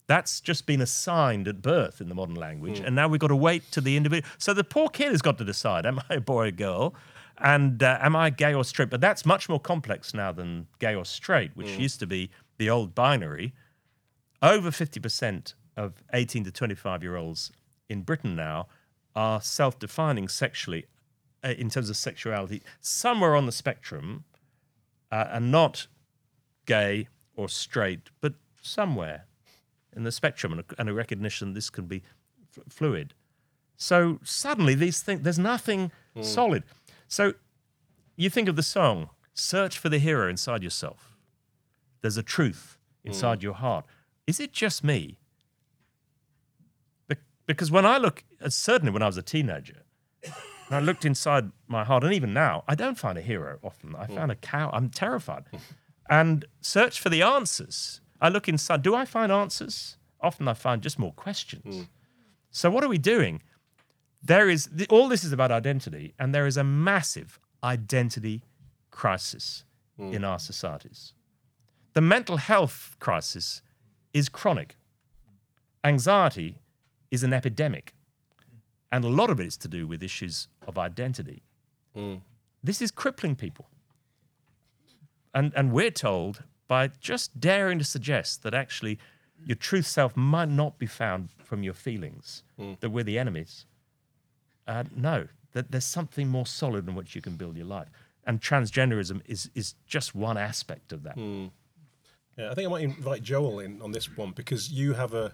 That's 0.06 0.40
just 0.40 0.68
been 0.68 0.82
assigned 0.82 1.48
at 1.48 1.62
birth 1.64 2.00
in 2.00 2.10
the 2.10 2.16
modern 2.16 2.36
language, 2.36 2.80
and 2.80 2.96
now 2.96 3.08
we've 3.08 3.20
got 3.20 3.28
to 3.30 3.36
wait 3.36 3.70
to 3.72 3.82
the 3.82 3.98
individual. 3.98 4.30
So 4.38 4.54
the 4.54 4.64
poor 4.64 4.88
kid 4.88 5.12
has 5.12 5.24
got 5.24 5.40
to 5.40 5.44
decide: 5.44 5.88
Am 5.88 6.00
I 6.10 6.16
a 6.16 6.22
boy 6.22 6.44
or 6.44 6.46
a 6.46 6.52
girl? 6.52 6.94
And 7.40 7.82
uh, 7.82 7.98
am 8.02 8.16
I 8.16 8.30
gay 8.30 8.54
or 8.54 8.64
straight? 8.64 8.90
But 8.92 9.02
that's 9.02 9.26
much 9.26 9.50
more 9.50 9.60
complex 9.60 10.14
now 10.14 10.32
than 10.32 10.68
gay 10.80 10.94
or 10.94 11.06
straight, 11.06 11.52
which 11.56 11.78
used 11.78 12.00
to 12.00 12.08
be 12.08 12.30
the 12.60 12.70
old 12.70 12.94
binary. 12.94 13.54
Over 14.44 14.70
fifty 14.70 15.00
percent 15.00 15.56
of 15.78 16.04
eighteen 16.14 16.44
to 16.44 16.52
twenty-five 16.52 17.02
year 17.04 17.16
olds 17.16 17.52
in 17.88 18.02
Britain 18.02 18.36
now 18.36 18.68
are 19.16 19.40
self 19.42 19.80
defining 19.80 20.28
sexually 20.28 20.86
uh, 21.44 21.54
in 21.58 21.70
terms 21.70 21.90
of 21.90 21.96
sexuality, 21.96 22.62
somewhere 22.82 23.36
on 23.36 23.46
the 23.46 23.52
spectrum, 23.52 24.26
uh, 25.12 25.26
and 25.32 25.52
not 25.52 25.88
gay 26.66 27.08
or 27.36 27.48
straight, 27.48 28.10
but 28.20 28.34
somewhere 28.62 29.26
in 29.96 30.04
the 30.04 30.12
spectrum, 30.12 30.52
and 30.52 30.62
a, 30.62 30.66
and 30.80 30.90
a 30.90 30.94
recognition 30.94 31.54
this 31.54 31.70
can 31.70 31.86
be 31.86 32.04
f- 32.58 32.64
fluid. 32.68 33.14
So 33.78 34.20
suddenly, 34.24 34.76
these 34.76 35.02
things, 35.02 35.22
there's 35.22 35.40
nothing 35.40 35.92
solid. 36.22 36.64
So 37.08 37.34
you 38.16 38.30
think 38.30 38.50
of 38.50 38.56
the 38.56 38.64
song, 38.64 39.10
Search 39.36 39.78
for 39.78 39.88
the 39.90 40.00
Hero 40.00 40.28
Inside 40.28 40.64
Yourself. 40.64 41.16
There's 42.02 42.18
a 42.18 42.24
truth 42.24 42.78
inside 43.04 43.44
your 43.44 43.54
heart. 43.54 43.86
Is 44.26 44.40
it 44.40 44.52
just 44.52 44.84
me? 44.84 45.18
Be- 47.48 47.54
because 47.54 47.72
when 47.72 47.86
I 47.86 47.98
look, 47.98 48.24
uh, 48.42 48.50
certainly 48.50 48.92
when 48.92 49.02
I 49.02 49.08
was 49.08 49.18
a 49.18 49.22
teenager, 49.24 49.82
and 50.24 50.76
I 50.76 50.80
looked 50.80 51.06
inside 51.06 51.52
my 51.68 51.84
heart, 51.84 52.04
and 52.04 52.14
even 52.14 52.34
now, 52.34 52.64
I 52.68 52.76
don't 52.76 52.98
find 52.98 53.18
a 53.18 53.22
hero 53.22 53.58
often. 53.64 53.96
I 53.96 54.06
found 54.08 54.32
a 54.32 54.36
cow. 54.36 54.70
I'm 54.74 54.90
terrified. 54.90 55.46
and 56.10 56.46
search 56.62 57.00
for 57.00 57.10
the 57.10 57.22
answers. 57.22 58.02
I 58.22 58.30
look 58.30 58.48
inside. 58.50 58.82
Do 58.82 58.96
I 58.96 59.06
find 59.06 59.32
answers? 59.32 59.98
Often 60.22 60.48
I 60.48 60.54
find 60.54 60.82
just 60.82 60.98
more 61.00 61.14
questions. 61.14 61.88
So, 62.52 62.70
what 62.70 62.84
are 62.84 62.88
we 62.90 62.98
doing? 62.98 63.42
There 64.24 64.50
is 64.50 64.70
all 64.90 65.08
this 65.08 65.24
is 65.24 65.32
about 65.32 65.52
identity, 65.52 66.14
and 66.20 66.34
there 66.34 66.48
is 66.48 66.58
a 66.58 66.64
massive 66.64 67.40
identity 67.64 68.44
crisis 68.92 69.64
in 70.00 70.24
our 70.24 70.40
societies. 70.40 71.14
The 71.94 72.02
mental 72.02 72.38
health 72.38 72.96
crisis 73.00 73.62
is 74.14 74.30
chronic. 74.30 74.76
Anxiety 75.84 76.60
is 77.12 77.24
an 77.24 77.34
epidemic. 77.34 77.94
And 78.92 79.04
a 79.04 79.10
lot 79.10 79.30
of 79.30 79.40
it 79.40 79.48
is 79.48 79.58
to 79.58 79.68
do 79.68 79.86
with 79.88 80.02
issues 80.02 80.48
of 80.68 80.78
identity. 80.78 81.44
This 82.64 82.82
is 82.82 82.92
crippling 82.92 83.36
people. 83.36 83.68
And, 85.34 85.52
and 85.56 85.72
we're 85.72 85.92
told 85.92 86.44
by 86.68 86.90
just 87.00 87.40
daring 87.40 87.80
to 87.80 87.86
suggest 87.86 88.44
that 88.44 88.54
actually 88.54 88.98
your 89.46 89.56
true 89.56 89.82
self 89.82 90.16
might 90.18 90.50
not 90.50 90.80
be 90.80 90.86
found 90.86 91.30
from 91.44 91.64
your 91.64 91.74
feelings, 91.74 92.44
that 92.80 92.90
we're 92.90 93.04
the 93.04 93.20
enemies. 93.20 93.66
Uh, 94.68 94.84
no, 94.96 95.28
that 95.54 95.72
there's 95.72 95.86
something 95.86 96.28
more 96.28 96.46
solid 96.46 96.88
in 96.88 96.96
which 96.96 97.16
you 97.16 97.22
can 97.22 97.36
build 97.36 97.56
your 97.56 97.66
life. 97.68 97.88
And 98.26 98.42
transgenderism 98.42 99.22
is, 99.26 99.50
is 99.56 99.76
just 99.86 100.14
one 100.14 100.38
aspect 100.38 100.92
of 100.92 101.04
that. 101.04 101.18
Yeah, 102.38 102.52
I 102.52 102.54
think 102.54 102.68
I 102.68 102.72
might 102.72 102.84
invite 102.84 103.24
Joel 103.24 103.60
in 103.60 103.82
on 103.82 103.92
this 103.92 104.16
one 104.18 104.32
because 104.32 104.72
you 104.72 104.94
have 104.94 105.14
a 105.14 105.34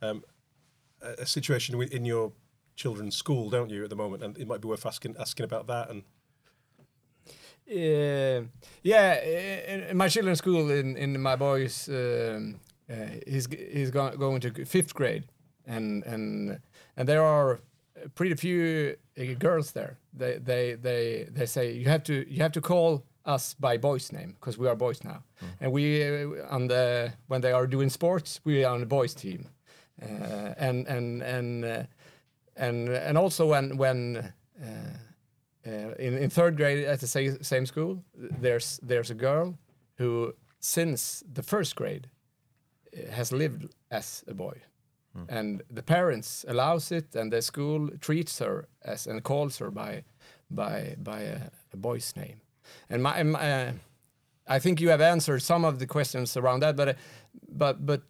um, 0.00 0.22
a 1.02 1.26
situation 1.26 1.80
in 1.82 2.04
your 2.04 2.32
children's 2.76 3.16
school, 3.16 3.50
don't 3.50 3.70
you, 3.70 3.84
at 3.84 3.90
the 3.90 3.96
moment? 3.96 4.22
And 4.22 4.38
it 4.38 4.46
might 4.46 4.60
be 4.60 4.68
worth 4.68 4.86
asking 4.86 5.16
asking 5.18 5.44
about 5.44 5.66
that. 5.66 5.90
And 5.90 6.02
Uh, 7.68 8.42
yeah, 8.82 9.22
in, 9.22 9.80
in 9.90 9.96
my 9.96 10.08
children's 10.08 10.38
school, 10.38 10.70
in, 10.70 10.96
in 10.96 11.20
my 11.20 11.36
boys, 11.36 11.88
um, 11.88 12.58
uh, 12.90 12.94
he's 13.26 13.46
he's 13.72 13.90
go, 13.90 14.10
going 14.16 14.40
to 14.40 14.64
fifth 14.64 14.92
grade, 14.94 15.24
and 15.66 16.04
and 16.04 16.58
and 16.96 17.08
there 17.08 17.22
are 17.22 17.60
pretty 18.14 18.34
few 18.34 18.96
uh, 19.18 19.34
girls 19.38 19.72
there. 19.72 19.98
They 20.18 20.38
they 20.38 20.74
they 20.74 21.28
they 21.30 21.46
say 21.46 21.72
you 21.72 21.88
have 21.88 22.02
to 22.04 22.12
you 22.12 22.42
have 22.42 22.52
to 22.52 22.60
call 22.60 23.04
us 23.24 23.54
by 23.54 23.78
boys 23.78 24.10
name 24.12 24.32
because 24.40 24.58
we 24.58 24.66
are 24.68 24.74
boys 24.76 25.04
now, 25.04 25.22
and 25.60 25.72
we 25.72 26.02
uh, 26.02 26.54
on 26.56 26.66
the 26.68 27.12
when 27.28 27.40
they 27.40 27.52
are 27.52 27.66
doing 27.68 27.90
sports 27.90 28.40
we 28.44 28.64
are 28.64 28.74
on 28.74 28.80
the 28.80 28.86
boys 28.86 29.14
team, 29.14 29.46
and 30.00 30.86
and 30.88 31.22
and 31.22 31.64
uh, 31.64 31.82
and 32.56 32.88
and 32.88 33.18
also 33.18 33.46
when 33.46 33.76
when. 33.76 34.32
Uh, 34.62 34.98
uh, 35.66 35.94
in, 35.98 36.16
in 36.16 36.30
third 36.30 36.56
grade 36.56 36.86
at 36.86 37.00
the 37.00 37.06
same, 37.06 37.42
same 37.42 37.66
school, 37.66 38.02
there's 38.14 38.80
there's 38.82 39.10
a 39.10 39.14
girl 39.14 39.58
who 39.98 40.34
since 40.58 41.22
the 41.34 41.42
first 41.42 41.76
grade 41.76 42.08
uh, 42.96 43.10
has 43.12 43.30
lived 43.30 43.68
as 43.90 44.24
a 44.26 44.32
boy, 44.32 44.54
and 45.28 45.62
the 45.70 45.82
parents 45.82 46.46
allows 46.48 46.90
it, 46.90 47.14
and 47.14 47.30
the 47.30 47.42
school 47.42 47.90
treats 48.00 48.38
her 48.38 48.68
as 48.82 49.06
and 49.06 49.22
calls 49.22 49.58
her 49.58 49.70
by 49.70 50.04
by 50.50 50.96
by 50.98 51.20
a, 51.20 51.38
a 51.72 51.76
boy's 51.76 52.16
name. 52.16 52.40
And 52.88 53.02
my, 53.02 53.22
my 53.22 53.38
uh, 53.38 53.72
I 54.48 54.58
think 54.60 54.80
you 54.80 54.88
have 54.90 55.00
answered 55.02 55.42
some 55.42 55.66
of 55.66 55.78
the 55.78 55.86
questions 55.86 56.36
around 56.36 56.60
that, 56.62 56.74
but 56.76 56.88
uh, 56.88 56.94
but 57.48 57.84
but 57.84 58.02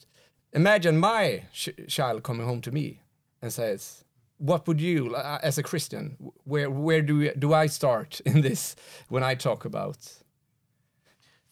imagine 0.52 0.98
my 0.98 1.42
ch- 1.52 1.70
child 1.88 2.22
coming 2.22 2.46
home 2.46 2.60
to 2.62 2.70
me 2.70 3.00
and 3.42 3.52
says, 3.52 4.04
"What 4.38 4.66
would 4.66 4.80
you, 4.80 5.14
uh, 5.14 5.38
as 5.42 5.58
a 5.58 5.62
Christian, 5.62 6.16
where 6.44 6.70
where 6.70 7.02
do 7.02 7.16
we, 7.18 7.30
do 7.38 7.52
I 7.54 7.66
start 7.68 8.20
in 8.24 8.40
this 8.42 8.76
when 9.08 9.22
I 9.22 9.34
talk 9.34 9.64
about?" 9.64 9.98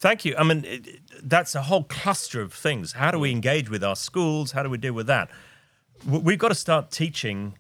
Thank 0.01 0.25
you. 0.25 0.37
I 0.39 0.45
mean, 0.45 0.65
it- 0.65 1.01
that's 1.23 1.55
a 1.55 1.63
whole 1.63 1.85
cluster 1.85 2.41
of 2.41 2.53
things. 2.53 2.93
How 2.93 3.11
do 3.11 3.19
we 3.19 3.31
engage 3.33 3.69
with 3.69 3.83
our 3.83 3.97
schools? 3.97 4.53
How 4.53 4.63
do 4.63 4.71
we 4.71 4.79
deal 4.79 4.93
with 4.95 5.07
that? 5.09 5.29
We've 6.07 6.39
got 6.39 6.49
to 6.51 6.55
start 6.55 6.93
teaching 6.93 7.59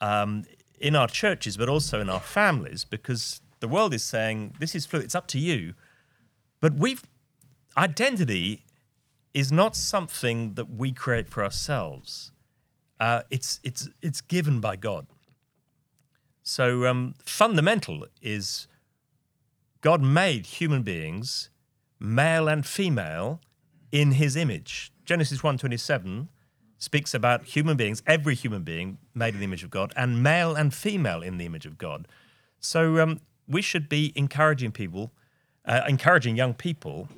um, 0.00 0.44
in 0.80 0.96
our 0.96 1.06
churches, 1.08 1.56
but 1.58 1.68
also 1.68 2.00
in 2.00 2.08
our 2.08 2.20
families, 2.20 2.84
because 2.86 3.42
the 3.60 3.68
world 3.68 3.92
is 3.92 4.02
saying 4.02 4.54
this 4.58 4.74
is 4.74 4.86
fluid. 4.86 5.04
It's 5.04 5.14
up 5.14 5.26
to 5.28 5.38
you. 5.38 5.74
But 6.60 6.74
we've 6.74 7.02
identity 7.76 8.64
is 9.34 9.50
not 9.50 9.74
something 9.76 10.54
that 10.54 10.70
we 10.70 10.92
create 10.92 11.28
for 11.28 11.42
ourselves. 11.42 12.32
Uh, 13.00 13.22
it's 13.30 13.60
it's 13.62 13.88
it's 14.00 14.20
given 14.20 14.60
by 14.60 14.76
God. 14.76 15.06
So 16.42 16.86
um, 16.86 17.14
fundamental 17.24 18.06
is 18.20 18.68
God 19.80 20.02
made 20.02 20.46
human 20.46 20.82
beings, 20.82 21.50
male 21.98 22.48
and 22.48 22.66
female, 22.66 23.40
in 23.90 24.12
his 24.12 24.36
image. 24.36 24.92
Genesis 25.04 25.42
one 25.42 25.58
twenty 25.58 25.76
seven 25.76 26.28
speaks 26.78 27.14
about 27.14 27.44
human 27.44 27.76
beings, 27.76 28.02
every 28.06 28.34
human 28.34 28.62
being 28.64 28.98
made 29.14 29.34
in 29.34 29.40
the 29.40 29.44
image 29.44 29.64
of 29.64 29.70
God, 29.70 29.92
and 29.96 30.22
male 30.22 30.54
and 30.54 30.74
female 30.74 31.22
in 31.22 31.38
the 31.38 31.46
image 31.46 31.64
of 31.64 31.78
God. 31.78 32.08
So 32.58 33.00
um, 33.00 33.20
we 33.48 33.62
should 33.62 33.88
be 33.88 34.12
encouraging 34.14 34.72
people, 34.72 35.12
uh, 35.64 35.82
encouraging 35.88 36.36
young 36.36 36.54
people 36.54 37.08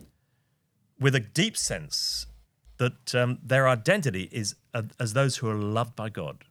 with 0.99 1.15
a 1.15 1.21
deep 1.21 1.57
sense 1.57 2.27
that 2.79 3.15
um, 3.15 3.39
their 3.43 3.69
identity 3.69 4.29
is 4.33 4.55
uh, 4.73 4.83
as 4.99 5.13
those 5.13 5.37
who 5.37 5.49
are 5.49 5.55
loved 5.55 5.95
by 5.95 6.09
God. 6.09 6.45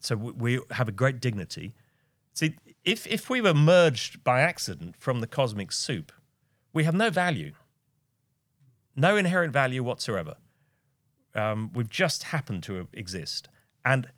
So 0.00 0.16
we, 0.16 0.32
we 0.32 0.60
have 0.70 0.88
a 0.88 0.92
great 0.92 1.20
dignity. 1.20 1.74
See, 2.32 2.56
if, 2.84 3.06
if 3.06 3.28
we 3.28 3.40
were 3.40 3.54
merged 3.54 4.22
by 4.22 4.40
accident 4.40 4.96
from 4.98 5.20
the 5.20 5.26
cosmic 5.26 5.72
soup, 5.72 6.12
we 6.72 6.84
have 6.84 6.94
no 6.94 7.10
value, 7.10 7.52
no 8.94 9.16
inherent 9.16 9.52
value 9.52 9.82
whatsoever. 9.82 10.36
Um, 11.34 11.70
we've 11.74 11.90
just 11.90 12.24
happened 12.24 12.62
to 12.64 12.88
exist. 12.92 13.48
And 13.84 14.08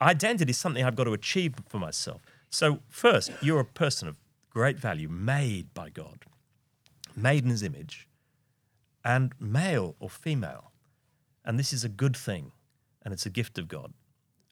identity 0.00 0.50
is 0.50 0.58
something 0.58 0.84
I've 0.84 0.96
got 0.96 1.04
to 1.04 1.12
achieve 1.12 1.54
for 1.68 1.78
myself. 1.78 2.22
So, 2.50 2.80
first, 2.88 3.30
you're 3.42 3.60
a 3.60 3.64
person 3.64 4.08
of 4.08 4.16
great 4.50 4.78
value, 4.78 5.08
made 5.08 5.72
by 5.74 5.90
God, 5.90 6.24
made 7.14 7.44
in 7.44 7.50
his 7.50 7.62
image, 7.62 8.07
and 9.08 9.32
male 9.40 9.96
or 9.98 10.10
female. 10.10 10.70
And 11.42 11.58
this 11.58 11.72
is 11.72 11.82
a 11.82 11.88
good 11.88 12.14
thing, 12.14 12.52
and 13.02 13.14
it's 13.14 13.24
a 13.24 13.30
gift 13.30 13.56
of 13.58 13.66
God. 13.66 13.94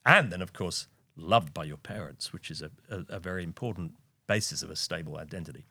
And 0.03 0.31
then, 0.31 0.41
of 0.41 0.51
course, 0.51 0.87
loved 1.15 1.53
by 1.53 1.65
your 1.65 1.77
parents, 1.77 2.33
which 2.33 2.49
is 2.49 2.63
a, 2.63 2.71
a, 2.89 3.17
a 3.17 3.19
very 3.19 3.43
important 3.43 3.91
basis 4.25 4.63
of 4.63 4.71
a 4.71 4.75
stable 4.75 5.17
identity. 5.17 5.65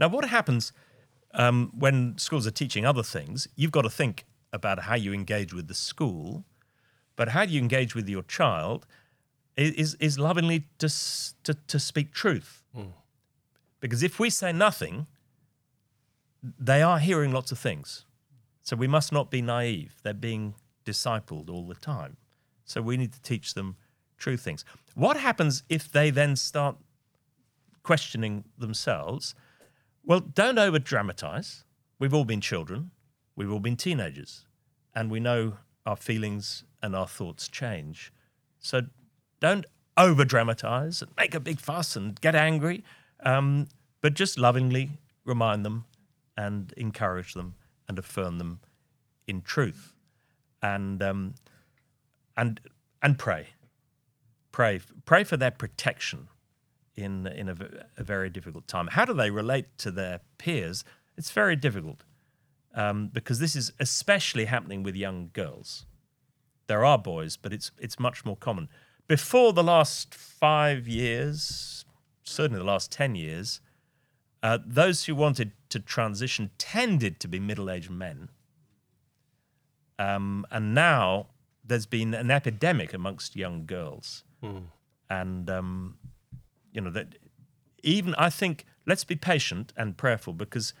Now, 0.00 0.08
what 0.08 0.24
happens 0.24 0.72
um, 1.34 1.72
when 1.78 2.16
schools 2.16 2.46
are 2.46 2.50
teaching 2.62 2.86
other 2.86 3.02
things? 3.02 3.48
You've 3.54 3.70
got 3.70 3.82
to 3.82 3.90
think 3.90 4.24
about 4.50 4.80
how 4.80 4.94
you 4.94 5.12
engage 5.12 5.52
with 5.52 5.68
the 5.68 5.74
school, 5.74 6.44
but 7.16 7.28
how 7.28 7.44
do 7.44 7.52
you 7.52 7.60
engage 7.60 7.94
with 7.94 8.08
your 8.08 8.22
child 8.22 8.86
is, 9.56 9.94
is 10.00 10.18
lovingly 10.18 10.68
to, 10.78 10.88
to, 11.44 11.54
to 11.66 11.78
speak 11.78 12.12
truth. 12.12 12.62
Because 13.80 14.02
if 14.02 14.18
we 14.18 14.30
say 14.30 14.52
nothing, 14.52 15.06
they 16.58 16.82
are 16.82 16.98
hearing 16.98 17.32
lots 17.32 17.52
of 17.52 17.58
things. 17.58 18.04
So 18.62 18.76
we 18.76 18.86
must 18.86 19.12
not 19.12 19.30
be 19.30 19.42
naive. 19.42 19.96
They're 20.02 20.14
being 20.14 20.54
discipled 20.84 21.48
all 21.48 21.66
the 21.66 21.74
time. 21.74 22.16
So 22.64 22.82
we 22.82 22.96
need 22.96 23.12
to 23.12 23.22
teach 23.22 23.54
them 23.54 23.76
true 24.18 24.36
things. 24.36 24.64
What 24.94 25.16
happens 25.16 25.62
if 25.68 25.90
they 25.90 26.10
then 26.10 26.36
start 26.36 26.76
questioning 27.82 28.44
themselves? 28.58 29.34
Well, 30.04 30.20
don't 30.20 30.58
over 30.58 30.78
dramatize. 30.78 31.64
We've 31.98 32.14
all 32.14 32.24
been 32.24 32.40
children, 32.40 32.90
we've 33.36 33.50
all 33.50 33.60
been 33.60 33.76
teenagers, 33.76 34.44
and 34.94 35.10
we 35.10 35.20
know 35.20 35.58
our 35.86 35.96
feelings 35.96 36.64
and 36.82 36.94
our 36.94 37.06
thoughts 37.06 37.48
change. 37.48 38.12
So 38.58 38.82
don't 39.40 39.64
over 39.96 40.24
dramatize 40.24 41.00
and 41.02 41.10
make 41.16 41.34
a 41.34 41.40
big 41.40 41.60
fuss 41.60 41.96
and 41.96 42.20
get 42.20 42.34
angry, 42.34 42.82
um, 43.20 43.68
but 44.00 44.14
just 44.14 44.38
lovingly 44.38 44.98
remind 45.24 45.64
them 45.64 45.84
and 46.36 46.72
encourage 46.76 47.34
them 47.34 47.54
and 47.88 47.98
affirm 47.98 48.38
them 48.38 48.60
in 49.26 49.42
truth 49.42 49.94
and 50.62 51.02
um, 51.02 51.34
and 52.36 52.60
and 53.02 53.18
pray 53.18 53.48
pray 54.52 54.80
pray 55.04 55.24
for 55.24 55.36
their 55.36 55.50
protection 55.50 56.28
in 56.96 57.26
in 57.26 57.48
a, 57.48 57.56
a 57.96 58.04
very 58.04 58.30
difficult 58.30 58.66
time. 58.66 58.88
How 58.88 59.04
do 59.04 59.12
they 59.12 59.30
relate 59.30 59.66
to 59.78 59.90
their 59.90 60.20
peers? 60.38 60.84
It's 61.16 61.30
very 61.30 61.56
difficult 61.56 62.04
um, 62.74 63.08
because 63.08 63.38
this 63.38 63.54
is 63.54 63.72
especially 63.78 64.46
happening 64.46 64.82
with 64.82 64.96
young 64.96 65.30
girls. 65.32 65.86
There 66.66 66.84
are 66.84 66.98
boys, 66.98 67.36
but 67.36 67.52
it's 67.52 67.70
it's 67.78 67.98
much 67.98 68.24
more 68.24 68.36
common. 68.36 68.68
Before 69.06 69.52
the 69.52 69.62
last 69.62 70.14
five 70.14 70.88
years, 70.88 71.84
certainly 72.22 72.58
the 72.58 72.64
last 72.64 72.90
ten 72.90 73.14
years, 73.14 73.60
uh, 74.44 74.58
those 74.64 75.06
who 75.06 75.14
wanted 75.14 75.52
to 75.70 75.80
transition 75.80 76.50
tended 76.58 77.18
to 77.18 77.26
be 77.26 77.40
middle-aged 77.40 77.90
men, 77.90 78.28
um, 79.98 80.46
and 80.50 80.74
now 80.74 81.28
there's 81.64 81.86
been 81.86 82.12
an 82.12 82.30
epidemic 82.30 82.92
amongst 82.92 83.34
young 83.34 83.64
girls, 83.64 84.22
and 85.08 85.48
um, 85.48 85.96
you 86.74 86.80
know 86.82 86.90
that 86.90 87.16
even 87.82 88.14
I 88.16 88.28
think 88.28 88.66
let's 88.86 89.02
be 89.04 89.16
patient 89.16 89.72
and 89.78 89.96
prayerful 89.96 90.34
because 90.34 90.74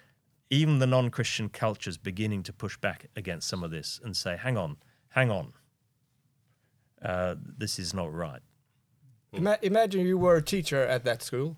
even 0.50 0.78
the 0.78 0.86
non-Christian 0.86 1.48
culture 1.48 1.88
is 1.88 1.96
beginning 1.96 2.42
to 2.42 2.52
push 2.52 2.76
back 2.76 3.06
against 3.16 3.48
some 3.48 3.64
of 3.64 3.70
this 3.70 3.98
and 4.04 4.14
say, 4.14 4.36
"Hang 4.36 4.58
on, 4.58 4.76
hang 5.08 5.30
on, 5.30 5.54
uh, 7.02 7.36
this 7.58 7.78
is 7.78 7.94
not 7.94 8.12
right." 8.12 8.42
Ima- 9.32 9.58
imagine 9.62 10.04
you 10.06 10.18
were 10.18 10.36
a 10.36 10.42
teacher 10.42 10.82
at 10.82 11.04
that 11.04 11.22
school, 11.22 11.56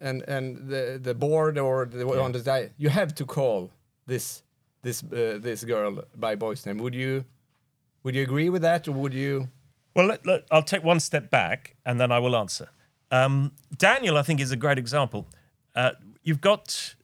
and 0.00 0.22
and 0.28 0.68
the 0.68 0.98
the 1.02 1.14
board 1.14 1.58
or 1.58 1.86
the 1.86 2.06
on 2.22 2.32
the 2.32 2.40
diet, 2.40 2.72
you 2.78 2.88
have 2.90 3.14
to 3.14 3.24
call 3.24 3.70
this 4.06 4.42
this 4.82 5.02
uh, 5.02 5.38
this 5.40 5.64
girl 5.64 6.02
by 6.16 6.34
boy's 6.36 6.64
name. 6.66 6.78
Would 6.78 6.94
you 6.94 7.24
would 8.02 8.14
you 8.14 8.22
agree 8.22 8.48
with 8.48 8.62
that, 8.62 8.88
or 8.88 8.92
would 8.92 9.14
you? 9.14 9.48
Well, 9.94 10.06
let, 10.06 10.24
let- 10.26 10.46
I'll 10.50 10.62
take 10.62 10.84
one 10.84 11.00
step 11.00 11.30
back 11.30 11.74
and 11.84 12.00
then 12.00 12.12
I 12.12 12.18
will 12.20 12.36
answer. 12.36 12.68
Um, 13.10 13.52
Daniel, 13.76 14.16
I 14.16 14.22
think, 14.22 14.40
is 14.40 14.52
a 14.52 14.56
great 14.56 14.78
example. 14.78 15.26
Uh, 15.74 15.90
you've 16.22 16.40
got 16.40 16.94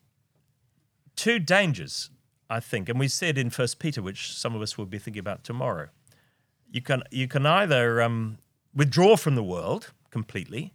two 1.16 1.38
dangers, 1.40 2.10
I 2.48 2.60
think, 2.60 2.88
and 2.88 2.98
we 3.00 3.08
see 3.08 3.26
it 3.28 3.38
in 3.38 3.50
First 3.50 3.78
Peter, 3.78 4.00
which 4.02 4.32
some 4.32 4.54
of 4.54 4.62
us 4.62 4.78
will 4.78 4.86
be 4.86 4.98
thinking 4.98 5.20
about 5.20 5.42
tomorrow. 5.44 5.88
You 6.70 6.80
can 6.80 7.02
you 7.10 7.28
can 7.28 7.44
either 7.46 8.00
um, 8.02 8.38
withdraw 8.74 9.16
from 9.16 9.34
the 9.34 9.42
world 9.42 9.92
completely, 10.10 10.72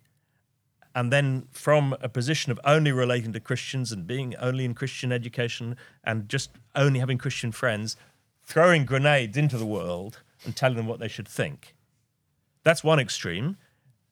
and 0.93 1.11
then 1.11 1.47
from 1.51 1.95
a 2.01 2.09
position 2.09 2.51
of 2.51 2.59
only 2.63 2.91
relating 2.91 3.33
to 3.33 3.39
Christians 3.39 3.91
and 3.91 4.05
being 4.05 4.35
only 4.37 4.65
in 4.65 4.73
Christian 4.73 5.11
education 5.11 5.77
and 6.03 6.27
just 6.27 6.51
only 6.75 6.99
having 6.99 7.17
Christian 7.17 7.51
friends, 7.51 7.95
throwing 8.43 8.85
grenades 8.85 9.37
into 9.37 9.57
the 9.57 9.65
world 9.65 10.21
and 10.43 10.55
telling 10.55 10.77
them 10.77 10.87
what 10.87 10.99
they 10.99 11.07
should 11.07 11.27
think. 11.27 11.75
That's 12.63 12.83
one 12.83 12.99
extreme. 12.99 13.57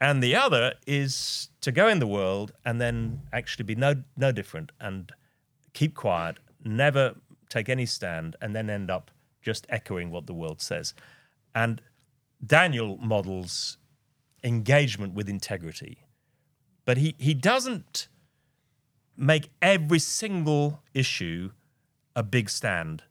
And 0.01 0.23
the 0.23 0.35
other 0.35 0.75
is 0.87 1.49
to 1.61 1.71
go 1.71 1.87
in 1.87 1.99
the 1.99 2.07
world 2.07 2.53
and 2.63 2.79
then 2.79 3.21
actually 3.33 3.65
be 3.65 3.75
no 3.75 3.95
no 4.15 4.31
different 4.31 4.71
and 4.79 5.11
keep 5.73 5.93
quiet, 5.93 6.37
never 6.63 7.15
take 7.49 7.67
any 7.67 7.85
stand, 7.85 8.35
and 8.41 8.55
then 8.55 8.69
end 8.69 8.89
up 8.89 9.11
just 9.41 9.67
echoing 9.69 10.09
what 10.09 10.25
the 10.25 10.33
world 10.33 10.61
says. 10.61 10.93
And 11.53 11.81
Daniel 12.45 12.97
models 12.97 13.77
engagement 14.43 15.13
with 15.13 15.27
integrity. 15.27 15.99
But 16.89 16.97
he, 16.97 17.13
he 17.19 17.35
doesn't 17.35 18.07
make 19.15 19.51
every 19.61 19.99
single 19.99 20.81
issue 20.95 21.51
a 22.15 22.23
big 22.23 22.49
stand. 22.49 23.03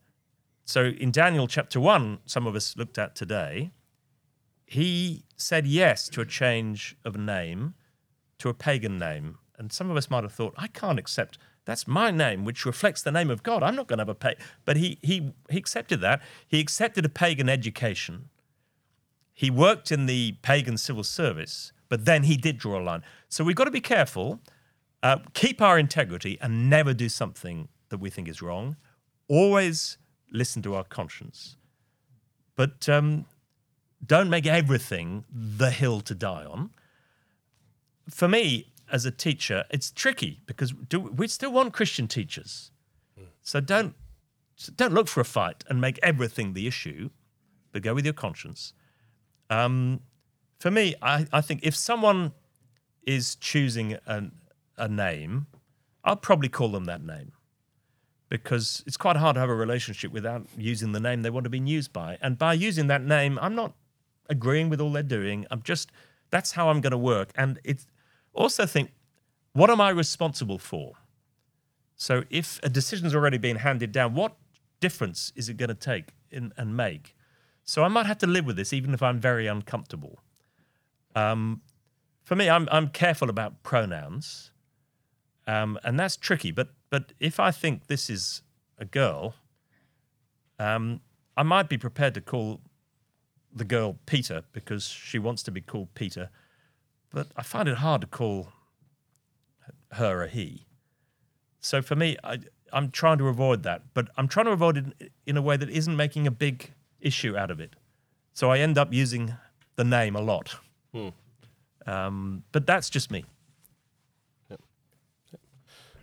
So 0.64 0.86
in 0.86 1.12
Daniel 1.12 1.46
chapter 1.46 1.78
1, 1.78 2.18
some 2.26 2.48
of 2.48 2.56
us 2.56 2.76
looked 2.76 2.98
at 2.98 3.14
today, 3.14 3.70
he 4.66 5.22
said 5.36 5.64
yes 5.64 6.08
to 6.08 6.20
a 6.20 6.26
change 6.26 6.96
of 7.04 7.16
name 7.16 7.74
to 8.38 8.48
a 8.48 8.52
pagan 8.52 8.98
name. 8.98 9.38
And 9.56 9.72
some 9.72 9.90
of 9.92 9.96
us 9.96 10.10
might 10.10 10.24
have 10.24 10.32
thought, 10.32 10.54
I 10.56 10.66
can't 10.66 10.98
accept 10.98 11.38
that's 11.64 11.86
my 11.86 12.10
name, 12.10 12.44
which 12.44 12.66
reflects 12.66 13.04
the 13.04 13.12
name 13.12 13.30
of 13.30 13.44
God. 13.44 13.62
I'm 13.62 13.76
not 13.76 13.86
going 13.86 13.98
to 13.98 14.02
have 14.02 14.08
a 14.08 14.14
pay. 14.16 14.34
But 14.64 14.76
he, 14.76 14.98
he, 15.02 15.34
he 15.50 15.56
accepted 15.56 16.00
that. 16.00 16.20
He 16.48 16.58
accepted 16.58 17.04
a 17.04 17.08
pagan 17.08 17.48
education. 17.48 18.30
He 19.32 19.52
worked 19.52 19.92
in 19.92 20.06
the 20.06 20.32
pagan 20.42 20.78
civil 20.78 21.04
service, 21.04 21.72
but 21.88 22.04
then 22.04 22.24
he 22.24 22.36
did 22.36 22.58
draw 22.58 22.80
a 22.80 22.82
line. 22.82 23.02
So 23.28 23.44
we've 23.44 23.56
got 23.56 23.64
to 23.64 23.70
be 23.70 23.80
careful, 23.80 24.40
uh, 25.02 25.18
keep 25.34 25.60
our 25.62 25.78
integrity, 25.78 26.38
and 26.40 26.68
never 26.68 26.94
do 26.94 27.08
something 27.08 27.68
that 27.88 27.98
we 27.98 28.10
think 28.10 28.28
is 28.28 28.42
wrong. 28.42 28.76
Always 29.28 29.98
listen 30.32 30.62
to 30.62 30.74
our 30.74 30.84
conscience. 30.84 31.56
But 32.56 32.88
um, 32.88 33.26
don't 34.04 34.28
make 34.28 34.46
everything 34.46 35.24
the 35.30 35.70
hill 35.70 36.00
to 36.02 36.14
die 36.14 36.44
on. 36.44 36.70
For 38.08 38.28
me, 38.28 38.72
as 38.90 39.04
a 39.04 39.10
teacher, 39.10 39.64
it's 39.70 39.90
tricky 39.90 40.40
because 40.46 40.72
do, 40.72 41.00
we 41.00 41.28
still 41.28 41.52
want 41.52 41.72
Christian 41.72 42.08
teachers. 42.08 42.70
So 43.42 43.60
don't 43.60 43.94
don't 44.74 44.92
look 44.92 45.08
for 45.08 45.20
a 45.20 45.24
fight 45.24 45.64
and 45.68 45.80
make 45.80 45.98
everything 46.02 46.52
the 46.52 46.66
issue, 46.66 47.10
but 47.72 47.82
go 47.82 47.94
with 47.94 48.04
your 48.04 48.14
conscience. 48.14 48.72
Um, 49.50 50.00
for 50.58 50.70
me, 50.70 50.94
I, 51.00 51.26
I 51.32 51.40
think 51.40 51.60
if 51.62 51.74
someone 51.74 52.32
is 53.06 53.36
choosing 53.36 53.96
an, 54.06 54.32
a 54.76 54.88
name, 54.88 55.46
I'll 56.04 56.16
probably 56.16 56.48
call 56.48 56.68
them 56.68 56.84
that 56.86 57.02
name 57.02 57.32
because 58.28 58.82
it's 58.86 58.96
quite 58.96 59.16
hard 59.16 59.34
to 59.34 59.40
have 59.40 59.48
a 59.48 59.54
relationship 59.54 60.12
without 60.12 60.46
using 60.56 60.92
the 60.92 61.00
name 61.00 61.22
they 61.22 61.30
want 61.30 61.44
to 61.44 61.50
be 61.50 61.58
used 61.58 61.92
by. 61.92 62.18
And 62.20 62.36
by 62.36 62.52
using 62.52 62.88
that 62.88 63.02
name, 63.02 63.38
I'm 63.40 63.54
not 63.54 63.72
agreeing 64.28 64.68
with 64.68 64.80
all 64.80 64.92
they're 64.92 65.02
doing. 65.02 65.46
I'm 65.50 65.62
just, 65.62 65.90
that's 66.30 66.52
how 66.52 66.68
I'm 66.68 66.80
going 66.80 66.90
to 66.90 66.98
work. 66.98 67.30
And 67.36 67.58
it's 67.64 67.86
also 68.34 68.66
think, 68.66 68.92
what 69.52 69.70
am 69.70 69.80
I 69.80 69.90
responsible 69.90 70.58
for? 70.58 70.92
So 71.96 72.24
if 72.30 72.60
a 72.62 72.68
decision's 72.68 73.14
already 73.14 73.38
been 73.38 73.56
handed 73.56 73.92
down, 73.92 74.14
what 74.14 74.36
difference 74.80 75.32
is 75.34 75.48
it 75.48 75.56
going 75.56 75.68
to 75.68 75.74
take 75.74 76.10
in, 76.30 76.52
and 76.56 76.76
make? 76.76 77.16
So 77.64 77.82
I 77.82 77.88
might 77.88 78.06
have 78.06 78.18
to 78.18 78.26
live 78.26 78.44
with 78.44 78.56
this, 78.56 78.72
even 78.72 78.94
if 78.94 79.02
I'm 79.02 79.18
very 79.18 79.46
uncomfortable. 79.46 80.20
Um, 81.18 81.62
for 82.22 82.36
me, 82.36 82.48
I'm, 82.48 82.68
I'm 82.70 82.88
careful 82.88 83.30
about 83.30 83.62
pronouns, 83.62 84.52
um, 85.46 85.78
and 85.82 85.98
that's 85.98 86.16
tricky. 86.16 86.52
But 86.52 86.68
but 86.90 87.12
if 87.18 87.40
I 87.40 87.50
think 87.50 87.86
this 87.86 88.08
is 88.08 88.42
a 88.78 88.84
girl, 88.84 89.34
um, 90.58 91.00
I 91.36 91.42
might 91.42 91.68
be 91.68 91.78
prepared 91.78 92.14
to 92.14 92.20
call 92.20 92.60
the 93.52 93.64
girl 93.64 93.98
Peter 94.06 94.44
because 94.52 94.86
she 94.86 95.18
wants 95.18 95.42
to 95.44 95.50
be 95.50 95.60
called 95.60 95.94
Peter. 95.94 96.30
But 97.10 97.28
I 97.36 97.42
find 97.42 97.68
it 97.68 97.78
hard 97.78 98.02
to 98.02 98.06
call 98.06 98.52
her 99.92 100.22
a 100.22 100.28
he. 100.28 100.66
So 101.60 101.82
for 101.82 101.96
me, 101.96 102.16
I, 102.22 102.38
I'm 102.72 102.90
trying 102.90 103.18
to 103.18 103.28
avoid 103.28 103.62
that, 103.62 103.82
but 103.94 104.08
I'm 104.16 104.28
trying 104.28 104.46
to 104.46 104.52
avoid 104.52 104.76
it 104.76 105.12
in 105.26 105.36
a 105.36 105.42
way 105.42 105.56
that 105.56 105.70
isn't 105.70 105.96
making 105.96 106.26
a 106.26 106.30
big 106.30 106.72
issue 107.00 107.36
out 107.36 107.50
of 107.50 107.60
it. 107.60 107.74
So 108.34 108.50
I 108.50 108.58
end 108.58 108.76
up 108.78 108.92
using 108.92 109.34
the 109.76 109.84
name 109.84 110.14
a 110.14 110.20
lot. 110.20 110.58
Um, 111.86 112.44
but 112.52 112.66
that's 112.66 112.90
just 112.90 113.10
me. 113.10 113.24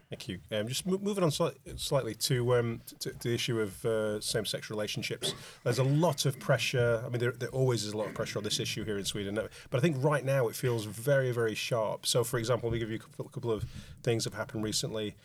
Thank 0.10 0.28
you. 0.30 0.40
Um, 0.52 0.68
just 0.68 0.86
mo- 0.86 1.00
moving 1.02 1.24
on 1.24 1.30
sli- 1.32 1.56
slightly 1.78 2.14
to, 2.16 2.56
um, 2.56 2.82
to, 3.00 3.10
to 3.10 3.28
the 3.28 3.34
issue 3.34 3.60
of 3.60 3.84
uh, 3.86 4.22
same-sex 4.22 4.70
relationships. 4.70 5.34
There's 5.64 5.80
a 5.80 5.84
lot 5.84 6.26
of 6.26 6.40
pressure. 6.40 7.04
I 7.06 7.10
mean, 7.10 7.20
there, 7.20 7.32
there 7.32 7.50
always 7.50 7.84
is 7.84 7.94
a 7.94 7.98
lot 7.98 8.08
of 8.08 8.14
pressure 8.14 8.38
on 8.38 8.44
this 8.44 8.60
issue 8.60 8.86
here 8.86 8.98
in 8.98 9.06
Sweden, 9.06 9.38
uh, 9.38 9.48
but 9.72 9.80
I 9.80 9.82
think 9.82 10.02
right 10.04 10.24
now 10.24 10.48
it 10.48 10.56
feels 10.56 10.86
very, 10.86 11.32
very 11.32 11.56
sharp. 11.56 12.06
So, 12.06 12.24
for 12.24 12.38
example, 12.38 12.70
let 12.70 12.74
me 12.74 12.80
give 12.80 12.92
you 12.92 13.00
a 13.20 13.24
couple, 13.24 13.52
of 13.52 13.66
things 14.04 14.24
that 14.24 14.34
have 14.34 14.40
happened 14.40 14.64
recently. 14.64 15.16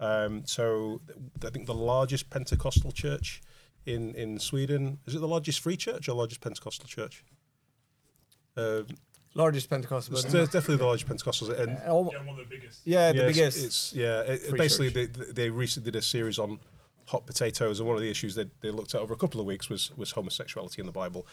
Um, 0.00 0.42
so, 0.46 1.02
I 1.44 1.50
think 1.50 1.66
the 1.66 1.74
largest 1.74 2.30
Pentecostal 2.30 2.92
church 2.92 3.42
in 3.86 4.14
in 4.14 4.38
Sweden 4.38 4.98
is 5.06 5.14
it 5.14 5.20
the 5.20 5.28
largest 5.28 5.60
free 5.60 5.76
church 5.76 6.08
or 6.08 6.14
largest 6.14 6.40
Pentecostal 6.40 6.86
church? 6.86 7.24
Uh, 8.56 8.82
Largest 9.34 9.70
Pentecostal. 9.70 10.14
it's 10.16 10.24
de- 10.24 10.44
definitely 10.46 10.76
the 10.76 10.86
largest 10.86 11.06
Pentecostal, 11.06 11.52
and 11.52 11.72
Yeah, 11.72 11.92
one 11.92 12.14
of 12.28 12.36
the 12.36 12.44
biggest. 12.48 12.80
yeah, 12.84 13.12
the 13.12 13.18
Yeah, 13.18 13.26
biggest. 13.26 13.64
It's 13.64 13.92
yeah. 13.92 14.20
It, 14.22 14.56
basically, 14.56 14.90
church. 14.90 15.12
they, 15.12 15.32
they 15.32 15.50
recently 15.50 15.90
did 15.92 15.98
a 15.98 16.02
series 16.02 16.38
on 16.38 16.58
hot 17.06 17.26
potatoes, 17.26 17.78
and 17.80 17.88
one 17.88 17.96
of 17.96 18.02
the 18.02 18.10
issues 18.10 18.34
that 18.36 18.48
they 18.60 18.70
looked 18.70 18.94
at 18.94 19.00
over 19.00 19.14
a 19.14 19.16
couple 19.16 19.40
of 19.40 19.46
weeks 19.46 19.68
was 19.68 19.92
was 19.96 20.12
homosexuality 20.12 20.80
in 20.80 20.86
the 20.86 20.92
Bible. 20.92 21.26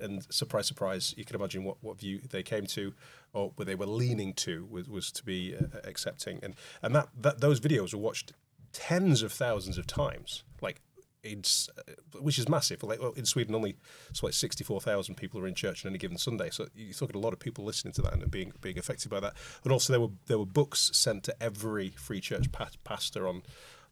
And 0.00 0.26
surprise, 0.28 0.66
surprise, 0.66 1.14
you 1.16 1.24
can 1.24 1.36
imagine 1.36 1.62
what, 1.62 1.76
what 1.80 1.98
view 2.00 2.20
they 2.28 2.42
came 2.42 2.66
to, 2.66 2.92
or 3.32 3.52
what 3.54 3.66
they 3.68 3.76
were 3.76 3.86
leaning 3.86 4.32
to, 4.34 4.66
was, 4.68 4.88
was 4.88 5.12
to 5.12 5.24
be 5.24 5.54
uh, 5.54 5.78
accepting. 5.84 6.40
And 6.42 6.56
and 6.82 6.94
that, 6.96 7.08
that 7.20 7.40
those 7.40 7.60
videos 7.60 7.94
were 7.94 8.00
watched 8.00 8.32
tens 8.72 9.22
of 9.22 9.32
thousands 9.32 9.78
of 9.78 9.86
times, 9.86 10.42
like. 10.60 10.80
Uh, 11.24 11.92
which 12.20 12.38
is 12.38 12.48
massive. 12.48 12.82
Like 12.82 13.00
well, 13.00 13.12
in 13.12 13.24
Sweden, 13.24 13.54
only 13.54 13.76
it's 14.10 14.22
like 14.22 14.32
sixty-four 14.32 14.80
thousand 14.80 15.16
people 15.16 15.40
are 15.40 15.46
in 15.46 15.54
church 15.54 15.84
on 15.84 15.90
any 15.90 15.98
given 15.98 16.18
Sunday. 16.18 16.50
So 16.50 16.66
you're 16.74 16.94
talking 16.94 17.16
a 17.16 17.20
lot 17.20 17.32
of 17.32 17.38
people 17.38 17.64
listening 17.64 17.94
to 17.94 18.02
that 18.02 18.12
and 18.12 18.30
being 18.30 18.52
being 18.60 18.78
affected 18.78 19.10
by 19.10 19.20
that. 19.20 19.34
And 19.62 19.72
also, 19.72 19.92
there 19.92 20.00
were 20.00 20.12
there 20.26 20.38
were 20.38 20.46
books 20.46 20.90
sent 20.92 21.24
to 21.24 21.42
every 21.42 21.90
free 21.90 22.20
church 22.20 22.52
pa- 22.52 22.68
pastor 22.84 23.26
on 23.26 23.42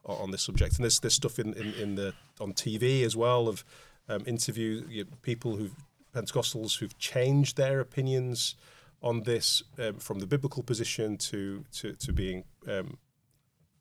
on 0.04 0.30
this 0.30 0.42
subject. 0.42 0.76
And 0.76 0.84
there's 0.84 1.00
there's 1.00 1.14
stuff 1.14 1.38
in, 1.38 1.54
in, 1.54 1.74
in 1.74 1.94
the 1.94 2.14
on 2.40 2.52
TV 2.52 3.04
as 3.04 3.16
well 3.16 3.48
of 3.48 3.64
um, 4.08 4.22
interview 4.26 4.84
you 4.88 5.04
know, 5.04 5.10
people 5.22 5.56
who've 5.56 5.74
Pentecostals 6.14 6.78
who've 6.78 6.96
changed 6.98 7.56
their 7.56 7.80
opinions 7.80 8.54
on 9.02 9.22
this 9.22 9.62
um, 9.78 9.96
from 9.96 10.18
the 10.20 10.26
biblical 10.26 10.62
position 10.62 11.16
to 11.16 11.64
to, 11.72 11.92
to 11.94 12.12
being 12.12 12.44
um, 12.68 12.98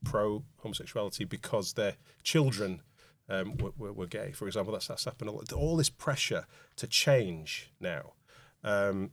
pro 0.03 0.43
homosexuality 0.57 1.25
because 1.25 1.73
their 1.73 1.95
children 2.23 2.81
um, 3.31 3.57
were, 3.77 3.93
were, 3.93 4.07
gay. 4.07 4.31
For 4.33 4.45
example, 4.45 4.73
that's 4.73 4.87
that's 4.87 5.05
happened 5.05 5.29
a 5.29 5.33
lot. 5.33 5.51
All 5.53 5.77
this 5.77 5.89
pressure 5.89 6.45
to 6.75 6.87
change 6.87 7.71
now. 7.79 8.13
Um, 8.63 9.11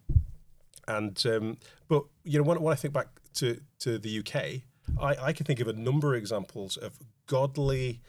and 0.87 1.25
um, 1.27 1.59
but 1.89 2.05
you 2.25 2.39
know 2.39 2.45
when, 2.45 2.61
when 2.61 2.73
I 2.73 2.77
think 2.77 2.93
back 2.93 3.09
to 3.35 3.61
to 3.81 3.99
the 3.99 4.19
UK, 4.19 4.63
I, 5.01 5.27
I 5.27 5.33
can 5.33 5.47
think 5.47 5.61
of 5.61 5.69
a 5.69 5.73
number 5.73 6.15
of 6.15 6.19
examples 6.19 6.77
of 6.77 6.99
godly, 7.27 8.01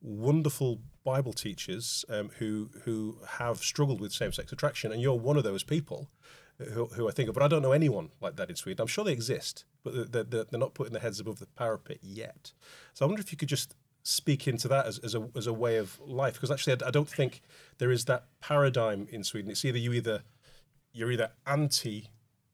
wonderful 0.00 0.80
Bible 1.04 1.32
teachers 1.32 2.04
um, 2.08 2.30
who 2.38 2.70
who 2.84 3.18
have 3.38 3.58
struggled 3.58 4.00
with 4.00 4.12
same 4.12 4.32
sex 4.32 4.52
attraction, 4.52 4.92
and 4.92 5.02
you're 5.02 5.18
one 5.18 5.36
of 5.36 5.44
those 5.44 5.64
people. 5.64 6.08
Who, 6.74 6.84
who 6.88 7.08
I 7.08 7.12
think 7.12 7.30
of, 7.30 7.34
but 7.34 7.42
I 7.42 7.48
don't 7.48 7.62
know 7.62 7.72
anyone 7.72 8.10
like 8.20 8.36
that 8.36 8.50
in 8.50 8.54
Sweden. 8.56 8.82
I'm 8.82 8.86
sure 8.86 9.02
they 9.02 9.12
exist, 9.12 9.64
but 9.82 10.12
they're, 10.12 10.24
they're, 10.24 10.44
they're 10.44 10.60
not 10.60 10.74
putting 10.74 10.92
their 10.92 11.00
heads 11.00 11.18
above 11.18 11.38
the 11.38 11.46
parapet 11.46 12.00
yet. 12.02 12.52
So 12.92 13.02
I 13.02 13.08
wonder 13.08 13.22
if 13.22 13.32
you 13.32 13.38
could 13.38 13.48
just 13.48 13.76
speak 14.02 14.48
into 14.48 14.68
that 14.68 14.86
as, 14.86 14.98
as, 14.98 15.14
a, 15.14 15.28
as 15.36 15.46
a 15.46 15.52
way 15.52 15.76
of 15.76 16.00
life, 16.00 16.34
because 16.34 16.50
actually 16.50 16.76
I, 16.82 16.88
I 16.88 16.90
don't 16.90 17.08
think 17.08 17.42
there 17.78 17.90
is 17.90 18.06
that 18.06 18.24
paradigm 18.40 19.06
in 19.10 19.24
Sweden. 19.24 19.50
It's 19.50 19.64
either 19.64 19.78
you 19.78 19.92
either 19.92 20.22
you're 20.92 21.12
either 21.12 21.30
anti 21.46 22.08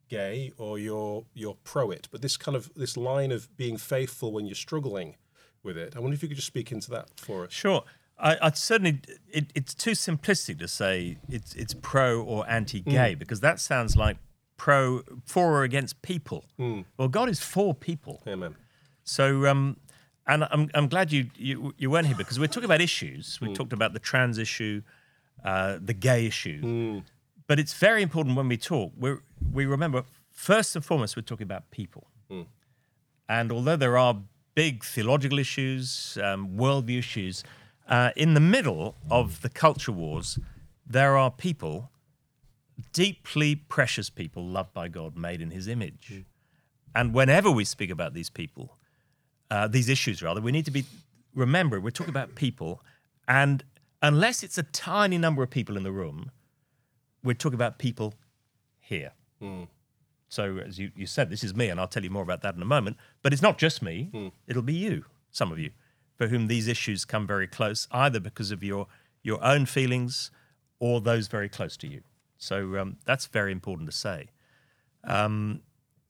gay 0.09 0.53
or 0.57 0.79
you're 0.79 1.25
you're 1.35 1.57
pro 1.65 1.91
it. 1.91 2.09
But 2.11 2.23
this 2.23 2.37
kind 2.37 2.57
of 2.57 2.73
this 2.75 2.97
line 2.97 3.33
of 3.33 3.55
being 3.57 3.77
faithful 3.77 4.33
when 4.33 4.47
you're 4.47 4.55
struggling 4.55 5.17
with 5.63 5.77
it. 5.77 5.95
I 5.97 6.01
wonder 6.01 6.15
if 6.15 6.23
you 6.23 6.29
could 6.29 6.37
just 6.37 6.47
speak 6.47 6.73
into 6.73 6.91
that 6.91 7.09
for 7.17 7.45
us. 7.45 7.53
Sure. 7.53 7.83
I, 8.19 8.37
I'd 8.41 8.57
certainly. 8.57 9.01
It, 9.29 9.53
it's 9.55 9.75
too 9.75 9.91
simplistic 9.91 10.59
to 10.61 10.69
say 10.69 11.19
it's 11.29 11.55
it's 11.55 11.75
pro 11.75 12.23
or 12.23 12.49
anti-gay 12.49 13.15
because 13.15 13.41
that 13.41 13.61
sounds 13.61 13.97
like 13.97 14.17
pro 14.57 15.03
for 15.25 15.59
or 15.59 15.63
against 15.65 16.01
people. 16.03 16.45
Well, 16.97 17.09
God 17.09 17.29
is 17.29 17.41
for 17.41 17.75
people. 17.75 18.23
Amen. 18.27 18.55
So, 19.05 19.47
um, 19.47 19.77
and 20.27 20.45
I'm, 20.51 20.71
I'm 20.75 20.89
glad 20.89 21.13
you, 21.13 21.27
you 21.37 21.75
you 21.79 21.91
weren't 21.91 22.07
here 22.07 22.17
because 22.17 22.39
we're 22.39 22.47
talking 22.49 22.65
about 22.65 22.81
issues. 22.81 23.37
Hmm. 23.37 23.47
We 23.49 23.55
talked 23.55 23.73
about 23.73 23.93
the 23.93 23.99
trans 24.01 24.39
issue, 24.39 24.83
uh, 25.45 25.79
the 25.81 25.95
gay 25.95 26.27
issue, 26.27 26.61
Hmm. 26.61 26.99
but 27.47 27.59
it's 27.59 27.75
very 27.75 28.03
important 28.03 28.37
when 28.37 28.49
we 28.49 28.57
talk. 28.57 28.93
We 28.99 29.17
we 29.53 29.67
remember 29.67 30.05
first 30.31 30.77
and 30.77 30.85
foremost 30.85 31.17
we're 31.17 31.23
talking 31.23 31.45
about 31.45 31.71
people, 31.71 32.07
Hmm. 32.31 32.43
and 33.29 33.53
although 33.53 33.77
there 33.77 33.97
are 33.99 34.17
big 34.55 34.85
theological 34.85 35.39
issues, 35.39 36.17
um, 36.23 36.49
worldview 36.57 36.99
issues, 36.99 37.45
uh, 37.89 38.11
in 38.17 38.35
the 38.35 38.41
middle 38.41 38.95
of 39.11 39.43
the 39.43 39.51
culture 39.51 39.93
wars, 39.93 40.39
there 40.87 41.17
are 41.17 41.31
people, 41.31 41.91
deeply 42.93 43.55
precious 43.55 44.11
people, 44.11 44.45
loved 44.47 44.73
by 44.73 44.89
God, 44.89 45.17
made 45.17 45.41
in 45.41 45.51
His 45.51 45.69
image. 45.69 46.25
And 46.95 47.13
whenever 47.13 47.51
we 47.51 47.65
speak 47.65 47.91
about 47.91 48.15
these 48.15 48.31
people, 48.31 48.76
uh, 49.51 49.69
these 49.69 49.89
issues 49.89 50.23
rather, 50.23 50.41
we 50.41 50.53
need 50.53 50.65
to 50.65 50.71
be 50.71 50.85
remember 51.35 51.81
we're 51.81 51.91
talking 51.91 52.11
about 52.11 52.35
people, 52.35 52.83
and 53.29 53.65
unless 54.03 54.43
it's 54.43 54.59
a 54.59 54.63
tiny 54.63 55.19
number 55.19 55.43
of 55.43 55.51
people 55.51 55.77
in 55.77 55.83
the 55.83 55.93
room, 55.93 56.31
we're 57.23 57.35
talking 57.35 57.55
about 57.55 57.79
people 57.79 58.15
here. 58.81 59.13
So 60.29 60.59
as 60.59 60.79
you, 60.79 60.91
you 60.97 61.07
said, 61.07 61.31
this 61.31 61.45
is 61.45 61.55
me, 61.55 61.69
and 61.69 61.79
I'll 61.79 61.87
tell 61.87 62.03
you 62.03 62.11
more 62.11 62.23
about 62.23 62.43
that 62.43 62.57
in 62.57 62.63
a 62.63 62.67
moment. 62.67 62.97
But 63.23 63.33
it's 63.33 63.43
not 63.43 63.59
just 63.59 63.83
me; 63.83 64.11
it'll 64.47 64.63
be 64.63 64.75
you, 64.75 65.05
some 65.31 65.53
of 65.53 65.59
you, 65.59 65.71
for 66.17 66.27
whom 66.29 66.49
these 66.49 66.67
issues 66.69 67.05
come 67.05 67.27
very 67.27 67.47
close, 67.47 67.87
either 67.93 68.19
because 68.21 68.51
of 68.51 68.63
your 68.65 68.87
your 69.23 69.43
own 69.45 69.67
feelings 69.67 70.31
or 70.79 71.01
those 71.01 71.29
very 71.29 71.49
close 71.49 71.77
to 71.79 71.87
you. 71.87 72.03
So 72.39 72.79
um, 72.79 72.97
that's 73.05 73.27
very 73.27 73.53
important 73.53 73.89
to 73.91 73.97
say. 73.97 74.29
Um, 75.05 75.63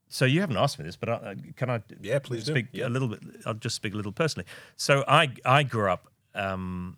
so 0.09 0.25
you 0.25 0.41
haven't 0.41 0.57
asked 0.57 0.79
me 0.79 0.85
this, 0.85 0.97
but 0.97 1.09
I, 1.09 1.37
can 1.57 1.69
I? 1.71 1.83
Yeah, 2.01 2.19
please 2.21 2.45
do. 2.45 2.53
speak 2.53 2.67
Yeah. 2.73 2.87
a 2.87 2.91
little 2.91 3.09
bit. 3.09 3.21
I'll 3.45 3.55
just 3.55 3.77
speak 3.77 3.93
a 3.95 3.97
little 3.97 4.13
personally. 4.13 4.47
So 4.77 5.05
I 5.09 5.31
I 5.45 5.63
grew 5.63 5.91
up. 5.91 6.09
Um, 6.35 6.97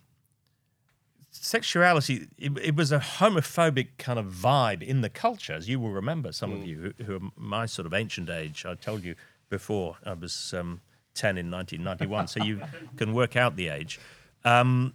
sexuality 1.31 2.27
it, 2.37 2.57
it 2.57 2.75
was 2.75 2.91
a 2.91 2.99
homophobic 2.99 3.89
kind 3.97 4.17
of 4.19 4.25
vibe 4.27 4.81
in 4.81 5.01
the 5.01 5.09
culture, 5.09 5.53
as 5.53 5.69
you 5.69 5.79
will 5.79 5.91
remember. 5.91 6.31
Some 6.31 6.51
Mm. 6.51 6.59
of 6.61 6.65
you 6.67 6.93
who, 6.97 7.03
who 7.03 7.15
are 7.17 7.29
my 7.35 7.65
sort 7.65 7.85
of 7.85 7.93
ancient 7.93 8.29
age. 8.29 8.65
I 8.65 8.75
told 8.75 9.03
you 9.03 9.15
before 9.49 9.97
I 10.05 10.13
was 10.13 10.53
um, 10.57 10.81
ten 11.13 11.37
in 11.37 11.49
1991, 11.51 12.27
so 12.27 12.43
you 12.43 12.61
can 12.97 13.13
work 13.13 13.35
out 13.35 13.55
the 13.55 13.69
age. 13.69 13.99
Um, 14.43 14.93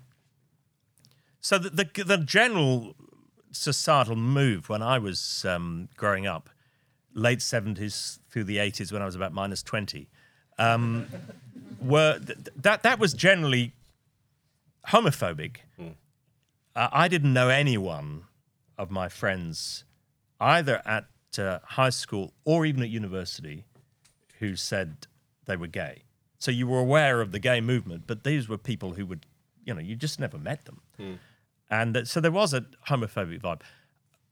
so 1.40 1.58
the, 1.58 1.70
the 1.70 2.04
the 2.04 2.18
general 2.18 2.94
societal 3.52 4.16
move 4.16 4.68
when 4.68 4.82
I 4.82 4.98
was 4.98 5.44
um, 5.44 5.88
growing 5.96 6.26
up, 6.26 6.50
late 7.14 7.40
seventies 7.42 8.18
through 8.30 8.44
the 8.44 8.58
eighties, 8.58 8.92
when 8.92 9.02
I 9.02 9.06
was 9.06 9.14
about 9.14 9.32
minus 9.32 9.62
twenty, 9.62 10.08
um, 10.58 11.06
were 11.80 12.18
th- 12.18 12.38
that 12.56 12.82
that 12.82 12.98
was 12.98 13.14
generally 13.14 13.72
homophobic. 14.88 15.56
Uh, 16.76 16.88
I 16.92 17.08
didn't 17.08 17.32
know 17.32 17.48
anyone 17.48 18.24
of 18.76 18.90
my 18.90 19.08
friends, 19.08 19.84
either 20.40 20.82
at 20.84 21.06
uh, 21.38 21.60
high 21.64 21.90
school 21.90 22.32
or 22.44 22.66
even 22.66 22.82
at 22.82 22.88
university, 22.88 23.64
who 24.40 24.56
said 24.56 25.06
they 25.46 25.56
were 25.56 25.68
gay. 25.68 26.02
So 26.38 26.50
you 26.50 26.66
were 26.66 26.80
aware 26.80 27.20
of 27.20 27.30
the 27.32 27.38
gay 27.38 27.60
movement, 27.60 28.04
but 28.06 28.24
these 28.24 28.48
were 28.48 28.58
people 28.58 28.94
who 28.94 29.06
would, 29.06 29.24
you 29.64 29.72
know, 29.72 29.80
you 29.80 29.94
just 29.94 30.18
never 30.18 30.36
met 30.36 30.64
them. 30.64 30.80
And 31.70 31.96
uh, 31.96 32.04
so 32.04 32.20
there 32.20 32.32
was 32.32 32.52
a 32.52 32.62
homophobic 32.88 33.40
vibe. 33.40 33.62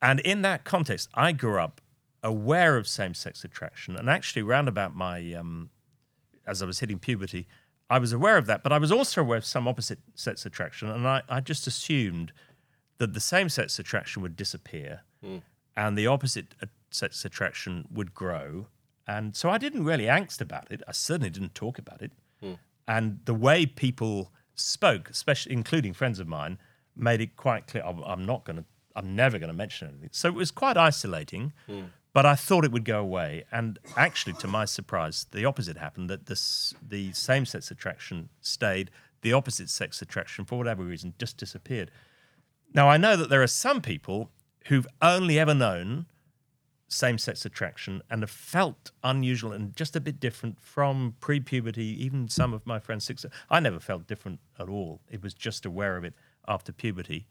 And 0.03 0.19
in 0.21 0.43
that 0.43 0.65
context, 0.65 1.09
I 1.15 1.33
grew 1.33 1.61
up 1.61 1.81
aware 2.23 2.77
of 2.77 2.87
same 2.87 3.15
sex 3.15 3.45
attraction. 3.45 3.97
And 3.97 4.09
actually, 4.09 4.43
round 4.43 4.69
about 4.69 4.95
my, 4.95 5.33
um, 5.35 5.71
as 6.47 6.63
I 6.63 6.67
was 6.67 6.81
hitting 6.81 6.99
puberty, 6.99 7.47
I 7.91 7.99
was 7.99 8.13
aware 8.13 8.39
of 8.39 8.47
that. 8.47 8.63
But 8.63 8.73
I 8.73 8.79
was 8.79 8.93
also 8.93 9.21
aware 9.21 9.39
of 9.39 9.45
some 9.45 9.67
opposite 9.69 9.99
sex 10.15 10.47
attraction. 10.47 10.89
And 10.89 11.07
I, 11.07 11.23
I 11.29 11.41
just 11.41 11.67
assumed 11.67 12.33
that 12.99 13.15
the 13.15 13.21
same 13.21 13.49
sex 13.49 13.79
attraction 13.79 14.23
would 14.23 14.37
disappear 14.37 15.01
hmm. 15.21 15.39
and 15.77 15.99
the 15.99 16.07
opposite 16.07 16.55
sex 16.91 17.25
attraction 17.25 17.89
would 17.93 18.15
grow. 18.15 18.67
And 19.09 19.35
so 19.35 19.51
I 19.51 19.59
didn't 19.59 19.85
really 19.85 20.05
angst 20.05 20.41
about 20.41 20.71
it. 20.71 20.83
I 20.87 20.93
certainly 20.93 21.31
didn't 21.31 21.55
talk 21.55 21.79
about 21.79 22.01
it. 22.01 22.13
Hmm. 22.41 22.53
And 22.87 23.19
the 23.25 23.35
way 23.35 23.67
people 23.67 24.33
spoke, 24.55 25.11
especially 25.11 25.53
including 25.53 25.93
friends 25.93 26.21
of 26.21 26.29
mine, 26.29 26.59
made 26.95 27.21
it 27.21 27.37
quite 27.37 27.67
clear 27.67 27.83
I'm, 27.85 28.03
I'm 28.05 28.25
not 28.25 28.45
going 28.45 28.59
to, 28.59 28.65
I'm 28.95 29.17
never 29.17 29.39
going 29.39 29.49
to 29.49 29.57
mention 29.57 29.89
anything. 29.89 30.11
So 30.13 30.29
it 30.29 30.35
was 30.35 30.51
quite 30.51 30.77
isolating, 30.77 31.53
hmm. 31.67 31.85
But 32.13 32.27
I 32.27 32.35
thought 32.35 32.65
it 32.65 32.73
would 32.73 32.85
go 32.85 33.01
away. 33.01 33.45
And 33.51 33.79
actually, 33.97 34.35
to 34.35 34.49
my 34.49 34.65
surprise, 34.65 35.27
the 35.31 35.45
opposite 35.45 35.77
happened 35.77 36.11
that 36.11 36.27
this, 36.27 36.75
the 36.87 37.13
same 37.13 37.47
sex 37.47 37.71
attraction 37.71 38.29
stayed, 38.41 38.91
the 39.23 39.33
opposite 39.33 39.71
sex 39.71 40.03
attraction, 40.03 40.45
for 40.45 40.59
whatever 40.59 40.85
reason, 40.85 41.15
just 41.19 41.39
disappeared. 41.39 41.91
Now, 42.75 42.89
I 42.89 42.97
know 42.97 43.17
that 43.17 43.31
there 43.31 43.43
are 43.43 43.49
some 43.49 43.81
people 43.81 44.31
who've 44.67 44.87
only 45.01 45.39
ever 45.39 45.55
known 45.55 46.07
same 46.89 47.17
sex 47.17 47.47
attraction 47.47 48.03
and 48.11 48.23
have 48.23 48.31
felt 48.31 48.91
unusual 49.03 49.53
and 49.53 49.75
just 49.75 49.97
a 49.97 50.01
bit 50.01 50.21
different 50.21 50.61
from 50.61 51.15
pre 51.21 51.41
puberty. 51.41 52.05
Even 52.05 52.29
some 52.29 52.53
of 52.53 52.67
my 52.67 52.79
friends, 52.79 53.05
six, 53.05 53.25
I 53.49 53.61
never 53.61 53.81
felt 53.81 54.07
different 54.07 54.41
at 54.59 54.69
all. 54.69 55.01
It 55.11 55.23
was 55.23 55.33
just 55.33 55.65
aware 55.65 55.97
of 55.97 56.05
it 56.05 56.15
after 56.47 56.73
puberty. 56.73 57.27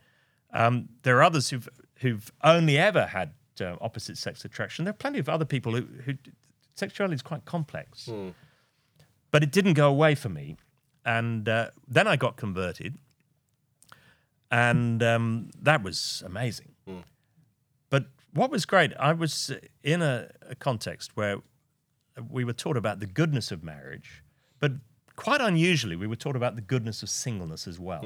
Um, 0.53 0.89
there 1.03 1.17
are 1.17 1.23
others 1.23 1.49
who've, 1.49 1.69
who've 1.99 2.32
only 2.43 2.77
ever 2.77 3.07
had 3.07 3.34
uh, 3.62 3.78
opposite 3.82 4.18
sex 4.18 4.43
attraction. 4.45 4.86
There 4.86 4.91
are 4.91 4.93
plenty 4.97 5.20
of 5.20 5.30
other 5.30 5.45
people 5.45 5.74
who, 5.74 5.88
who 6.05 6.14
sexuality 6.76 7.16
is 7.16 7.22
quite 7.22 7.45
complex. 7.45 8.09
But 9.32 9.43
it 9.43 9.51
didn't 9.51 9.74
go 9.74 9.88
away 9.89 10.16
for 10.16 10.30
me. 10.30 10.57
And 11.05 11.47
uh, 11.47 11.70
then 11.88 12.07
I 12.07 12.16
got 12.16 12.36
converted. 12.36 12.97
And 14.49 15.01
um, 15.01 15.49
that 15.62 15.82
was 15.84 16.22
amazing. 16.26 16.74
But 17.89 18.05
what 18.34 18.51
was 18.51 18.66
great, 18.66 18.91
I 18.99 19.14
was 19.14 19.51
in 19.84 20.01
a, 20.01 20.30
a 20.49 20.55
context 20.55 21.16
where 21.16 21.38
we 22.30 22.43
were 22.43 22.53
taught 22.53 22.78
about 22.78 22.99
the 22.99 23.05
goodness 23.05 23.51
of 23.51 23.64
marriage, 23.64 24.24
but 24.59 24.74
quite 25.16 25.41
unusually, 25.41 25.95
we 25.95 26.07
were 26.07 26.16
taught 26.18 26.36
about 26.36 26.55
the 26.55 26.62
goodness 26.62 27.01
of 27.03 27.09
singleness 27.09 27.68
as 27.68 27.80
well. 27.80 28.03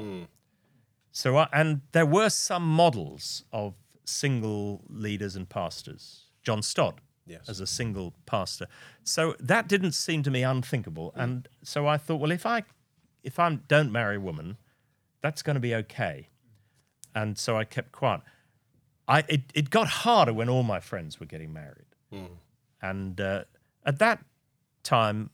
So, 1.10 1.36
I, 1.36 1.48
and 1.52 1.80
there 1.92 2.06
were 2.06 2.30
some 2.30 2.62
models 2.62 3.44
of 3.52 3.74
single 4.06 4.82
leaders 4.88 5.36
and 5.36 5.48
pastors. 5.48 6.24
John 6.42 6.62
Stott 6.62 7.00
Yes. 7.26 7.48
as 7.48 7.58
a 7.58 7.66
single 7.66 8.14
pastor. 8.24 8.68
So 9.02 9.34
that 9.40 9.66
didn't 9.68 9.92
seem 9.92 10.22
to 10.22 10.30
me 10.30 10.44
unthinkable. 10.44 11.12
And 11.16 11.48
so 11.64 11.86
I 11.88 11.96
thought, 11.96 12.20
well, 12.20 12.30
if 12.30 12.46
I 12.46 12.62
if 13.24 13.40
I 13.40 13.52
don't 13.66 13.90
marry 13.90 14.14
a 14.16 14.20
woman, 14.20 14.58
that's 15.22 15.42
going 15.42 15.54
to 15.54 15.60
be 15.60 15.74
okay. 15.74 16.28
And 17.16 17.36
so 17.36 17.56
I 17.58 17.64
kept 17.64 17.90
quiet. 17.90 18.20
I 19.08 19.24
it, 19.28 19.40
it 19.54 19.70
got 19.70 19.88
harder 19.88 20.32
when 20.32 20.48
all 20.48 20.62
my 20.62 20.78
friends 20.78 21.18
were 21.18 21.26
getting 21.26 21.52
married. 21.52 21.86
And 22.80 23.20
uh, 23.20 23.44
at 23.84 23.98
that 23.98 24.24
time, 24.84 25.30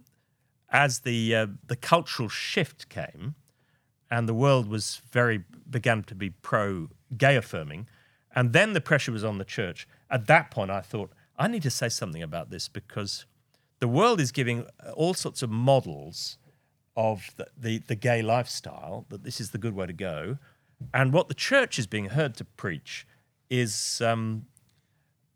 as 0.70 1.01
the 1.01 1.37
uh, 1.37 1.47
the 1.66 1.77
cultural 1.77 2.31
shift 2.31 2.89
came, 2.89 3.35
and 4.11 4.27
the 4.27 4.35
world 4.35 4.66
was 4.66 5.03
very 5.11 5.45
began 5.68 6.03
to 6.05 6.14
be 6.14 6.31
pro 6.31 6.89
gay 7.18 7.37
affirming, 7.37 7.87
and 8.35 8.53
then 8.53 8.72
the 8.72 8.80
pressure 8.80 9.12
was 9.12 9.24
on 9.24 9.39
the 9.39 9.45
church. 9.45 9.87
At 10.11 10.26
that 10.26 10.51
point, 10.51 10.70
I 10.70 10.80
thought 10.80 11.11
I 11.39 11.49
need 11.49 11.62
to 11.62 11.70
say 11.70 11.89
something 11.89 12.22
about 12.22 12.51
this 12.51 12.68
because 12.68 13.26
the 13.80 13.89
world 13.89 14.20
is 14.20 14.33
giving 14.33 14.66
all 14.95 15.14
sorts 15.14 15.43
of 15.43 15.51
models 15.51 16.39
of 16.97 17.30
the, 17.37 17.47
the, 17.57 17.78
the 17.78 17.95
gay 17.95 18.22
lifestyle, 18.22 19.07
that 19.09 19.24
this 19.24 19.41
is 19.41 19.51
the 19.51 19.59
good 19.59 19.74
way 19.74 19.87
to 19.87 19.93
go. 19.93 20.39
And 20.93 21.12
what 21.12 21.28
the 21.28 21.35
church 21.35 21.78
is 21.78 21.87
being 21.87 22.07
heard 22.07 22.35
to 22.37 22.45
preach 22.45 23.07
is 23.49 24.01
um, 24.01 24.47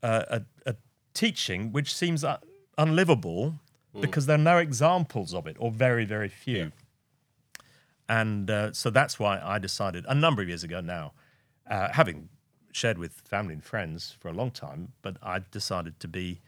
a, 0.02 0.42
a, 0.66 0.70
a 0.70 0.76
teaching 1.14 1.72
which 1.72 1.94
seems 1.94 2.24
uh, 2.24 2.38
unlivable 2.78 3.54
because 4.00 4.26
there 4.26 4.34
are 4.34 4.38
no 4.38 4.58
examples 4.58 5.32
of 5.32 5.46
it, 5.46 5.56
or 5.58 5.70
very, 5.70 6.04
very 6.04 6.28
few. 6.28 6.70
And 8.08 8.50
uh, 8.50 8.72
so 8.72 8.90
that's 8.90 9.18
why 9.18 9.40
I 9.42 9.58
decided 9.58 10.04
a 10.06 10.14
number 10.14 10.42
of 10.42 10.48
years 10.48 10.62
ago 10.62 10.80
now, 10.80 11.12
uh, 11.68 11.88
having 11.92 12.28
shared 12.76 12.98
with 12.98 13.12
family 13.24 13.54
and 13.54 13.64
friends 13.64 14.16
for 14.20 14.28
a 14.28 14.32
long 14.32 14.50
time, 14.50 14.92
but 15.02 15.16
I 15.22 15.40
decided 15.50 15.98
to 16.00 16.08
be 16.08 16.40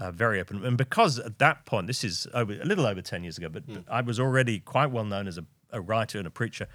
uh, 0.00 0.10
very 0.10 0.40
open. 0.40 0.64
And 0.64 0.76
because 0.76 1.18
at 1.18 1.38
that 1.38 1.66
point, 1.66 1.86
this 1.86 2.02
is 2.02 2.26
over, 2.32 2.52
a 2.52 2.64
little 2.64 2.86
over 2.86 3.02
10 3.02 3.22
years 3.22 3.38
ago, 3.38 3.48
but 3.48 3.64
I 3.88 4.00
was 4.00 4.18
already 4.18 4.58
quite 4.60 4.90
well 4.90 5.04
known 5.04 5.28
as 5.28 5.38
a, 5.38 5.44
a 5.70 5.80
writer 5.80 6.18
and 6.18 6.26
a 6.26 6.30
preacher, 6.30 6.66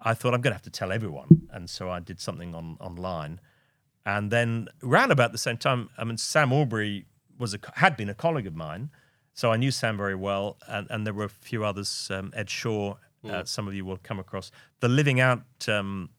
I 0.00 0.14
thought 0.14 0.34
I'm 0.34 0.40
going 0.40 0.52
to 0.52 0.56
have 0.56 0.62
to 0.62 0.70
tell 0.70 0.92
everyone. 0.92 1.48
And 1.50 1.68
so 1.68 1.90
I 1.90 2.00
did 2.00 2.20
something 2.20 2.54
on 2.54 2.76
online. 2.80 3.40
And 4.06 4.30
then 4.30 4.68
around 4.82 5.10
about 5.10 5.32
the 5.32 5.38
same 5.38 5.56
time, 5.56 5.90
I 5.96 6.04
mean, 6.04 6.18
Sam 6.18 6.50
Allberry 6.50 7.06
was 7.38 7.54
a, 7.54 7.58
had 7.74 7.96
been 7.96 8.08
a 8.08 8.14
colleague 8.14 8.46
of 8.46 8.54
mine. 8.54 8.90
So 9.32 9.50
I 9.50 9.56
knew 9.56 9.72
Sam 9.72 9.96
very 9.96 10.14
well, 10.14 10.58
and, 10.68 10.86
and 10.90 11.04
there 11.04 11.14
were 11.14 11.24
a 11.24 11.28
few 11.28 11.64
others. 11.64 12.08
Um, 12.12 12.32
Ed 12.36 12.48
Shaw, 12.48 12.94
uh, 13.28 13.42
some 13.44 13.66
of 13.66 13.74
you 13.74 13.84
will 13.84 13.96
come 13.96 14.20
across. 14.20 14.52
The 14.78 14.88
Living 14.88 15.18
Out 15.18 15.42
um, 15.68 16.10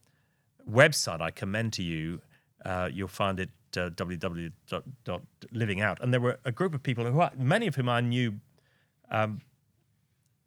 website, 0.70 1.22
I 1.22 1.32
commend 1.32 1.74
to 1.74 1.84
you. 1.84 2.22
Uh, 2.64 2.90
you'll 2.92 3.08
find 3.08 3.40
it 3.40 3.50
uh, 3.78 3.90
www.livingout. 3.92 6.00
And 6.00 6.14
there 6.14 6.22
were 6.22 6.40
a 6.46 6.52
group 6.52 6.74
of 6.74 6.82
people 6.82 7.06
who, 7.06 7.22
I, 7.22 7.32
many 7.38 7.68
of 7.68 7.76
whom 7.76 7.90
I 7.90 8.02
knew 8.02 8.40
um, 9.12 9.42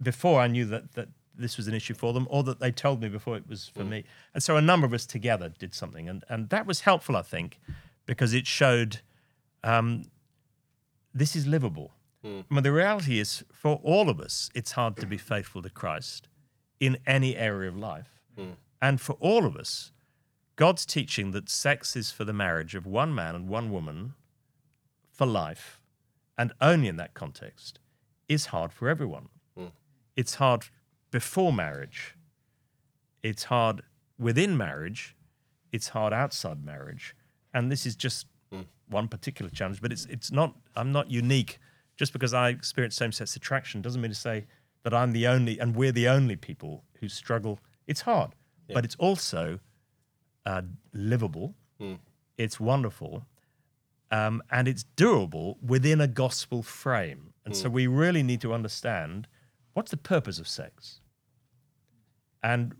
before 0.02 0.40
I 0.40 0.48
knew 0.48 0.64
that 0.66 0.92
that 0.92 1.08
this 1.40 1.56
was 1.56 1.68
an 1.68 1.74
issue 1.74 1.94
for 1.94 2.12
them, 2.12 2.26
or 2.30 2.42
that 2.42 2.58
they 2.58 2.72
told 2.72 3.00
me 3.00 3.08
before 3.08 3.36
it 3.36 3.48
was 3.48 3.68
for 3.68 3.84
me. 3.84 4.02
And 4.34 4.42
so 4.42 4.56
a 4.56 4.60
number 4.60 4.86
of 4.86 4.92
us 4.92 5.06
together 5.06 5.48
did 5.48 5.72
something, 5.74 6.08
and 6.08 6.24
and 6.28 6.48
that 6.48 6.66
was 6.66 6.80
helpful, 6.80 7.16
I 7.16 7.22
think, 7.22 7.60
because 8.06 8.34
it 8.34 8.46
showed 8.46 9.00
um, 9.62 10.06
this 11.14 11.36
is 11.36 11.46
livable. 11.46 11.92
I 12.50 12.54
mean, 12.54 12.64
the 12.64 12.72
reality 12.72 13.20
is, 13.20 13.44
for 13.52 13.78
all 13.84 14.10
of 14.10 14.18
us, 14.20 14.50
it's 14.52 14.72
hard 14.72 14.96
to 14.96 15.06
be 15.06 15.16
faithful 15.16 15.62
to 15.62 15.70
Christ 15.70 16.26
in 16.80 16.98
any 17.06 17.36
area 17.36 17.68
of 17.68 17.76
life. 17.76 18.20
And 18.82 19.00
for 19.00 19.12
all 19.20 19.46
of 19.46 19.56
us, 19.56 19.92
God's 20.58 20.84
teaching 20.84 21.30
that 21.30 21.48
sex 21.48 21.94
is 21.94 22.10
for 22.10 22.24
the 22.24 22.32
marriage 22.32 22.74
of 22.74 22.84
one 22.84 23.14
man 23.14 23.36
and 23.36 23.48
one 23.48 23.70
woman 23.70 24.14
for 25.08 25.24
life, 25.24 25.80
and 26.36 26.52
only 26.60 26.88
in 26.88 26.96
that 26.96 27.14
context, 27.14 27.78
is 28.28 28.46
hard 28.46 28.72
for 28.72 28.88
everyone. 28.88 29.28
Hmm. 29.56 29.66
It's 30.16 30.34
hard 30.34 30.64
before 31.12 31.52
marriage, 31.52 32.16
it's 33.22 33.44
hard 33.44 33.82
within 34.18 34.56
marriage, 34.56 35.14
it's 35.70 35.90
hard 35.90 36.12
outside 36.12 36.64
marriage. 36.64 37.14
And 37.54 37.70
this 37.70 37.86
is 37.86 37.94
just 37.94 38.26
hmm. 38.50 38.62
one 38.88 39.06
particular 39.06 39.52
challenge, 39.52 39.80
but 39.80 39.92
it's 39.92 40.06
it's 40.06 40.32
not 40.32 40.56
I'm 40.74 40.90
not 40.90 41.08
unique. 41.08 41.60
Just 41.96 42.12
because 42.12 42.34
I 42.34 42.48
experience 42.48 42.96
same-sex 42.96 43.36
attraction 43.36 43.80
doesn't 43.80 44.00
mean 44.00 44.10
to 44.10 44.16
say 44.16 44.46
that 44.82 44.92
I'm 44.92 45.12
the 45.12 45.28
only 45.28 45.60
and 45.60 45.76
we're 45.76 45.92
the 45.92 46.08
only 46.08 46.34
people 46.34 46.82
who 46.98 47.08
struggle. 47.08 47.60
It's 47.86 48.00
hard, 48.00 48.34
but 48.74 48.84
it's 48.84 48.96
also 48.96 49.60
uh, 50.48 50.62
livable. 50.92 51.54
It's 52.36 52.58
wonderful, 52.58 53.26
um, 54.10 54.42
and 54.50 54.66
it's 54.66 54.84
doable 54.96 55.56
within 55.62 56.00
a 56.00 56.06
gospel 56.08 56.62
frame. 56.62 57.34
And 57.44 57.54
so 57.56 57.68
we 57.68 57.86
really 57.86 58.22
need 58.22 58.40
to 58.42 58.52
understand 58.52 59.26
what's 59.74 59.90
the 59.90 59.96
purpose 59.96 60.38
of 60.38 60.46
sex, 60.48 61.00
and 62.42 62.74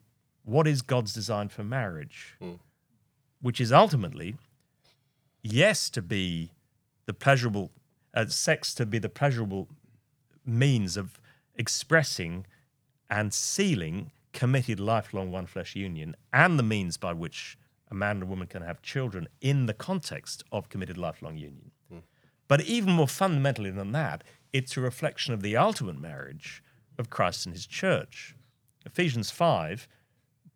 what 0.44 0.66
is 0.66 0.82
God's 0.82 1.12
design 1.12 1.48
for 1.48 1.64
marriage, 1.64 2.36
which 3.42 3.60
is 3.60 3.72
ultimately 3.72 4.36
yes 5.42 5.90
to 5.90 6.02
be 6.02 6.52
the 7.06 7.12
pleasurable 7.12 7.70
uh, 8.14 8.26
sex 8.26 8.74
to 8.74 8.86
be 8.86 8.98
the 8.98 9.08
pleasurable 9.08 9.68
means 10.44 10.96
of 10.96 11.20
expressing 11.54 12.46
and 13.10 13.32
sealing 13.34 14.10
committed 14.32 14.78
lifelong 14.80 15.30
one 15.30 15.46
flesh 15.46 15.76
union 15.76 16.14
and 16.32 16.58
the 16.58 16.62
means 16.62 16.96
by 16.96 17.12
which 17.12 17.57
a 17.90 17.94
man 17.94 18.16
and 18.16 18.22
a 18.24 18.26
woman 18.26 18.46
can 18.46 18.62
have 18.62 18.82
children 18.82 19.28
in 19.40 19.66
the 19.66 19.74
context 19.74 20.44
of 20.52 20.68
committed 20.68 20.98
lifelong 20.98 21.36
union. 21.36 21.70
Hmm. 21.90 21.98
But 22.46 22.62
even 22.62 22.92
more 22.92 23.08
fundamentally 23.08 23.70
than 23.70 23.92
that, 23.92 24.24
it's 24.52 24.76
a 24.76 24.80
reflection 24.80 25.34
of 25.34 25.42
the 25.42 25.56
ultimate 25.56 26.00
marriage 26.00 26.62
of 26.98 27.10
Christ 27.10 27.46
and 27.46 27.54
his 27.54 27.66
church. 27.66 28.34
Ephesians 28.84 29.30
5 29.30 29.88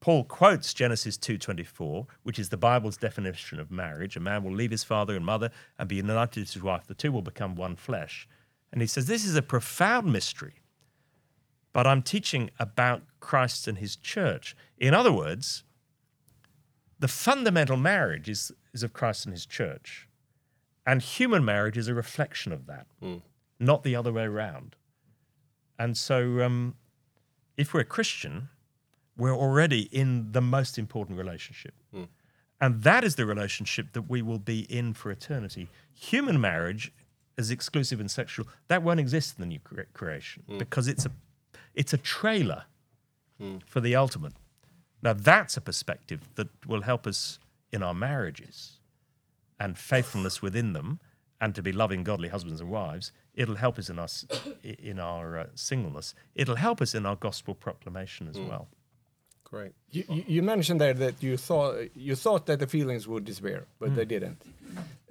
Paul 0.03 0.25
quotes 0.25 0.75
Genesis 0.75 1.17
2:24, 1.17 2.09
which 2.25 2.41
is 2.41 2.49
the 2.49 2.57
Bible's 2.57 2.97
definition 2.97 3.61
of 3.61 3.71
marriage. 3.71 4.17
A 4.17 4.21
man 4.21 4.43
will 4.43 4.53
leave 4.53 4.73
his 4.73 4.83
father 4.83 5.15
and 5.15 5.25
mother 5.25 5.53
and 5.79 5.89
be 5.89 5.95
united 5.95 6.33
to 6.33 6.41
his 6.41 6.61
wife. 6.61 6.89
The 6.89 6.95
two 6.95 7.13
will 7.13 7.23
become 7.23 7.55
one 7.55 7.77
flesh. 7.77 8.29
And 8.73 8.81
he 8.81 8.89
says 8.89 9.07
this 9.07 9.25
is 9.25 9.37
a 9.37 9.43
profound 9.43 10.13
mystery. 10.13 10.55
But 11.73 11.87
I'm 11.87 12.03
teaching 12.03 12.51
about 12.59 13.05
Christ 13.21 13.69
and 13.69 13.79
his 13.79 13.95
church. 13.95 14.57
In 14.77 14.93
other 14.93 15.13
words, 15.13 15.63
the 17.03 17.09
fundamental 17.09 17.77
marriage 17.77 18.29
is, 18.29 18.53
is 18.73 18.85
of 18.85 18.93
Christ 18.93 19.27
and 19.27 19.35
his 19.35 19.45
church. 19.45 20.07
And 20.87 21.03
human 21.03 21.45
marriage 21.45 21.77
is 21.77 21.89
a 21.89 21.95
reflection 21.95 22.53
of 22.53 22.67
that, 22.67 22.87
hmm. 23.01 23.17
not 23.59 23.83
the 23.83 23.97
other 23.97 24.13
way 24.13 24.23
around. 24.23 24.77
And 25.81 25.97
so, 25.97 26.43
um, 26.43 26.77
if 27.57 27.75
we're 27.75 27.81
a 27.81 27.85
Christian, 27.85 28.51
we're 29.17 29.35
already 29.35 29.89
in 29.91 30.31
the 30.31 30.41
most 30.41 30.79
important 30.79 31.19
relationship. 31.19 31.75
Hmm. 31.93 32.05
And 32.61 32.85
that 32.85 33.03
is 33.03 33.17
the 33.17 33.27
relationship 33.27 33.95
that 33.95 34.09
we 34.09 34.23
will 34.23 34.39
be 34.39 34.61
in 34.73 34.95
for 34.95 35.11
eternity. 35.11 35.69
Human 35.93 36.41
marriage 36.41 36.93
is 37.37 37.51
exclusive 37.51 37.99
and 37.99 38.09
sexual. 38.09 38.47
That 38.69 38.85
won't 38.85 39.01
exist 39.01 39.35
in 39.37 39.43
the 39.43 39.49
new 39.49 39.59
cre- 39.59 39.91
creation 39.93 40.45
hmm. 40.49 40.59
because 40.59 40.87
it's 40.87 41.05
a 41.05 41.11
it's 41.75 41.93
a 41.93 41.99
trailer 41.99 42.65
for 43.67 43.81
the 43.81 43.97
ultimate. 43.97 44.35
Now 45.03 45.13
that's 45.13 45.57
a 45.57 45.61
perspective 45.61 46.21
that 46.37 46.49
will 46.67 46.83
help 46.83 47.07
us 47.07 47.39
in 47.73 47.83
our 47.83 47.95
marriages 47.95 48.79
and 49.59 49.77
faithfulness 49.79 50.41
within 50.43 50.73
them 50.73 51.01
and 51.41 51.55
to 51.55 51.63
be 51.63 51.73
loving 51.73 52.05
godly 52.05 52.29
husbands 52.29 52.61
and 52.61 52.71
wives. 52.71 53.13
It'll 53.35 53.57
help 53.57 53.79
us 53.79 53.89
in 53.91 53.99
our 53.99 54.09
in 54.63 54.99
our 55.01 55.39
uh, 55.39 55.47
singleness. 55.55 56.15
It'll 56.35 56.57
help 56.57 56.81
us 56.81 56.95
in 56.95 57.07
our 57.07 57.17
gospel 57.17 57.55
proclamation 57.55 58.29
as 58.29 58.39
well. 58.39 58.69
Great. 59.45 59.73
You, 59.91 60.05
you- 60.09 60.25
you 60.29 60.43
mentioned 60.43 60.81
there 60.81 60.95
that 60.95 61.23
you 61.23 61.37
thought 61.37 61.75
you 61.97 62.15
thought 62.17 62.47
that 62.47 62.59
the 62.59 62.67
feelings 62.67 63.07
would 63.09 63.25
disappear, 63.25 63.67
but 63.81 63.95
they 63.97 64.05
didn't. 64.05 64.43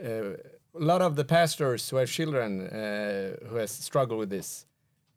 Uh, 0.04 0.38
a 0.74 0.84
lot 0.86 1.02
of 1.02 1.16
the 1.16 1.26
pastors 1.26 1.90
who 1.90 1.98
have 1.98 2.10
children 2.10 2.68
uh, 2.68 3.36
who 3.50 3.56
has 3.58 3.72
struggled 3.72 4.20
with 4.20 4.30
this, 4.30 4.66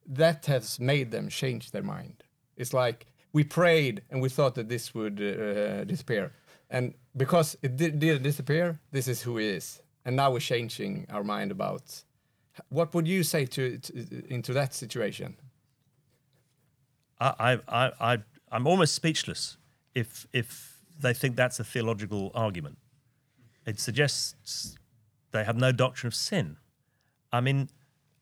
that 0.07 0.47
has 0.47 0.81
made 0.81 1.11
them 1.11 1.29
change 1.29 1.71
their 1.71 1.83
mind. 1.85 2.25
It's 2.57 2.73
like 2.73 3.07
we 3.35 3.45
prayed 3.45 4.01
and 4.11 4.23
we 4.23 4.31
thought 4.31 4.55
that 4.55 4.69
this 4.71 4.95
would 4.95 5.21
uh, 5.21 5.85
disappear, 5.85 6.33
and 6.71 6.95
because 7.15 7.57
it 7.61 7.77
did, 7.77 7.99
didn't 7.99 8.23
disappear, 8.23 8.79
this 8.93 9.07
is 9.09 9.21
who 9.23 9.37
he 9.37 9.47
is, 9.49 9.83
and 10.07 10.17
now 10.17 10.31
we're 10.33 10.41
changing 10.41 11.07
our 11.11 11.25
mind 11.25 11.51
about. 11.51 12.05
What 12.69 12.95
would 12.95 13.09
you 13.09 13.25
say 13.25 13.47
to, 13.47 13.79
to 13.79 14.33
into 14.33 14.53
that 14.53 14.73
situation? 14.75 15.37
I, 17.21 17.59
I, 17.69 17.93
I, 18.01 18.19
I'm 18.53 18.67
almost 18.67 18.95
speechless 18.95 19.57
if 19.95 20.27
if 20.33 20.81
they 21.01 21.13
think 21.13 21.37
that's 21.37 21.59
a 21.59 21.65
theological 21.65 22.31
argument. 22.35 22.79
It 23.67 23.81
suggests 23.81 24.79
they 25.33 25.43
have 25.45 25.57
no 25.57 25.73
doctrine 25.73 26.09
of 26.09 26.15
sin. 26.15 26.57
I 27.33 27.41
mean, 27.41 27.71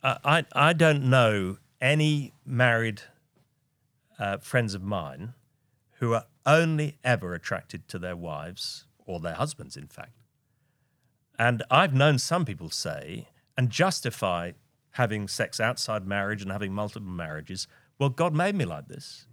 I, 0.03 0.45
I 0.55 0.73
don't 0.73 1.05
know 1.05 1.59
any 1.81 2.33
married 2.47 3.03
uh, 4.23 4.39
friends 4.39 4.73
of 4.73 4.83
mine 4.85 5.35
who 5.99 6.15
are 6.15 6.27
only 6.47 6.97
ever 7.03 7.35
attracted 7.35 7.89
to 7.89 7.99
their 7.99 8.15
wives 8.15 8.87
or 9.05 9.19
their 9.19 9.35
husbands, 9.35 9.77
in 9.77 9.89
fact. 9.89 10.13
And 11.41 11.65
I've 11.73 11.93
known 11.93 12.21
some 12.21 12.45
people 12.45 12.71
say 12.71 13.31
and 13.59 13.69
justify 13.69 14.53
having 14.93 15.27
sex 15.27 15.59
outside 15.59 16.07
marriage 16.07 16.41
and 16.41 16.53
having 16.53 16.73
multiple 16.73 17.11
marriages. 17.11 17.67
Well, 17.99 18.11
God 18.11 18.33
made 18.33 18.55
me 18.55 18.65
like 18.65 18.87
this. 18.87 19.27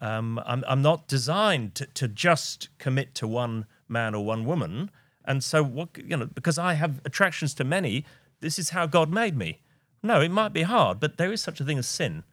Um, 0.00 0.38
I'm, 0.44 0.62
I'm 0.68 0.82
not 0.82 1.08
designed 1.08 1.74
to, 1.76 1.86
to 1.86 2.06
just 2.06 2.68
commit 2.78 3.14
to 3.16 3.26
one 3.26 3.64
man 3.88 4.14
or 4.14 4.26
one 4.26 4.44
woman. 4.44 4.90
And 5.24 5.42
so, 5.42 5.64
what 5.64 5.96
you 5.96 6.16
know, 6.18 6.26
because 6.26 6.58
I 6.58 6.74
have 6.74 7.00
attractions 7.06 7.54
to 7.54 7.64
many, 7.64 8.04
this 8.40 8.58
is 8.58 8.70
how 8.70 8.84
God 8.86 9.10
made 9.10 9.36
me. 9.36 9.62
No, 10.02 10.20
it 10.20 10.30
might 10.30 10.52
be 10.52 10.62
hard, 10.62 11.00
but 11.00 11.16
there 11.16 11.32
is 11.32 11.40
such 11.40 11.60
a 11.60 11.64
thing 11.64 11.78
as 11.78 11.86
sin, 11.86 12.24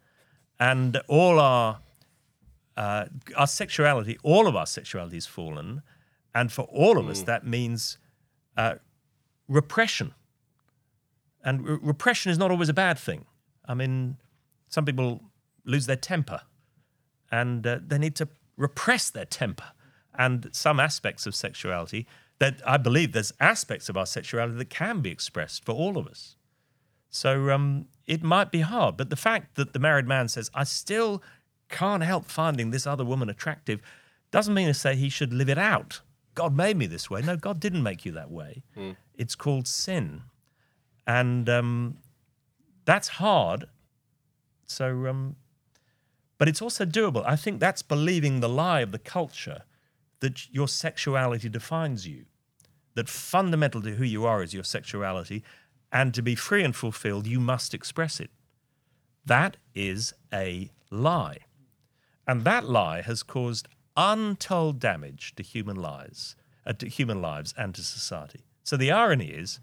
and 0.59 1.01
all 1.07 1.39
our 1.39 1.79
uh, 2.77 3.05
our 3.35 3.47
sexuality, 3.47 4.17
all 4.23 4.47
of 4.47 4.55
our 4.55 4.65
sexuality 4.65 5.17
is 5.17 5.25
fallen, 5.25 5.81
and 6.33 6.51
for 6.51 6.63
all 6.63 6.97
of 6.97 7.07
us, 7.07 7.21
that 7.21 7.47
means 7.47 7.97
uh, 8.57 8.75
repression 9.47 10.13
and 11.45 11.65
re- 11.65 11.77
repression 11.81 12.31
is 12.31 12.37
not 12.37 12.51
always 12.51 12.67
a 12.67 12.73
bad 12.73 12.97
thing. 12.97 13.25
I 13.65 13.75
mean, 13.75 14.17
some 14.67 14.83
people 14.83 15.21
lose 15.63 15.85
their 15.85 15.95
temper, 15.95 16.41
and 17.31 17.65
uh, 17.65 17.79
they 17.85 17.99
need 17.99 18.15
to 18.15 18.27
repress 18.57 19.09
their 19.09 19.25
temper. 19.25 19.71
And 20.17 20.49
some 20.51 20.79
aspects 20.79 21.25
of 21.25 21.35
sexuality 21.35 22.07
that 22.39 22.61
I 22.65 22.77
believe 22.77 23.11
there's 23.11 23.33
aspects 23.39 23.89
of 23.89 23.95
our 23.95 24.05
sexuality 24.05 24.57
that 24.57 24.69
can 24.69 25.01
be 25.01 25.11
expressed 25.11 25.63
for 25.65 25.73
all 25.73 25.97
of 25.97 26.07
us. 26.07 26.35
So 27.09 27.49
um, 27.51 27.87
it 28.07 28.23
might 28.23 28.51
be 28.51 28.61
hard, 28.61 28.97
but 28.97 29.09
the 29.09 29.15
fact 29.15 29.55
that 29.55 29.73
the 29.73 29.79
married 29.79 30.07
man 30.07 30.27
says, 30.27 30.49
I 30.53 30.63
still 30.63 31.21
can't 31.69 32.03
help 32.03 32.25
finding 32.25 32.71
this 32.71 32.85
other 32.87 33.05
woman 33.05 33.29
attractive, 33.29 33.81
doesn't 34.31 34.53
mean 34.53 34.67
to 34.67 34.73
say 34.73 34.95
he 34.95 35.09
should 35.09 35.33
live 35.33 35.49
it 35.49 35.57
out. 35.57 36.01
God 36.33 36.55
made 36.55 36.77
me 36.77 36.85
this 36.85 37.09
way. 37.09 37.21
No, 37.21 37.37
God 37.37 37.59
didn't 37.59 37.83
make 37.83 38.05
you 38.05 38.11
that 38.11 38.29
way. 38.29 38.63
It's 39.15 39.35
called 39.35 39.67
sin. 39.67 40.23
And 41.07 41.47
um, 41.49 41.97
that's 42.83 43.07
hard. 43.07 43.65
So, 44.65 45.07
um, 45.07 45.35
but 46.37 46.49
it's 46.49 46.61
also 46.61 46.85
doable. 46.85 47.23
I 47.25 47.35
think 47.35 47.59
that's 47.59 47.81
believing 47.81 48.39
the 48.39 48.49
lie 48.49 48.81
of 48.81 48.91
the 48.91 48.99
culture 48.99 49.63
that 50.19 50.53
your 50.53 50.67
sexuality 50.67 51.47
defines 51.47 52.07
you, 52.07 52.25
that 52.95 53.07
fundamental 53.07 53.81
to 53.83 53.95
who 53.95 54.03
you 54.03 54.25
are 54.25 54.43
is 54.43 54.53
your 54.53 54.63
sexuality, 54.63 55.43
and 55.91 56.13
to 56.13 56.21
be 56.21 56.35
free 56.35 56.63
and 56.63 56.75
fulfilled, 56.75 57.27
you 57.27 57.39
must 57.39 57.73
express 57.73 58.19
it. 58.19 58.31
That 59.25 59.57
is 59.73 60.13
a 60.33 60.71
lie. 60.91 61.37
And 62.27 62.43
that 62.43 62.65
lie 62.65 63.01
has 63.01 63.23
caused 63.23 63.67
untold 63.95 64.79
damage 64.79 65.33
to 65.35 65.43
human 65.43 65.75
lives, 65.75 66.35
uh, 66.65 66.73
to 66.73 66.87
human 66.87 67.21
lives 67.21 67.53
and 67.57 67.73
to 67.75 67.81
society. 67.81 68.41
So 68.63 68.77
the 68.77 68.91
irony 68.91 69.27
is 69.27 69.59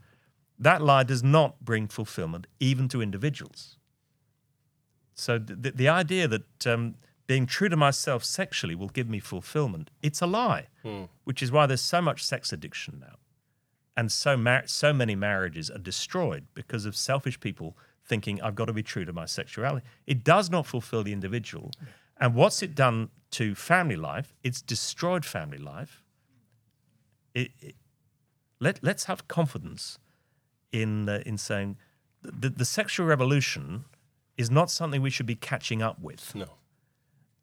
that 0.59 0.81
lie 0.81 1.03
does 1.03 1.23
not 1.25 1.61
bring 1.65 1.89
fulfillment 1.89 2.47
even 2.61 2.89
to 2.89 3.03
individuals. 3.03 3.79
So 5.15 5.39
the, 5.39 5.73
the 5.73 5.89
idea 5.89 6.29
that 6.29 6.67
um, 6.67 6.95
being 7.27 7.47
true 7.47 7.69
to 7.69 7.77
myself 7.77 8.25
sexually 8.25 8.75
will 8.75 8.89
give 8.89 9.09
me 9.09 9.19
fulfillment, 9.19 9.91
it's 10.03 10.21
a 10.21 10.27
lie, 10.27 10.69
which 11.25 11.43
is 11.43 11.51
why 11.51 11.67
there's 11.67 11.81
so 11.81 12.01
much 12.01 12.25
sex 12.25 12.53
addiction 12.53 12.99
now. 13.01 13.17
And 13.97 14.11
so, 14.11 14.37
mar- 14.37 14.67
so 14.67 14.93
many 14.93 15.15
marriages 15.15 15.71
are 15.71 15.79
destroyed 15.79 16.47
because 16.55 16.87
of 16.87 16.97
selfish 16.97 17.39
people 17.41 17.77
thinking, 18.05 18.41
I've 18.41 18.55
got 18.55 18.67
to 18.67 18.73
be 18.73 18.83
true 18.83 19.05
to 19.05 19.13
my 19.13 19.27
sexuality. 19.27 19.87
It 20.07 20.25
does 20.25 20.51
not 20.51 20.67
fulfill 20.67 21.03
the 21.03 21.13
individual. 21.13 21.71
And 22.23 22.37
what's 22.37 22.63
it 22.63 22.77
done 22.77 23.11
to 23.33 23.55
family 23.57 23.97
life? 23.97 24.33
It's 24.45 24.63
destroyed 24.63 25.25
family 25.25 25.59
life. 25.59 26.03
It, 27.35 27.51
it- 27.61 27.75
let, 28.61 28.79
let's 28.81 29.05
have 29.07 29.27
confidence 29.27 29.99
in, 30.71 31.09
uh, 31.09 31.21
in 31.27 31.37
saying 31.37 31.79
the, 32.23 32.49
the 32.49 32.65
sexual 32.65 33.07
revolution 33.07 33.87
is 34.39 34.53
not 34.53 34.71
something 34.71 35.03
we 35.03 35.11
should 35.11 35.27
be 35.27 35.35
catching 35.35 35.83
up 35.83 36.01
with 36.01 36.33
No. 36.37 36.47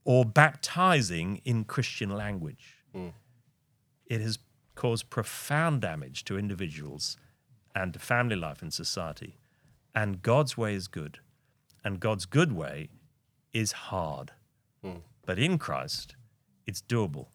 or 0.06 0.24
baptizing 0.24 1.42
in 1.44 1.66
Christian 1.66 2.10
language. 2.10 2.78
It 4.06 4.22
has 4.22 4.40
caused 4.76 5.10
profound 5.10 5.82
damage 5.82 6.24
to 6.24 6.38
individuals 6.38 7.18
and 7.76 7.92
to 7.94 8.00
family 8.00 8.38
life 8.38 8.62
and 8.62 8.74
society. 8.74 9.36
And 9.94 10.22
God's 10.22 10.58
way 10.58 10.74
is 10.74 10.88
good. 10.88 11.20
And 11.84 12.00
God's 12.00 12.26
good 12.26 12.54
way 12.54 12.88
is 13.54 13.74
hard. 13.74 14.32
But 15.26 15.38
in 15.38 15.58
Christ, 15.58 16.16
it's 16.66 16.82
doable. 16.82 17.28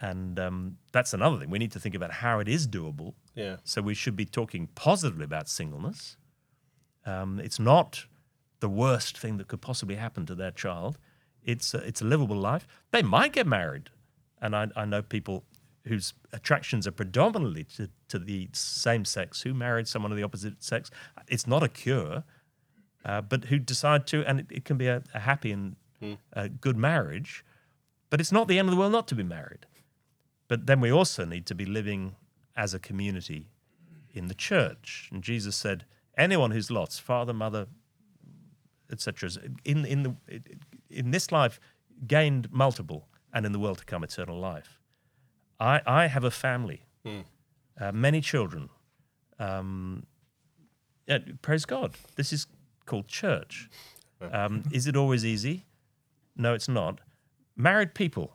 And 0.00 0.38
um, 0.38 0.78
that's 0.92 1.14
another 1.14 1.38
thing. 1.38 1.50
We 1.50 1.58
need 1.58 1.72
to 1.72 1.80
think 1.80 1.94
about 1.94 2.10
how 2.10 2.38
it 2.38 2.48
is 2.48 2.66
doable. 2.66 3.14
Yeah. 3.34 3.56
So 3.64 3.82
we 3.82 3.94
should 3.94 4.16
be 4.16 4.24
talking 4.24 4.68
positively 4.74 5.24
about 5.24 5.48
singleness. 5.48 6.16
Um, 7.04 7.40
it's 7.40 7.58
not 7.58 8.06
the 8.60 8.68
worst 8.68 9.18
thing 9.18 9.36
that 9.38 9.48
could 9.48 9.60
possibly 9.60 9.96
happen 9.96 10.26
to 10.26 10.34
their 10.34 10.50
child. 10.50 10.98
It's 11.42 11.74
a, 11.74 11.78
it's 11.78 12.00
a 12.00 12.04
livable 12.04 12.36
life. 12.36 12.66
They 12.90 13.02
might 13.02 13.32
get 13.32 13.46
married, 13.46 13.90
and 14.40 14.56
I, 14.56 14.68
I 14.74 14.84
know 14.84 15.02
people 15.02 15.44
whose 15.84 16.14
attractions 16.32 16.86
are 16.86 16.92
predominantly 16.92 17.64
to, 17.76 17.88
to 18.08 18.18
the 18.18 18.48
same 18.52 19.04
sex 19.04 19.42
who 19.42 19.54
married 19.54 19.86
someone 19.86 20.10
of 20.10 20.16
the 20.16 20.24
opposite 20.24 20.62
sex. 20.62 20.90
It's 21.28 21.46
not 21.46 21.62
a 21.62 21.68
cure, 21.68 22.24
uh, 23.04 23.20
but 23.20 23.44
who 23.44 23.58
decide 23.58 24.06
to, 24.08 24.24
and 24.26 24.40
it, 24.40 24.46
it 24.50 24.64
can 24.64 24.76
be 24.76 24.88
a, 24.88 25.02
a 25.14 25.20
happy 25.20 25.52
and 25.52 25.76
a 26.32 26.48
good 26.48 26.76
marriage. 26.76 27.44
But 28.10 28.20
it's 28.20 28.32
not 28.32 28.48
the 28.48 28.58
end 28.58 28.68
of 28.68 28.74
the 28.74 28.78
world 28.78 28.92
not 28.92 29.08
to 29.08 29.14
be 29.14 29.24
married. 29.24 29.66
But 30.48 30.66
then 30.66 30.80
we 30.80 30.92
also 30.92 31.24
need 31.24 31.46
to 31.46 31.54
be 31.54 31.66
living 31.66 32.14
as 32.54 32.72
a 32.74 32.78
community 32.78 33.50
in 34.14 34.28
the 34.28 34.34
church. 34.34 35.08
And 35.12 35.22
Jesus 35.22 35.56
said, 35.56 35.84
anyone 36.16 36.52
who's 36.52 36.70
lost 36.70 37.02
father, 37.02 37.32
mother, 37.32 37.66
etc., 38.90 39.30
in 39.64 39.84
in 39.84 40.02
the 40.04 40.16
in 40.88 41.10
this 41.10 41.32
life 41.32 41.58
gained 42.06 42.50
multiple, 42.52 43.08
and 43.32 43.44
in 43.44 43.52
the 43.52 43.58
world 43.58 43.78
to 43.78 43.84
come 43.84 44.04
eternal 44.04 44.38
life. 44.38 44.80
I 45.58 45.80
I 45.86 46.06
have 46.06 46.24
a 46.24 46.30
family, 46.30 46.82
uh, 47.80 47.92
many 47.92 48.20
children. 48.20 48.68
Um, 49.38 50.06
yeah, 51.08 51.18
praise 51.42 51.64
God. 51.66 51.94
This 52.16 52.32
is 52.32 52.46
called 52.86 53.08
church. 53.08 53.68
Um, 54.32 54.62
is 54.72 54.86
it 54.86 54.96
always 54.96 55.24
easy? 55.24 55.66
No, 56.36 56.54
it's 56.54 56.68
not. 56.68 57.00
Married 57.56 57.94
people. 57.94 58.32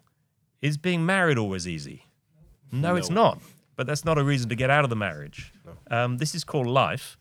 Is 0.61 0.77
being 0.77 1.05
married 1.05 1.37
always 1.37 1.67
easy? 1.67 2.05
No, 2.71 2.95
it's 2.95 3.09
not. 3.09 3.39
But 3.75 3.87
that's 3.87 4.05
not 4.05 4.17
a 4.17 4.23
reason 4.23 4.49
to 4.49 4.55
get 4.55 4.69
out 4.69 4.83
of 4.83 4.89
the 4.89 4.95
marriage. 4.95 5.53
Um, 5.89 6.17
this 6.17 6.35
is 6.35 6.43
called 6.43 6.67
life, 6.67 7.17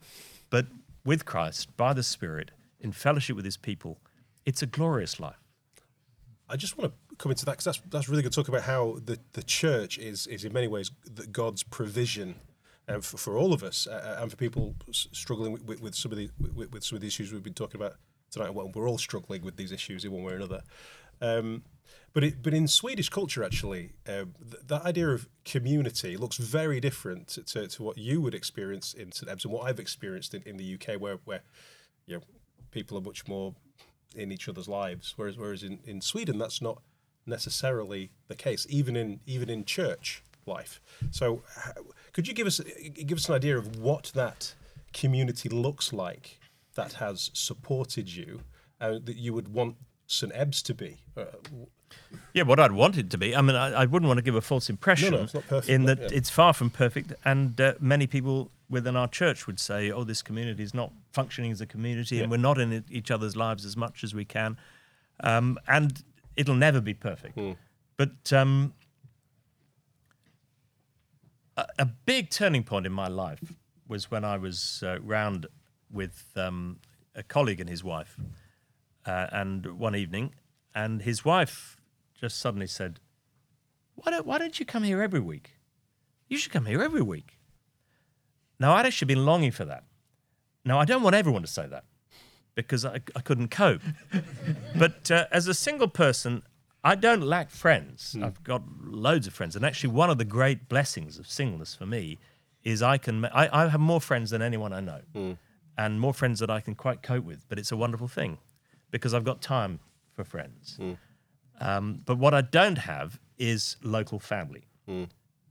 but 0.51 0.67
with 1.05 1.25
Christ, 1.25 1.75
by 1.77 1.93
the 1.93 2.03
Spirit, 2.03 2.51
in 2.81 2.93
fellowship 2.93 3.37
with 3.37 3.45
his 3.45 3.57
people, 3.57 3.99
it's 4.45 4.63
a 4.63 4.67
glorious 4.67 5.19
life. 5.19 5.41
I 6.49 6.57
just 6.57 6.77
want 6.77 6.93
to 6.93 7.17
come 7.17 7.31
into 7.31 7.45
that 7.45 7.53
because 7.53 7.65
that's 7.65 7.81
that's 7.89 8.09
really 8.09 8.23
good. 8.23 8.33
Talk 8.33 8.49
about 8.49 8.63
how 8.63 8.99
the, 9.05 9.19
the 9.33 9.43
church 9.43 9.99
is 9.99 10.27
is 10.27 10.45
in 10.45 10.53
many 10.53 10.69
ways 10.69 10.91
the, 11.05 11.27
God's 11.27 11.63
provision 11.63 12.35
uh, 12.89 13.01
for, 13.01 13.17
for 13.17 13.37
all 13.39 13.53
of 13.53 13.63
us 13.63 13.87
uh, 13.87 14.19
and 14.21 14.31
for 14.31 14.37
people 14.37 14.75
struggling 14.91 15.53
with, 15.53 15.65
with, 15.65 15.81
with 15.81 15.95
some 15.95 16.11
of 16.11 16.19
the 16.19 16.29
with, 16.39 16.73
with 16.73 16.85
some 16.85 16.97
of 16.97 17.03
the 17.03 17.07
issues 17.07 17.33
we've 17.33 17.43
been 17.43 17.55
talking 17.55 17.81
about 17.81 17.97
tonight. 18.31 18.55
Well, 18.55 18.71
we're 18.75 18.89
all 18.89 18.99
struggling 18.99 19.43
with 19.43 19.57
these 19.57 19.73
issues 19.73 20.05
in 20.05 20.13
one 20.13 20.23
way 20.23 20.33
or 20.33 20.37
another. 20.37 20.63
Um, 21.21 21.63
but 22.13 22.25
it, 22.25 22.43
but 22.43 22.53
in 22.55 22.67
Swedish 22.67 23.09
culture, 23.09 23.45
actually, 23.45 23.93
um, 24.09 24.35
th- 24.41 24.63
that 24.67 24.83
idea 24.83 25.11
of 25.11 25.29
community 25.45 26.17
looks 26.17 26.39
very 26.39 26.81
different 26.81 27.29
to, 27.29 27.69
to, 27.69 27.83
what 27.83 27.99
you 27.99 28.21
would 28.21 28.35
experience 28.35 28.95
in 28.95 29.13
St 29.13 29.31
Ebbe's 29.31 29.45
and 29.45 29.53
what 29.53 29.67
I've 29.67 29.79
experienced 29.79 30.35
in, 30.35 30.43
in 30.43 30.57
the 30.57 30.75
UK, 30.75 31.01
where 31.01 31.19
where 31.25 31.43
you 32.07 32.17
know 32.17 32.23
people 32.73 32.99
are 32.99 33.03
much 33.03 33.29
more 33.29 33.55
in 34.15 34.33
each 34.33 34.49
other's 34.49 34.69
lives. 34.69 35.15
Whereas 35.17 35.37
whereas 35.37 35.63
in, 35.63 35.79
in 35.85 36.01
Sweden 36.01 36.39
that's 36.39 36.61
not 36.61 36.83
necessarily 37.27 38.11
the 38.27 38.35
case, 38.35 38.67
even 38.69 38.97
in 38.97 39.21
even 39.27 39.49
in 39.49 39.65
church 39.65 40.25
life. 40.47 40.81
So 41.13 41.43
could 42.13 42.27
you 42.27 42.35
give 42.35 42.47
us 42.49 42.61
give 43.05 43.19
us 43.19 43.29
an 43.29 43.37
idea 43.37 43.57
of 43.57 43.79
what 43.79 44.11
that 44.15 44.55
community 44.93 45.49
looks 45.49 45.93
like 45.93 46.40
that 46.75 46.95
has 46.95 47.31
supported 47.35 48.15
you, 48.15 48.43
uh, 48.81 48.99
that 49.03 49.17
you 49.17 49.33
would 49.33 49.49
want 49.49 49.77
St 50.07 50.33
Ebbe's 50.35 50.63
to 50.63 50.75
be? 50.75 50.99
Uh, 51.17 51.25
Yeah, 52.33 52.45
what 52.45 52.61
I'd 52.61 52.73
want 52.73 52.97
it 52.97 53.11
to 53.11 53.19
be. 53.19 53.35
I 53.35 53.43
mean, 53.43 53.57
I, 53.57 53.83
I 53.83 53.85
wouldn't 53.87 54.07
want 54.07 54.19
to 54.19 54.23
give 54.23 54.37
a 54.37 54.41
false 54.41 54.71
impression 54.71 55.15
it's 55.15 55.35
not 55.35 55.47
perfect, 55.49 55.69
in 55.69 55.85
that 55.85 55.99
yeah. 55.99 56.09
it's 56.13 56.31
far 56.31 56.53
from 56.53 56.71
perfect. 56.71 57.13
And 57.25 57.61
uh, 57.61 57.75
many 57.81 58.07
people 58.07 58.53
within 58.69 58.97
our 58.97 59.09
church 59.09 59.47
would 59.47 59.59
say, 59.59 59.91
oh, 59.91 60.05
this 60.05 60.23
community 60.23 60.63
is 60.63 60.73
not 60.73 60.93
functioning 61.13 61.51
as 61.51 61.61
a 61.61 61.67
community 61.67 62.21
and 62.21 62.31
we're 62.31 62.37
not 62.37 62.59
in 62.59 62.85
each 62.89 63.11
other's 63.11 63.35
lives 63.35 63.65
as 63.65 63.77
much 63.77 64.05
as 64.05 64.15
we 64.15 64.25
can. 64.25 64.57
Um, 65.25 65.59
and 65.67 66.05
it'll 66.37 66.55
never 66.55 66.81
be 66.81 66.95
perfect. 66.95 67.35
Hmm. 67.39 67.53
But 67.97 68.33
um, 68.33 68.75
a, 71.57 71.67
a 71.81 71.87
big 71.87 72.31
turning 72.31 72.63
point 72.63 72.87
in 72.87 72.93
my 72.93 73.09
life 73.09 73.53
was 73.89 74.11
when 74.11 74.25
I 74.25 74.37
was 74.37 74.85
uh, 74.87 75.01
round 75.01 75.47
with 75.93 76.27
um, 76.37 76.79
a 77.15 77.23
colleague 77.23 77.61
and 77.61 77.69
his 77.69 77.83
wife, 77.83 78.17
uh, 79.07 79.27
and 79.33 79.79
one 79.79 79.97
evening, 79.97 80.35
and 80.75 81.03
his 81.03 81.25
wife 81.25 81.77
just 82.19 82.39
suddenly 82.39 82.67
said, 82.67 83.01
"Why 83.95 84.13
don't 84.13 84.27
Why 84.27 84.39
don't 84.39 84.59
you 84.59 84.67
come 84.67 84.83
here 84.83 85.03
every 85.03 85.21
week? 85.21 85.57
You 86.29 86.39
should 86.39 86.53
come 86.53 86.67
here 86.67 86.83
every 86.83 87.03
week." 87.03 87.39
Now 88.59 88.75
I'd 88.75 88.87
actually 88.87 89.07
been 89.15 89.25
longing 89.25 89.53
for 89.53 89.65
that. 89.65 89.85
Now 90.65 90.79
I 90.79 90.85
don't 90.85 91.03
want 91.03 91.17
everyone 91.17 91.43
to 91.43 91.49
say 91.49 91.67
that 91.67 91.85
because 92.55 92.85
I, 92.85 93.01
I 93.17 93.21
couldn't 93.21 93.49
cope. 93.49 93.83
but 94.79 95.11
uh, 95.11 95.25
as 95.33 95.49
a 95.49 95.55
single 95.55 95.89
person, 95.89 96.43
I 96.85 96.95
don't 96.95 97.23
lack 97.23 97.51
friends. 97.51 98.17
I've 98.23 98.43
got 98.43 98.63
loads 98.83 99.27
of 99.27 99.33
friends, 99.35 99.57
and 99.57 99.65
actually, 99.65 99.91
one 99.91 100.11
of 100.11 100.19
the 100.19 100.25
great 100.25 100.69
blessings 100.69 101.19
of 101.19 101.27
singleness 101.27 101.75
for 101.75 101.87
me 101.87 102.19
is 102.63 102.83
I 102.83 102.99
can 102.99 103.25
I, 103.27 103.49
I 103.65 103.69
have 103.69 103.81
more 103.81 104.01
friends 104.01 104.31
than 104.31 104.43
anyone 104.43 104.73
I 104.73 104.81
know, 104.81 105.01
and 105.79 106.01
more 106.01 106.13
friends 106.15 106.41
that 106.41 106.51
I 106.51 106.61
can 106.61 106.75
quite 106.75 107.03
cope 107.03 107.25
with. 107.25 107.47
But 107.49 107.59
it's 107.59 107.73
a 107.73 107.77
wonderful 107.77 108.09
thing 108.09 108.39
because 108.91 109.15
I've 109.15 109.25
got 109.25 109.41
time 109.41 109.81
for 110.15 110.25
friends. 110.25 110.79
Um, 111.61 112.03
but 112.05 112.19
what 112.19 112.35
I 112.35 112.41
don't 112.41 112.79
have 112.79 113.19
is 113.39 113.77
local 113.83 114.19
family. 114.19 114.65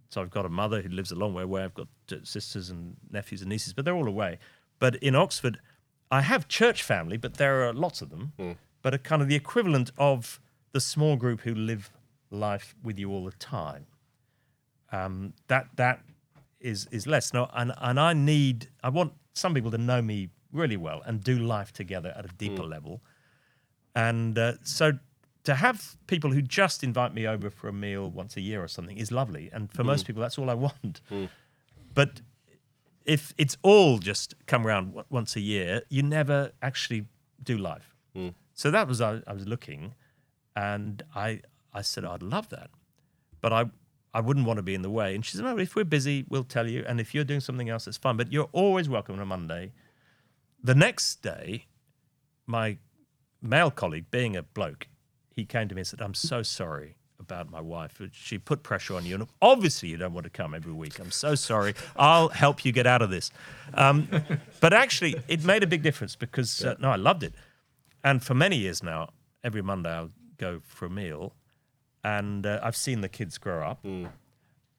So 0.09 0.21
I've 0.21 0.31
got 0.31 0.45
a 0.45 0.49
mother 0.49 0.81
who 0.81 0.89
lives 0.89 1.11
a 1.11 1.15
long 1.15 1.33
way 1.35 1.43
away. 1.43 1.63
I've 1.63 1.75
got 1.75 1.87
sisters 2.23 2.69
and 2.69 2.97
nephews 3.11 3.41
and 3.41 3.49
nieces, 3.49 3.73
but 3.73 3.85
they're 3.85 3.95
all 3.95 4.07
away. 4.07 4.39
But 4.79 4.95
in 4.97 5.15
Oxford, 5.15 5.59
I 6.09 6.21
have 6.21 6.47
church 6.47 6.81
family, 6.81 7.17
but 7.17 7.35
there 7.35 7.67
are 7.67 7.73
lots 7.73 8.01
of 8.01 8.09
them, 8.09 8.33
but 8.81 8.93
a 8.95 8.97
kind 8.97 9.21
of 9.21 9.27
the 9.27 9.35
equivalent 9.35 9.91
of 9.97 10.39
the 10.71 10.81
small 10.81 11.15
group 11.15 11.41
who 11.41 11.53
live 11.53 11.91
life 12.31 12.75
with 12.83 12.97
you 12.97 13.11
all 13.11 13.25
the 13.25 13.31
time. 13.33 13.85
Um, 14.91 15.33
that 15.47 15.67
that 15.75 16.01
is 16.59 16.87
is 16.91 17.07
less. 17.07 17.33
No, 17.33 17.49
and 17.53 17.73
and 17.77 17.99
I 17.99 18.13
need 18.13 18.69
I 18.83 18.89
want 18.89 19.13
some 19.33 19.53
people 19.53 19.71
to 19.71 19.77
know 19.77 20.01
me 20.01 20.29
really 20.51 20.77
well 20.77 21.01
and 21.05 21.23
do 21.23 21.37
life 21.37 21.71
together 21.71 22.13
at 22.15 22.25
a 22.25 22.29
deeper 22.29 22.63
mm. 22.63 22.69
level. 22.69 23.01
And 23.95 24.37
uh, 24.37 24.53
so 24.63 24.93
to 25.43 25.55
have 25.55 25.97
people 26.07 26.31
who 26.31 26.41
just 26.41 26.83
invite 26.83 27.13
me 27.13 27.27
over 27.27 27.49
for 27.49 27.67
a 27.67 27.73
meal 27.73 28.09
once 28.09 28.35
a 28.35 28.41
year 28.41 28.63
or 28.63 28.67
something 28.67 28.97
is 28.97 29.11
lovely. 29.11 29.49
And 29.53 29.71
for 29.71 29.83
most 29.83 30.03
mm. 30.03 30.07
people, 30.07 30.21
that's 30.21 30.37
all 30.37 30.49
I 30.49 30.55
want. 30.55 31.01
Mm. 31.11 31.29
But 31.93 32.21
if 33.05 33.33
it's 33.37 33.57
all 33.61 33.99
just 33.99 34.33
come 34.47 34.65
around 34.65 34.87
w- 34.87 35.05
once 35.09 35.35
a 35.35 35.39
year, 35.39 35.83
you 35.89 36.03
never 36.03 36.51
actually 36.61 37.05
do 37.43 37.57
life. 37.57 37.95
So 38.59 38.71
that 38.71 38.89
was 38.89 38.99
I, 38.99 39.21
I 39.25 39.31
was 39.31 39.47
looking, 39.47 39.95
and 40.53 41.01
I 41.15 41.39
I 41.73 41.81
said 41.81 42.03
I'd 42.03 42.21
love 42.21 42.49
that, 42.49 42.69
but 43.39 43.53
I 43.53 43.69
I 44.13 44.21
wouldn't 44.21 44.45
want 44.45 44.57
to 44.57 44.63
be 44.63 44.73
in 44.73 44.81
the 44.81 44.89
way. 44.89 45.13
And 45.13 45.23
she 45.23 45.37
said, 45.37 45.45
no, 45.45 45.57
if 45.57 45.75
we're 45.75 45.83
busy, 45.83 46.25
we'll 46.29 46.43
tell 46.43 46.67
you, 46.67 46.83
and 46.87 46.99
if 46.99 47.13
you're 47.13 47.23
doing 47.23 47.41
something 47.41 47.69
else, 47.69 47.87
it's 47.87 47.97
fine. 47.97 48.17
But 48.17 48.31
you're 48.31 48.49
always 48.51 48.89
welcome 48.89 49.15
on 49.15 49.21
a 49.21 49.25
Monday. 49.25 49.71
The 50.63 50.75
next 50.75 51.21
day, 51.21 51.65
my 52.47 52.77
male 53.41 53.71
colleague, 53.71 54.05
being 54.09 54.35
a 54.35 54.43
bloke, 54.43 54.87
he 55.35 55.45
came 55.45 55.67
to 55.67 55.75
me 55.75 55.81
and 55.81 55.87
said, 55.87 56.01
I'm 56.01 56.15
so 56.15 56.41
sorry 56.41 56.95
about 57.19 57.51
my 57.51 57.61
wife. 57.61 58.01
She 58.11 58.37
put 58.37 58.63
pressure 58.63 58.95
on 58.95 59.05
you. 59.05 59.15
And 59.15 59.27
obviously, 59.41 59.89
you 59.89 59.97
don't 59.97 60.13
want 60.13 60.23
to 60.23 60.29
come 60.29 60.53
every 60.53 60.73
week. 60.73 60.99
I'm 60.99 61.11
so 61.11 61.35
sorry. 61.35 61.75
I'll 61.95 62.29
help 62.29 62.65
you 62.65 62.71
get 62.71 62.87
out 62.87 63.01
of 63.01 63.09
this. 63.09 63.31
Um, 63.73 64.09
but 64.59 64.73
actually, 64.73 65.15
it 65.27 65.43
made 65.43 65.61
a 65.61 65.67
big 65.67 65.83
difference 65.83 66.15
because, 66.15 66.63
uh, 66.63 66.75
no, 66.79 66.89
I 66.89 66.95
loved 66.95 67.23
it. 67.23 67.33
And 68.03 68.23
for 68.23 68.33
many 68.33 68.57
years 68.57 68.81
now, 68.81 69.09
every 69.43 69.61
Monday 69.61 69.89
I'll 69.89 70.11
go 70.37 70.61
for 70.65 70.85
a 70.85 70.89
meal. 70.89 71.33
And 72.03 72.45
uh, 72.45 72.59
I've 72.63 72.75
seen 72.75 73.01
the 73.01 73.09
kids 73.09 73.37
grow 73.37 73.67
up. 73.67 73.83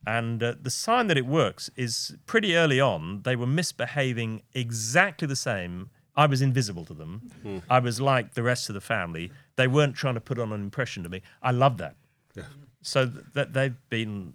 And 0.06 0.42
uh, 0.42 0.54
the 0.60 0.70
sign 0.70 1.08
that 1.08 1.18
it 1.18 1.26
works 1.26 1.70
is 1.76 2.16
pretty 2.26 2.56
early 2.56 2.80
on, 2.80 3.22
they 3.22 3.36
were 3.36 3.46
misbehaving 3.46 4.42
exactly 4.54 5.26
the 5.28 5.36
same. 5.36 5.90
I 6.16 6.26
was 6.26 6.40
invisible 6.42 6.84
to 6.86 6.94
them. 6.94 7.62
I 7.68 7.78
was 7.78 8.00
like 8.00 8.34
the 8.34 8.42
rest 8.42 8.68
of 8.70 8.74
the 8.74 8.80
family. 8.80 9.30
They 9.56 9.66
weren't 9.68 9.94
trying 9.94 10.14
to 10.14 10.20
put 10.20 10.38
on 10.38 10.52
an 10.52 10.60
impression 10.62 11.02
to 11.02 11.08
me. 11.10 11.20
I 11.42 11.50
love 11.50 11.76
that. 11.78 11.96
Yeah. 12.34 12.44
So 12.82 13.06
th- 13.06 13.24
that 13.34 13.52
they've 13.52 13.76
been, 13.90 14.32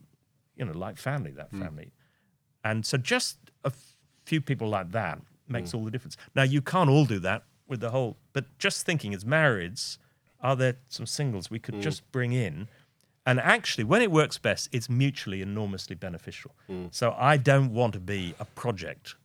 you 0.56 0.66
know, 0.66 0.72
like 0.74 0.98
family, 0.98 1.32
that 1.32 1.50
family. 1.52 1.92
And 2.64 2.86
so 2.86 2.98
just 2.98 3.38
a 3.64 3.68
f- 3.70 3.96
few 4.26 4.42
people 4.42 4.70
like 4.70 4.92
that 4.92 5.20
makes 5.48 5.74
all 5.74 5.84
the 5.84 5.92
difference. 5.92 6.16
Now, 6.36 6.44
you 6.44 6.62
can't 6.62 6.90
all 6.90 7.06
do 7.06 7.20
that 7.20 7.44
with 7.68 7.80
the 7.80 7.90
whole, 7.90 8.18
but 8.34 8.46
just 8.60 8.86
thinking 8.86 9.14
as 9.16 9.24
marrieds, 9.26 9.98
are 10.46 10.56
there 10.56 10.76
some 10.90 11.08
singles 11.08 11.50
we 11.50 11.60
could 11.60 11.76
mm. 11.76 11.82
just 11.82 12.10
bring 12.12 12.32
in? 12.32 12.68
And 13.26 13.40
actually, 13.40 13.84
when 13.84 14.04
it 14.04 14.12
works 14.12 14.38
best, 14.38 14.70
it's 14.72 14.88
mutually 14.88 15.42
enormously 15.42 15.96
beneficial. 15.96 16.52
Mm. 16.70 16.94
So 16.94 17.16
I 17.18 17.38
don't 17.38 17.74
want 17.74 17.94
to 17.94 18.00
be 18.00 18.36
a 18.40 18.46
project, 18.46 19.16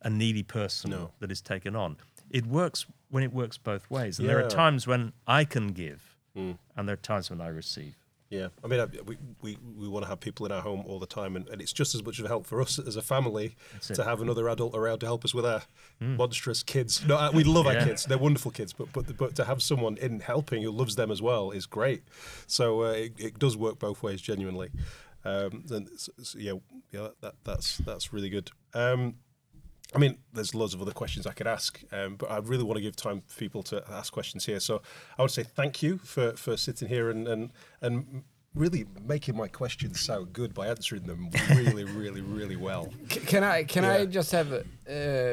a 0.00 0.08
needy 0.08 0.42
person 0.42 1.08
that 1.20 1.30
is 1.30 1.42
taken 1.42 1.76
on. 1.76 1.98
It 2.30 2.46
works 2.46 2.86
when 3.10 3.22
it 3.22 3.34
works 3.34 3.58
both 3.58 3.90
ways. 3.90 4.18
And 4.18 4.26
there 4.26 4.42
are 4.42 4.48
times 4.48 4.86
when 4.86 5.12
I 5.26 5.44
can 5.44 5.68
give, 5.68 6.16
mm. 6.34 6.56
and 6.74 6.88
there 6.88 6.94
are 6.94 7.06
times 7.12 7.28
when 7.28 7.42
I 7.42 7.48
receive. 7.48 7.94
Yeah, 8.32 8.48
I 8.64 8.66
mean, 8.66 8.80
we, 9.04 9.18
we, 9.42 9.58
we 9.76 9.88
want 9.88 10.04
to 10.04 10.08
have 10.08 10.18
people 10.18 10.46
in 10.46 10.52
our 10.52 10.62
home 10.62 10.84
all 10.86 10.98
the 10.98 11.06
time, 11.06 11.36
and, 11.36 11.46
and 11.50 11.60
it's 11.60 11.72
just 11.72 11.94
as 11.94 12.02
much 12.02 12.18
of 12.18 12.24
a 12.24 12.28
help 12.28 12.46
for 12.46 12.62
us 12.62 12.78
as 12.78 12.96
a 12.96 13.02
family 13.02 13.54
to 13.96 14.04
have 14.04 14.22
another 14.22 14.48
adult 14.48 14.74
around 14.74 15.00
to 15.00 15.06
help 15.06 15.22
us 15.24 15.34
with 15.34 15.44
our 15.44 15.62
monstrous 16.00 16.62
kids. 16.62 17.04
No, 17.06 17.16
uh, 17.16 17.30
we 17.34 17.44
love 17.44 17.66
our 17.66 17.74
kids; 17.84 18.06
they're 18.06 18.16
wonderful 18.16 18.50
kids, 18.50 18.72
but 18.72 18.90
but 18.94 19.16
but 19.18 19.34
to 19.36 19.44
have 19.44 19.62
someone 19.62 19.98
in 19.98 20.20
helping 20.20 20.62
who 20.62 20.70
loves 20.70 20.96
them 20.96 21.10
as 21.10 21.20
well 21.20 21.50
is 21.50 21.66
great. 21.66 22.02
So 22.46 22.84
uh, 22.84 22.92
it, 22.92 23.12
it 23.18 23.38
does 23.38 23.54
work 23.56 23.78
both 23.78 24.02
ways, 24.02 24.22
genuinely. 24.22 24.70
Um, 25.24 25.64
and 25.70 25.88
s- 25.94 26.08
s- 26.18 26.34
yeah, 26.38 26.54
yeah, 26.90 27.08
that, 27.20 27.34
that's 27.44 27.76
that's 27.78 28.12
really 28.14 28.30
good. 28.30 28.50
Um, 28.74 29.16
I 29.94 29.98
mean, 29.98 30.18
there's 30.32 30.54
loads 30.54 30.74
of 30.74 30.80
other 30.82 30.92
questions 30.92 31.26
I 31.26 31.32
could 31.32 31.46
ask, 31.46 31.80
um, 31.92 32.16
but 32.16 32.30
I 32.30 32.38
really 32.38 32.64
want 32.64 32.76
to 32.76 32.82
give 32.82 32.96
time 32.96 33.22
for 33.26 33.38
people 33.38 33.62
to 33.64 33.82
ask 33.90 34.12
questions 34.12 34.46
here. 34.46 34.60
So 34.60 34.80
I 35.18 35.22
would 35.22 35.30
say 35.30 35.42
thank 35.42 35.82
you 35.82 35.98
for, 35.98 36.32
for 36.32 36.56
sitting 36.56 36.88
here 36.88 37.10
and, 37.10 37.28
and 37.28 37.50
and 37.80 38.22
really 38.54 38.84
making 39.06 39.36
my 39.36 39.48
questions 39.48 40.00
sound 40.00 40.32
good 40.32 40.52
by 40.54 40.66
answering 40.68 41.04
them 41.06 41.30
really, 41.54 41.84
really, 42.02 42.20
really 42.20 42.56
well. 42.56 42.88
Can 43.26 43.42
I 43.44 43.64
can 43.64 43.84
I 43.84 44.06
just 44.06 44.32
have 44.32 44.48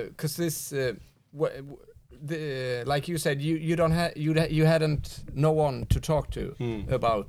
because 0.10 0.36
this 0.36 0.74
uh, 0.74 0.94
wh- 1.38 1.46
wh- 1.70 1.86
the 2.22 2.84
like 2.86 3.08
you 3.08 3.18
said 3.18 3.42
you 3.42 3.56
you 3.56 3.76
don't 3.78 3.92
have 3.94 4.12
you 4.18 4.34
you 4.50 4.66
hadn't 4.66 5.24
no 5.34 5.52
one 5.52 5.86
to 5.86 6.00
talk 6.02 6.30
to 6.32 6.54
about 6.92 7.28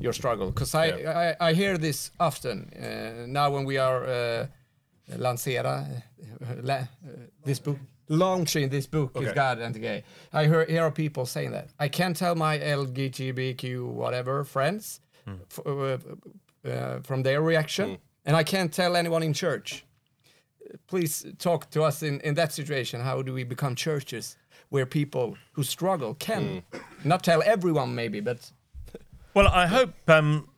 your 0.00 0.12
struggle 0.14 0.46
because 0.50 0.74
I, 0.74 0.90
Hmm. 0.92 0.98
Yeah. 1.02 1.34
I 1.40 1.48
I 1.50 1.52
hear 1.54 1.76
this 1.78 2.10
often 2.18 2.70
uh, 2.74 3.26
now 3.26 3.50
when 3.54 3.64
we 3.66 3.76
are 3.78 4.48
lancera 5.10 5.86
uh, 6.42 6.54
la, 6.62 6.74
uh, 6.74 6.86
this 7.44 7.58
book. 7.58 7.78
Launching 8.08 8.68
this 8.68 8.86
book 8.86 9.12
is 9.16 9.32
God 9.32 9.58
and 9.58 9.74
the 9.74 9.78
gay. 9.78 10.04
I 10.32 10.44
hear 10.46 10.64
hear 10.66 10.90
people 10.90 11.24
saying 11.24 11.52
that. 11.52 11.68
I 11.78 11.88
can't 11.88 12.16
tell 12.16 12.34
my 12.34 12.58
LGBTQ 12.58 13.86
whatever 13.86 14.44
friends 14.44 15.00
f- 15.26 15.60
uh, 15.66 15.98
uh, 16.68 17.00
from 17.02 17.22
their 17.22 17.40
reaction 17.40 17.98
and 18.26 18.36
I 18.36 18.42
can't 18.44 18.72
tell 18.72 18.96
anyone 18.96 19.22
in 19.22 19.32
church. 19.32 19.84
Please 20.88 21.26
talk 21.38 21.70
to 21.70 21.82
us 21.82 22.02
in, 22.02 22.20
in 22.20 22.34
that 22.34 22.52
situation. 22.52 23.00
How 23.00 23.22
do 23.22 23.32
we 23.32 23.44
become 23.44 23.74
churches 23.74 24.36
where 24.68 24.84
people 24.86 25.36
who 25.52 25.62
struggle 25.62 26.14
can 26.14 26.62
not 27.04 27.22
tell 27.22 27.42
everyone 27.44 27.94
maybe, 27.94 28.20
but 28.20 28.52
Well, 29.34 29.48
I 29.48 29.66
hope 29.66 29.94
um, 30.08 30.48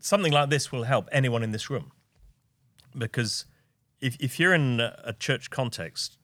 something 0.00 0.32
like 0.32 0.50
this 0.50 0.70
will 0.72 0.84
help 0.84 1.08
anyone 1.12 1.42
in 1.42 1.52
this 1.52 1.70
room. 1.70 1.92
Because 2.96 3.46
if, 4.00 4.16
if 4.20 4.38
you're 4.38 4.54
in 4.54 4.80
a, 4.80 5.14
church 5.18 5.50
context 5.50 6.16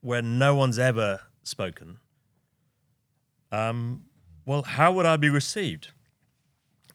where 0.00 0.22
no 0.22 0.54
one's 0.54 0.78
ever 0.78 1.20
spoken, 1.42 1.98
um, 3.50 4.04
well, 4.46 4.62
how 4.62 4.92
would 4.92 5.06
I 5.06 5.16
be 5.16 5.28
received? 5.28 5.88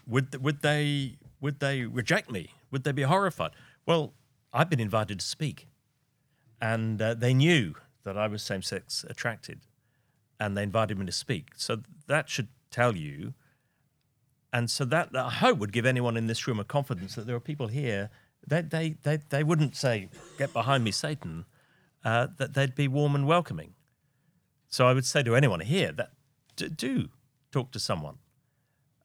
Would, 0.07 0.41
would, 0.43 0.61
they, 0.61 1.17
would 1.41 1.59
they 1.59 1.83
reject 1.83 2.31
me? 2.31 2.51
Would 2.71 2.83
they 2.83 2.91
be 2.91 3.03
horrified? 3.03 3.51
Well, 3.85 4.13
I've 4.53 4.69
been 4.69 4.79
invited 4.79 5.19
to 5.19 5.25
speak. 5.25 5.67
And 6.61 7.01
uh, 7.01 7.13
they 7.13 7.33
knew 7.33 7.75
that 8.03 8.17
I 8.17 8.27
was 8.27 8.43
same 8.43 8.61
sex 8.61 9.05
attracted. 9.09 9.61
And 10.39 10.57
they 10.57 10.63
invited 10.63 10.97
me 10.97 11.05
to 11.05 11.11
speak. 11.11 11.51
So 11.55 11.81
that 12.07 12.29
should 12.29 12.49
tell 12.71 12.95
you 12.95 13.33
and 14.51 14.69
so 14.69 14.85
that 14.85 15.09
I 15.15 15.29
hope 15.29 15.59
would 15.59 15.71
give 15.71 15.85
anyone 15.85 16.17
in 16.17 16.27
this 16.27 16.47
room 16.47 16.59
a 16.59 16.63
confidence 16.63 17.15
that 17.15 17.27
there 17.27 17.35
are 17.35 17.41
people 17.41 17.67
here 17.67 18.09
that 18.49 18.69
they, 18.69 18.95
they, 19.03 19.17
they 19.29 19.43
wouldn't 19.43 19.75
say, 19.75 20.09
get 20.37 20.53
behind 20.53 20.83
me, 20.83 20.91
Satan, 20.91 21.45
uh, 22.03 22.27
that 22.37 22.53
they'd 22.53 22.75
be 22.75 22.87
warm 22.87 23.15
and 23.15 23.25
welcoming. 23.27 23.73
So 24.67 24.87
I 24.87 24.93
would 24.93 25.05
say 25.05 25.23
to 25.23 25.35
anyone 25.35 25.61
here 25.61 25.91
that 25.93 26.11
d- 26.55 26.69
do 26.69 27.09
talk 27.51 27.71
to 27.71 27.79
someone. 27.79 28.17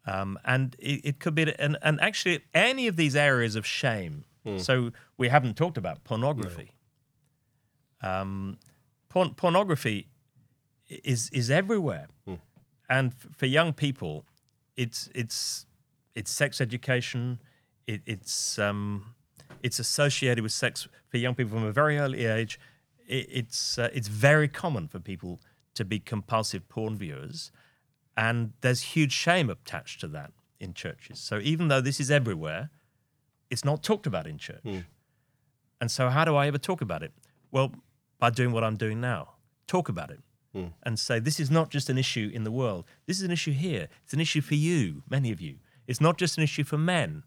Um, 0.06 0.38
and 0.44 0.76
it, 0.78 1.00
it 1.04 1.18
could 1.20 1.34
be, 1.34 1.54
and, 1.58 1.78
and 1.80 1.98
actually, 2.00 2.40
any 2.52 2.86
of 2.88 2.96
these 2.96 3.16
areas 3.16 3.56
of 3.56 3.64
shame. 3.66 4.24
So 4.58 4.92
we 5.16 5.28
haven't 5.30 5.56
talked 5.56 5.78
about 5.78 6.04
pornography. 6.04 6.72
Um, 8.02 8.58
porn, 9.08 9.34
pornography 9.34 10.08
is 10.88 11.30
is 11.30 11.50
everywhere, 11.50 12.08
and 12.90 13.12
f- 13.12 13.28
for 13.34 13.46
young 13.46 13.72
people, 13.72 14.26
it's 14.76 15.08
it's 15.14 15.64
it's 16.14 16.30
sex 16.30 16.60
education. 16.60 17.40
It, 17.86 18.02
it's 18.04 18.58
um, 18.58 19.13
it's 19.64 19.78
associated 19.78 20.42
with 20.42 20.52
sex 20.52 20.86
for 21.08 21.16
young 21.16 21.34
people 21.34 21.52
from 21.58 21.64
a 21.64 21.72
very 21.72 21.98
early 21.98 22.26
age. 22.26 22.60
It, 23.08 23.26
it's 23.40 23.78
uh, 23.78 23.88
it's 23.98 24.08
very 24.28 24.48
common 24.62 24.88
for 24.88 25.00
people 25.00 25.40
to 25.74 25.84
be 25.84 25.98
compulsive 25.98 26.68
porn 26.68 26.96
viewers, 26.96 27.50
and 28.16 28.52
there's 28.60 28.82
huge 28.94 29.12
shame 29.12 29.48
attached 29.50 30.00
to 30.02 30.08
that 30.08 30.30
in 30.60 30.74
churches. 30.74 31.18
So 31.18 31.40
even 31.42 31.68
though 31.68 31.80
this 31.80 31.98
is 31.98 32.10
everywhere, 32.10 32.70
it's 33.50 33.64
not 33.64 33.82
talked 33.82 34.06
about 34.06 34.26
in 34.26 34.38
church. 34.38 34.60
And 35.80 35.90
so, 35.90 36.08
how 36.10 36.24
do 36.24 36.36
I 36.36 36.46
ever 36.46 36.58
talk 36.58 36.80
about 36.80 37.02
it? 37.02 37.12
Well, 37.50 37.72
by 38.18 38.30
doing 38.30 38.52
what 38.52 38.62
I'm 38.64 38.76
doing 38.76 39.00
now 39.00 39.22
talk 39.66 39.88
about 39.88 40.10
it 40.10 40.20
and 40.84 40.98
say, 40.98 41.18
this 41.18 41.40
is 41.40 41.50
not 41.50 41.68
just 41.70 41.88
an 41.90 41.98
issue 41.98 42.30
in 42.32 42.44
the 42.44 42.50
world. 42.52 42.84
This 43.06 43.16
is 43.16 43.24
an 43.24 43.32
issue 43.32 43.50
here. 43.52 43.88
It's 44.04 44.12
an 44.12 44.20
issue 44.20 44.40
for 44.40 44.54
you, 44.54 45.02
many 45.10 45.32
of 45.32 45.40
you. 45.40 45.56
It's 45.88 46.00
not 46.00 46.16
just 46.16 46.36
an 46.38 46.44
issue 46.44 46.62
for 46.64 46.78
men. 46.78 47.24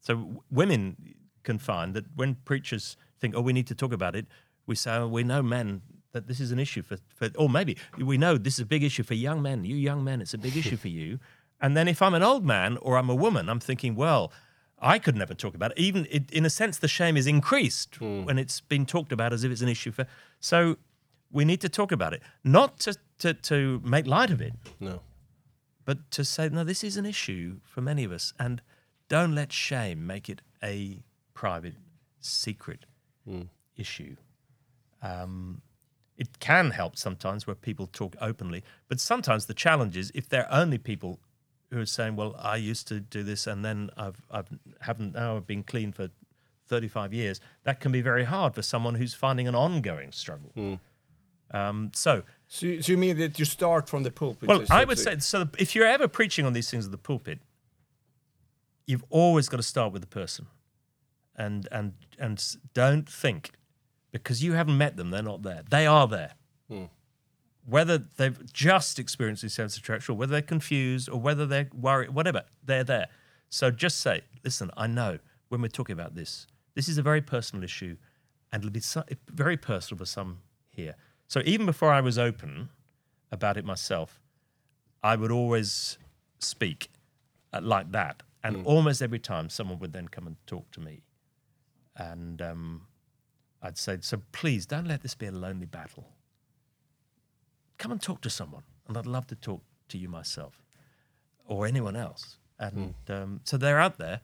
So, 0.00 0.14
w- 0.16 0.42
women 0.50 0.96
can 1.44 1.58
find 1.58 1.94
that 1.94 2.04
when 2.16 2.36
preachers 2.44 2.96
think, 3.20 3.34
oh, 3.36 3.40
we 3.40 3.52
need 3.52 3.66
to 3.68 3.74
talk 3.74 3.92
about 3.92 4.16
it, 4.16 4.26
we 4.66 4.74
say, 4.74 4.96
oh, 4.96 5.08
we 5.08 5.22
know 5.22 5.42
men 5.42 5.82
that 6.12 6.26
this 6.26 6.40
is 6.40 6.52
an 6.52 6.58
issue 6.58 6.82
for, 6.82 6.96
for, 7.14 7.28
or 7.36 7.48
maybe 7.48 7.76
we 7.98 8.16
know 8.16 8.38
this 8.38 8.54
is 8.54 8.60
a 8.60 8.66
big 8.66 8.82
issue 8.82 9.02
for 9.02 9.14
young 9.14 9.42
men. 9.42 9.64
You 9.64 9.76
young 9.76 10.02
men, 10.02 10.20
it's 10.20 10.34
a 10.34 10.38
big 10.38 10.56
issue 10.56 10.76
for 10.76 10.88
you. 10.88 11.18
And 11.60 11.74
then 11.74 11.88
if 11.88 12.02
I'm 12.02 12.12
an 12.12 12.22
old 12.22 12.44
man 12.44 12.76
or 12.78 12.98
I'm 12.98 13.08
a 13.08 13.14
woman, 13.14 13.48
I'm 13.48 13.60
thinking, 13.60 13.94
well, 13.94 14.32
I 14.78 14.98
could 14.98 15.16
never 15.16 15.32
talk 15.32 15.54
about 15.54 15.70
it. 15.70 15.78
Even 15.78 16.06
it, 16.10 16.30
in 16.30 16.44
a 16.44 16.50
sense, 16.50 16.76
the 16.76 16.88
shame 16.88 17.16
is 17.16 17.26
increased 17.26 17.94
hmm. 17.96 18.24
when 18.24 18.38
it's 18.38 18.60
been 18.60 18.84
talked 18.84 19.12
about 19.12 19.32
as 19.32 19.44
if 19.44 19.52
it's 19.52 19.62
an 19.62 19.68
issue 19.68 19.90
for. 19.90 20.06
So 20.40 20.76
we 21.32 21.44
need 21.44 21.62
to 21.62 21.70
talk 21.70 21.90
about 21.90 22.12
it, 22.12 22.22
not 22.42 22.78
to 22.80 22.96
to, 23.20 23.32
to 23.32 23.80
make 23.84 24.06
light 24.06 24.30
of 24.30 24.40
it, 24.42 24.52
No. 24.80 25.00
but 25.84 26.10
to 26.10 26.24
say 26.24 26.48
no, 26.48 26.64
this 26.64 26.82
is 26.84 26.96
an 26.96 27.06
issue 27.06 27.60
for 27.62 27.80
many 27.80 28.04
of 28.04 28.12
us, 28.12 28.34
and 28.38 28.60
don't 29.08 29.34
let 29.34 29.52
shame 29.52 30.06
make 30.06 30.28
it 30.28 30.42
a 30.62 30.98
private, 31.34 31.74
secret 32.20 32.86
issue. 33.76 34.16
Um, 35.02 35.60
it 36.16 36.38
can 36.38 36.70
help 36.70 36.96
sometimes 36.96 37.46
where 37.46 37.56
people 37.56 37.86
talk 37.88 38.14
openly, 38.20 38.62
but 38.88 39.00
sometimes 39.00 39.46
the 39.46 39.54
challenge 39.54 39.96
is 39.96 40.12
if 40.14 40.28
there 40.28 40.46
are 40.50 40.60
only 40.60 40.78
people 40.78 41.18
who 41.70 41.80
are 41.80 41.86
saying, 41.86 42.14
"Well, 42.16 42.36
I 42.38 42.56
used 42.56 42.86
to 42.88 43.00
do 43.00 43.22
this, 43.22 43.46
and 43.46 43.64
then 43.64 43.90
I've 43.96 44.22
I've 44.30 44.48
haven't 44.82 45.14
now 45.14 45.36
I've 45.36 45.46
been 45.46 45.64
clean 45.64 45.92
for 45.92 46.08
35 46.68 47.12
years." 47.12 47.40
That 47.64 47.80
can 47.80 47.90
be 47.90 48.00
very 48.00 48.24
hard 48.24 48.54
for 48.54 48.62
someone 48.62 48.94
who's 48.94 49.12
finding 49.14 49.48
an 49.48 49.54
ongoing 49.56 50.12
struggle. 50.12 50.78
Um, 51.50 51.90
so, 51.94 52.22
So, 52.48 52.66
you- 52.66 52.82
so 52.82 52.92
you 52.92 52.98
mean 52.98 53.16
that 53.18 53.38
you 53.38 53.44
start 53.44 53.88
from 53.88 54.02
the 54.04 54.10
pulpit? 54.10 54.48
well, 54.48 54.64
I 54.70 54.84
would 54.84 54.98
say 54.98 55.18
so. 55.18 55.48
If 55.58 55.74
you're 55.74 55.86
ever 55.86 56.06
preaching 56.08 56.46
on 56.46 56.52
these 56.52 56.70
things 56.70 56.84
at 56.86 56.92
the 56.92 56.98
pulpit, 56.98 57.40
you've 58.86 59.04
always 59.10 59.48
got 59.48 59.56
to 59.58 59.62
start 59.62 59.92
with 59.92 60.02
the 60.02 60.08
person, 60.08 60.46
and 61.36 61.68
and 61.70 61.92
and 62.18 62.56
don't 62.72 63.08
think 63.08 63.52
because 64.12 64.44
you 64.44 64.52
haven't 64.52 64.78
met 64.78 64.96
them, 64.96 65.10
they're 65.10 65.22
not 65.22 65.42
there. 65.42 65.62
They 65.68 65.86
are 65.86 66.06
there. 66.06 66.34
Hmm. 66.68 66.84
Whether 67.66 67.98
they've 67.98 68.52
just 68.52 68.98
experienced 68.98 69.42
this 69.42 69.54
sense 69.54 69.76
of 69.76 69.82
attraction, 69.82 70.14
or 70.14 70.18
whether 70.18 70.32
they're 70.32 70.42
confused, 70.42 71.08
or 71.08 71.18
whether 71.18 71.46
they're 71.46 71.68
worried, 71.74 72.10
whatever, 72.10 72.44
they're 72.62 72.84
there. 72.84 73.08
So 73.48 73.70
just 73.70 74.00
say, 74.00 74.22
listen, 74.44 74.70
I 74.76 74.86
know 74.86 75.18
when 75.48 75.62
we're 75.62 75.68
talking 75.68 75.94
about 75.94 76.14
this, 76.14 76.46
this 76.74 76.88
is 76.88 76.98
a 76.98 77.02
very 77.02 77.22
personal 77.22 77.64
issue, 77.64 77.96
and 78.52 78.62
it'll 78.62 78.72
be 78.72 78.80
so, 78.80 79.02
eh, 79.10 79.14
very 79.28 79.56
personal 79.56 79.98
for 79.98 80.04
some 80.04 80.38
here. 80.70 80.94
So 81.26 81.40
even 81.44 81.66
before 81.66 81.92
I 81.92 82.00
was 82.00 82.18
open 82.18 82.68
about 83.32 83.56
it 83.56 83.64
myself, 83.64 84.20
I 85.02 85.16
would 85.16 85.30
always 85.30 85.98
speak 86.38 86.90
uh, 87.52 87.60
like 87.62 87.92
that, 87.92 88.22
and 88.42 88.56
hmm. 88.56 88.66
almost 88.66 89.02
every 89.02 89.18
time 89.18 89.48
someone 89.48 89.78
would 89.78 89.92
then 89.92 90.08
come 90.08 90.26
and 90.26 90.36
talk 90.46 90.70
to 90.72 90.80
me, 90.80 91.03
and 91.96 92.40
um, 92.42 92.82
I'd 93.62 93.78
say, 93.78 93.98
"So 94.00 94.22
please 94.32 94.66
don't 94.66 94.86
let 94.86 95.02
this 95.02 95.14
be 95.14 95.26
a 95.26 95.32
lonely 95.32 95.66
battle. 95.66 96.08
Come 97.78 97.92
and 97.92 98.00
talk 98.00 98.20
to 98.22 98.30
someone, 98.30 98.62
and 98.88 98.96
I'd 98.96 99.06
love 99.06 99.26
to 99.28 99.34
talk 99.34 99.62
to 99.88 99.98
you 99.98 100.08
myself, 100.08 100.62
or 101.46 101.66
anyone 101.66 101.96
else." 101.96 102.38
And 102.58 102.94
um, 103.08 103.40
so 103.44 103.56
they're 103.56 103.80
out 103.80 103.98
there. 103.98 104.20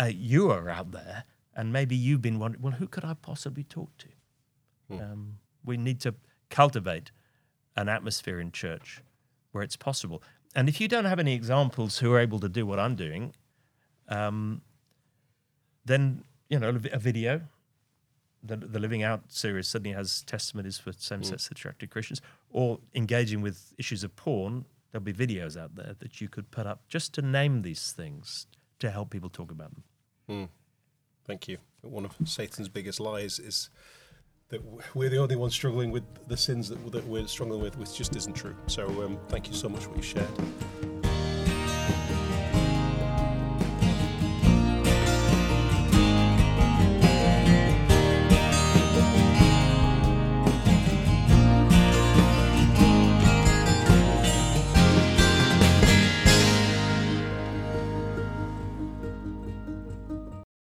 Uh, 0.00 0.10
you 0.12 0.50
are 0.50 0.68
out 0.70 0.92
there, 0.92 1.24
and 1.54 1.72
maybe 1.72 1.96
you've 1.96 2.22
been 2.22 2.38
wondering, 2.38 2.62
"Well, 2.62 2.74
who 2.74 2.86
could 2.86 3.04
I 3.04 3.14
possibly 3.14 3.64
talk 3.64 3.96
to?" 3.98 4.08
Um, 5.00 5.38
we 5.64 5.76
need 5.76 6.00
to 6.00 6.14
cultivate 6.50 7.10
an 7.76 7.88
atmosphere 7.88 8.38
in 8.40 8.52
church 8.52 9.02
where 9.52 9.64
it's 9.64 9.76
possible. 9.76 10.22
And 10.54 10.68
if 10.68 10.80
you 10.80 10.88
don't 10.88 11.06
have 11.06 11.18
any 11.18 11.34
examples 11.34 11.98
who 11.98 12.12
are 12.12 12.18
able 12.20 12.40
to 12.40 12.48
do 12.48 12.66
what 12.66 12.78
I'm 12.78 12.94
doing, 12.94 13.34
um, 14.08 14.60
then 15.84 16.24
you 16.52 16.58
know 16.58 16.78
a 16.92 16.98
video. 16.98 17.40
The, 18.44 18.56
the 18.56 18.78
Living 18.78 19.02
Out 19.02 19.32
series 19.32 19.68
suddenly 19.68 19.94
has 19.94 20.22
testimonies 20.22 20.76
for 20.76 20.92
same-sex 20.92 21.48
attracted 21.50 21.90
Christians, 21.90 22.20
or 22.50 22.80
engaging 22.94 23.40
with 23.40 23.72
issues 23.78 24.04
of 24.04 24.14
porn. 24.16 24.64
There'll 24.90 25.04
be 25.04 25.12
videos 25.12 25.56
out 25.56 25.76
there 25.76 25.94
that 25.98 26.20
you 26.20 26.28
could 26.28 26.50
put 26.50 26.66
up 26.66 26.88
just 26.88 27.14
to 27.14 27.22
name 27.22 27.62
these 27.62 27.92
things 27.92 28.46
to 28.80 28.90
help 28.90 29.10
people 29.10 29.30
talk 29.30 29.50
about 29.50 29.70
them. 30.28 30.48
Thank 31.24 31.48
you. 31.48 31.58
One 31.82 32.04
of 32.04 32.16
Satan's 32.24 32.68
biggest 32.68 33.00
lies 33.00 33.38
is 33.38 33.70
that 34.48 34.60
we're 34.94 35.08
the 35.08 35.18
only 35.18 35.36
ones 35.36 35.54
struggling 35.54 35.90
with 35.90 36.04
the 36.26 36.36
sins 36.36 36.68
that, 36.68 36.92
that 36.92 37.06
we're 37.06 37.26
struggling 37.28 37.62
with, 37.62 37.78
which 37.78 37.94
just 37.96 38.14
isn't 38.16 38.34
true. 38.34 38.56
So 38.66 38.86
um, 39.04 39.18
thank 39.28 39.48
you 39.48 39.54
so 39.54 39.68
much 39.68 39.84
for 39.84 39.90
what 39.90 39.98
you 39.98 40.02
shared. 40.02 40.91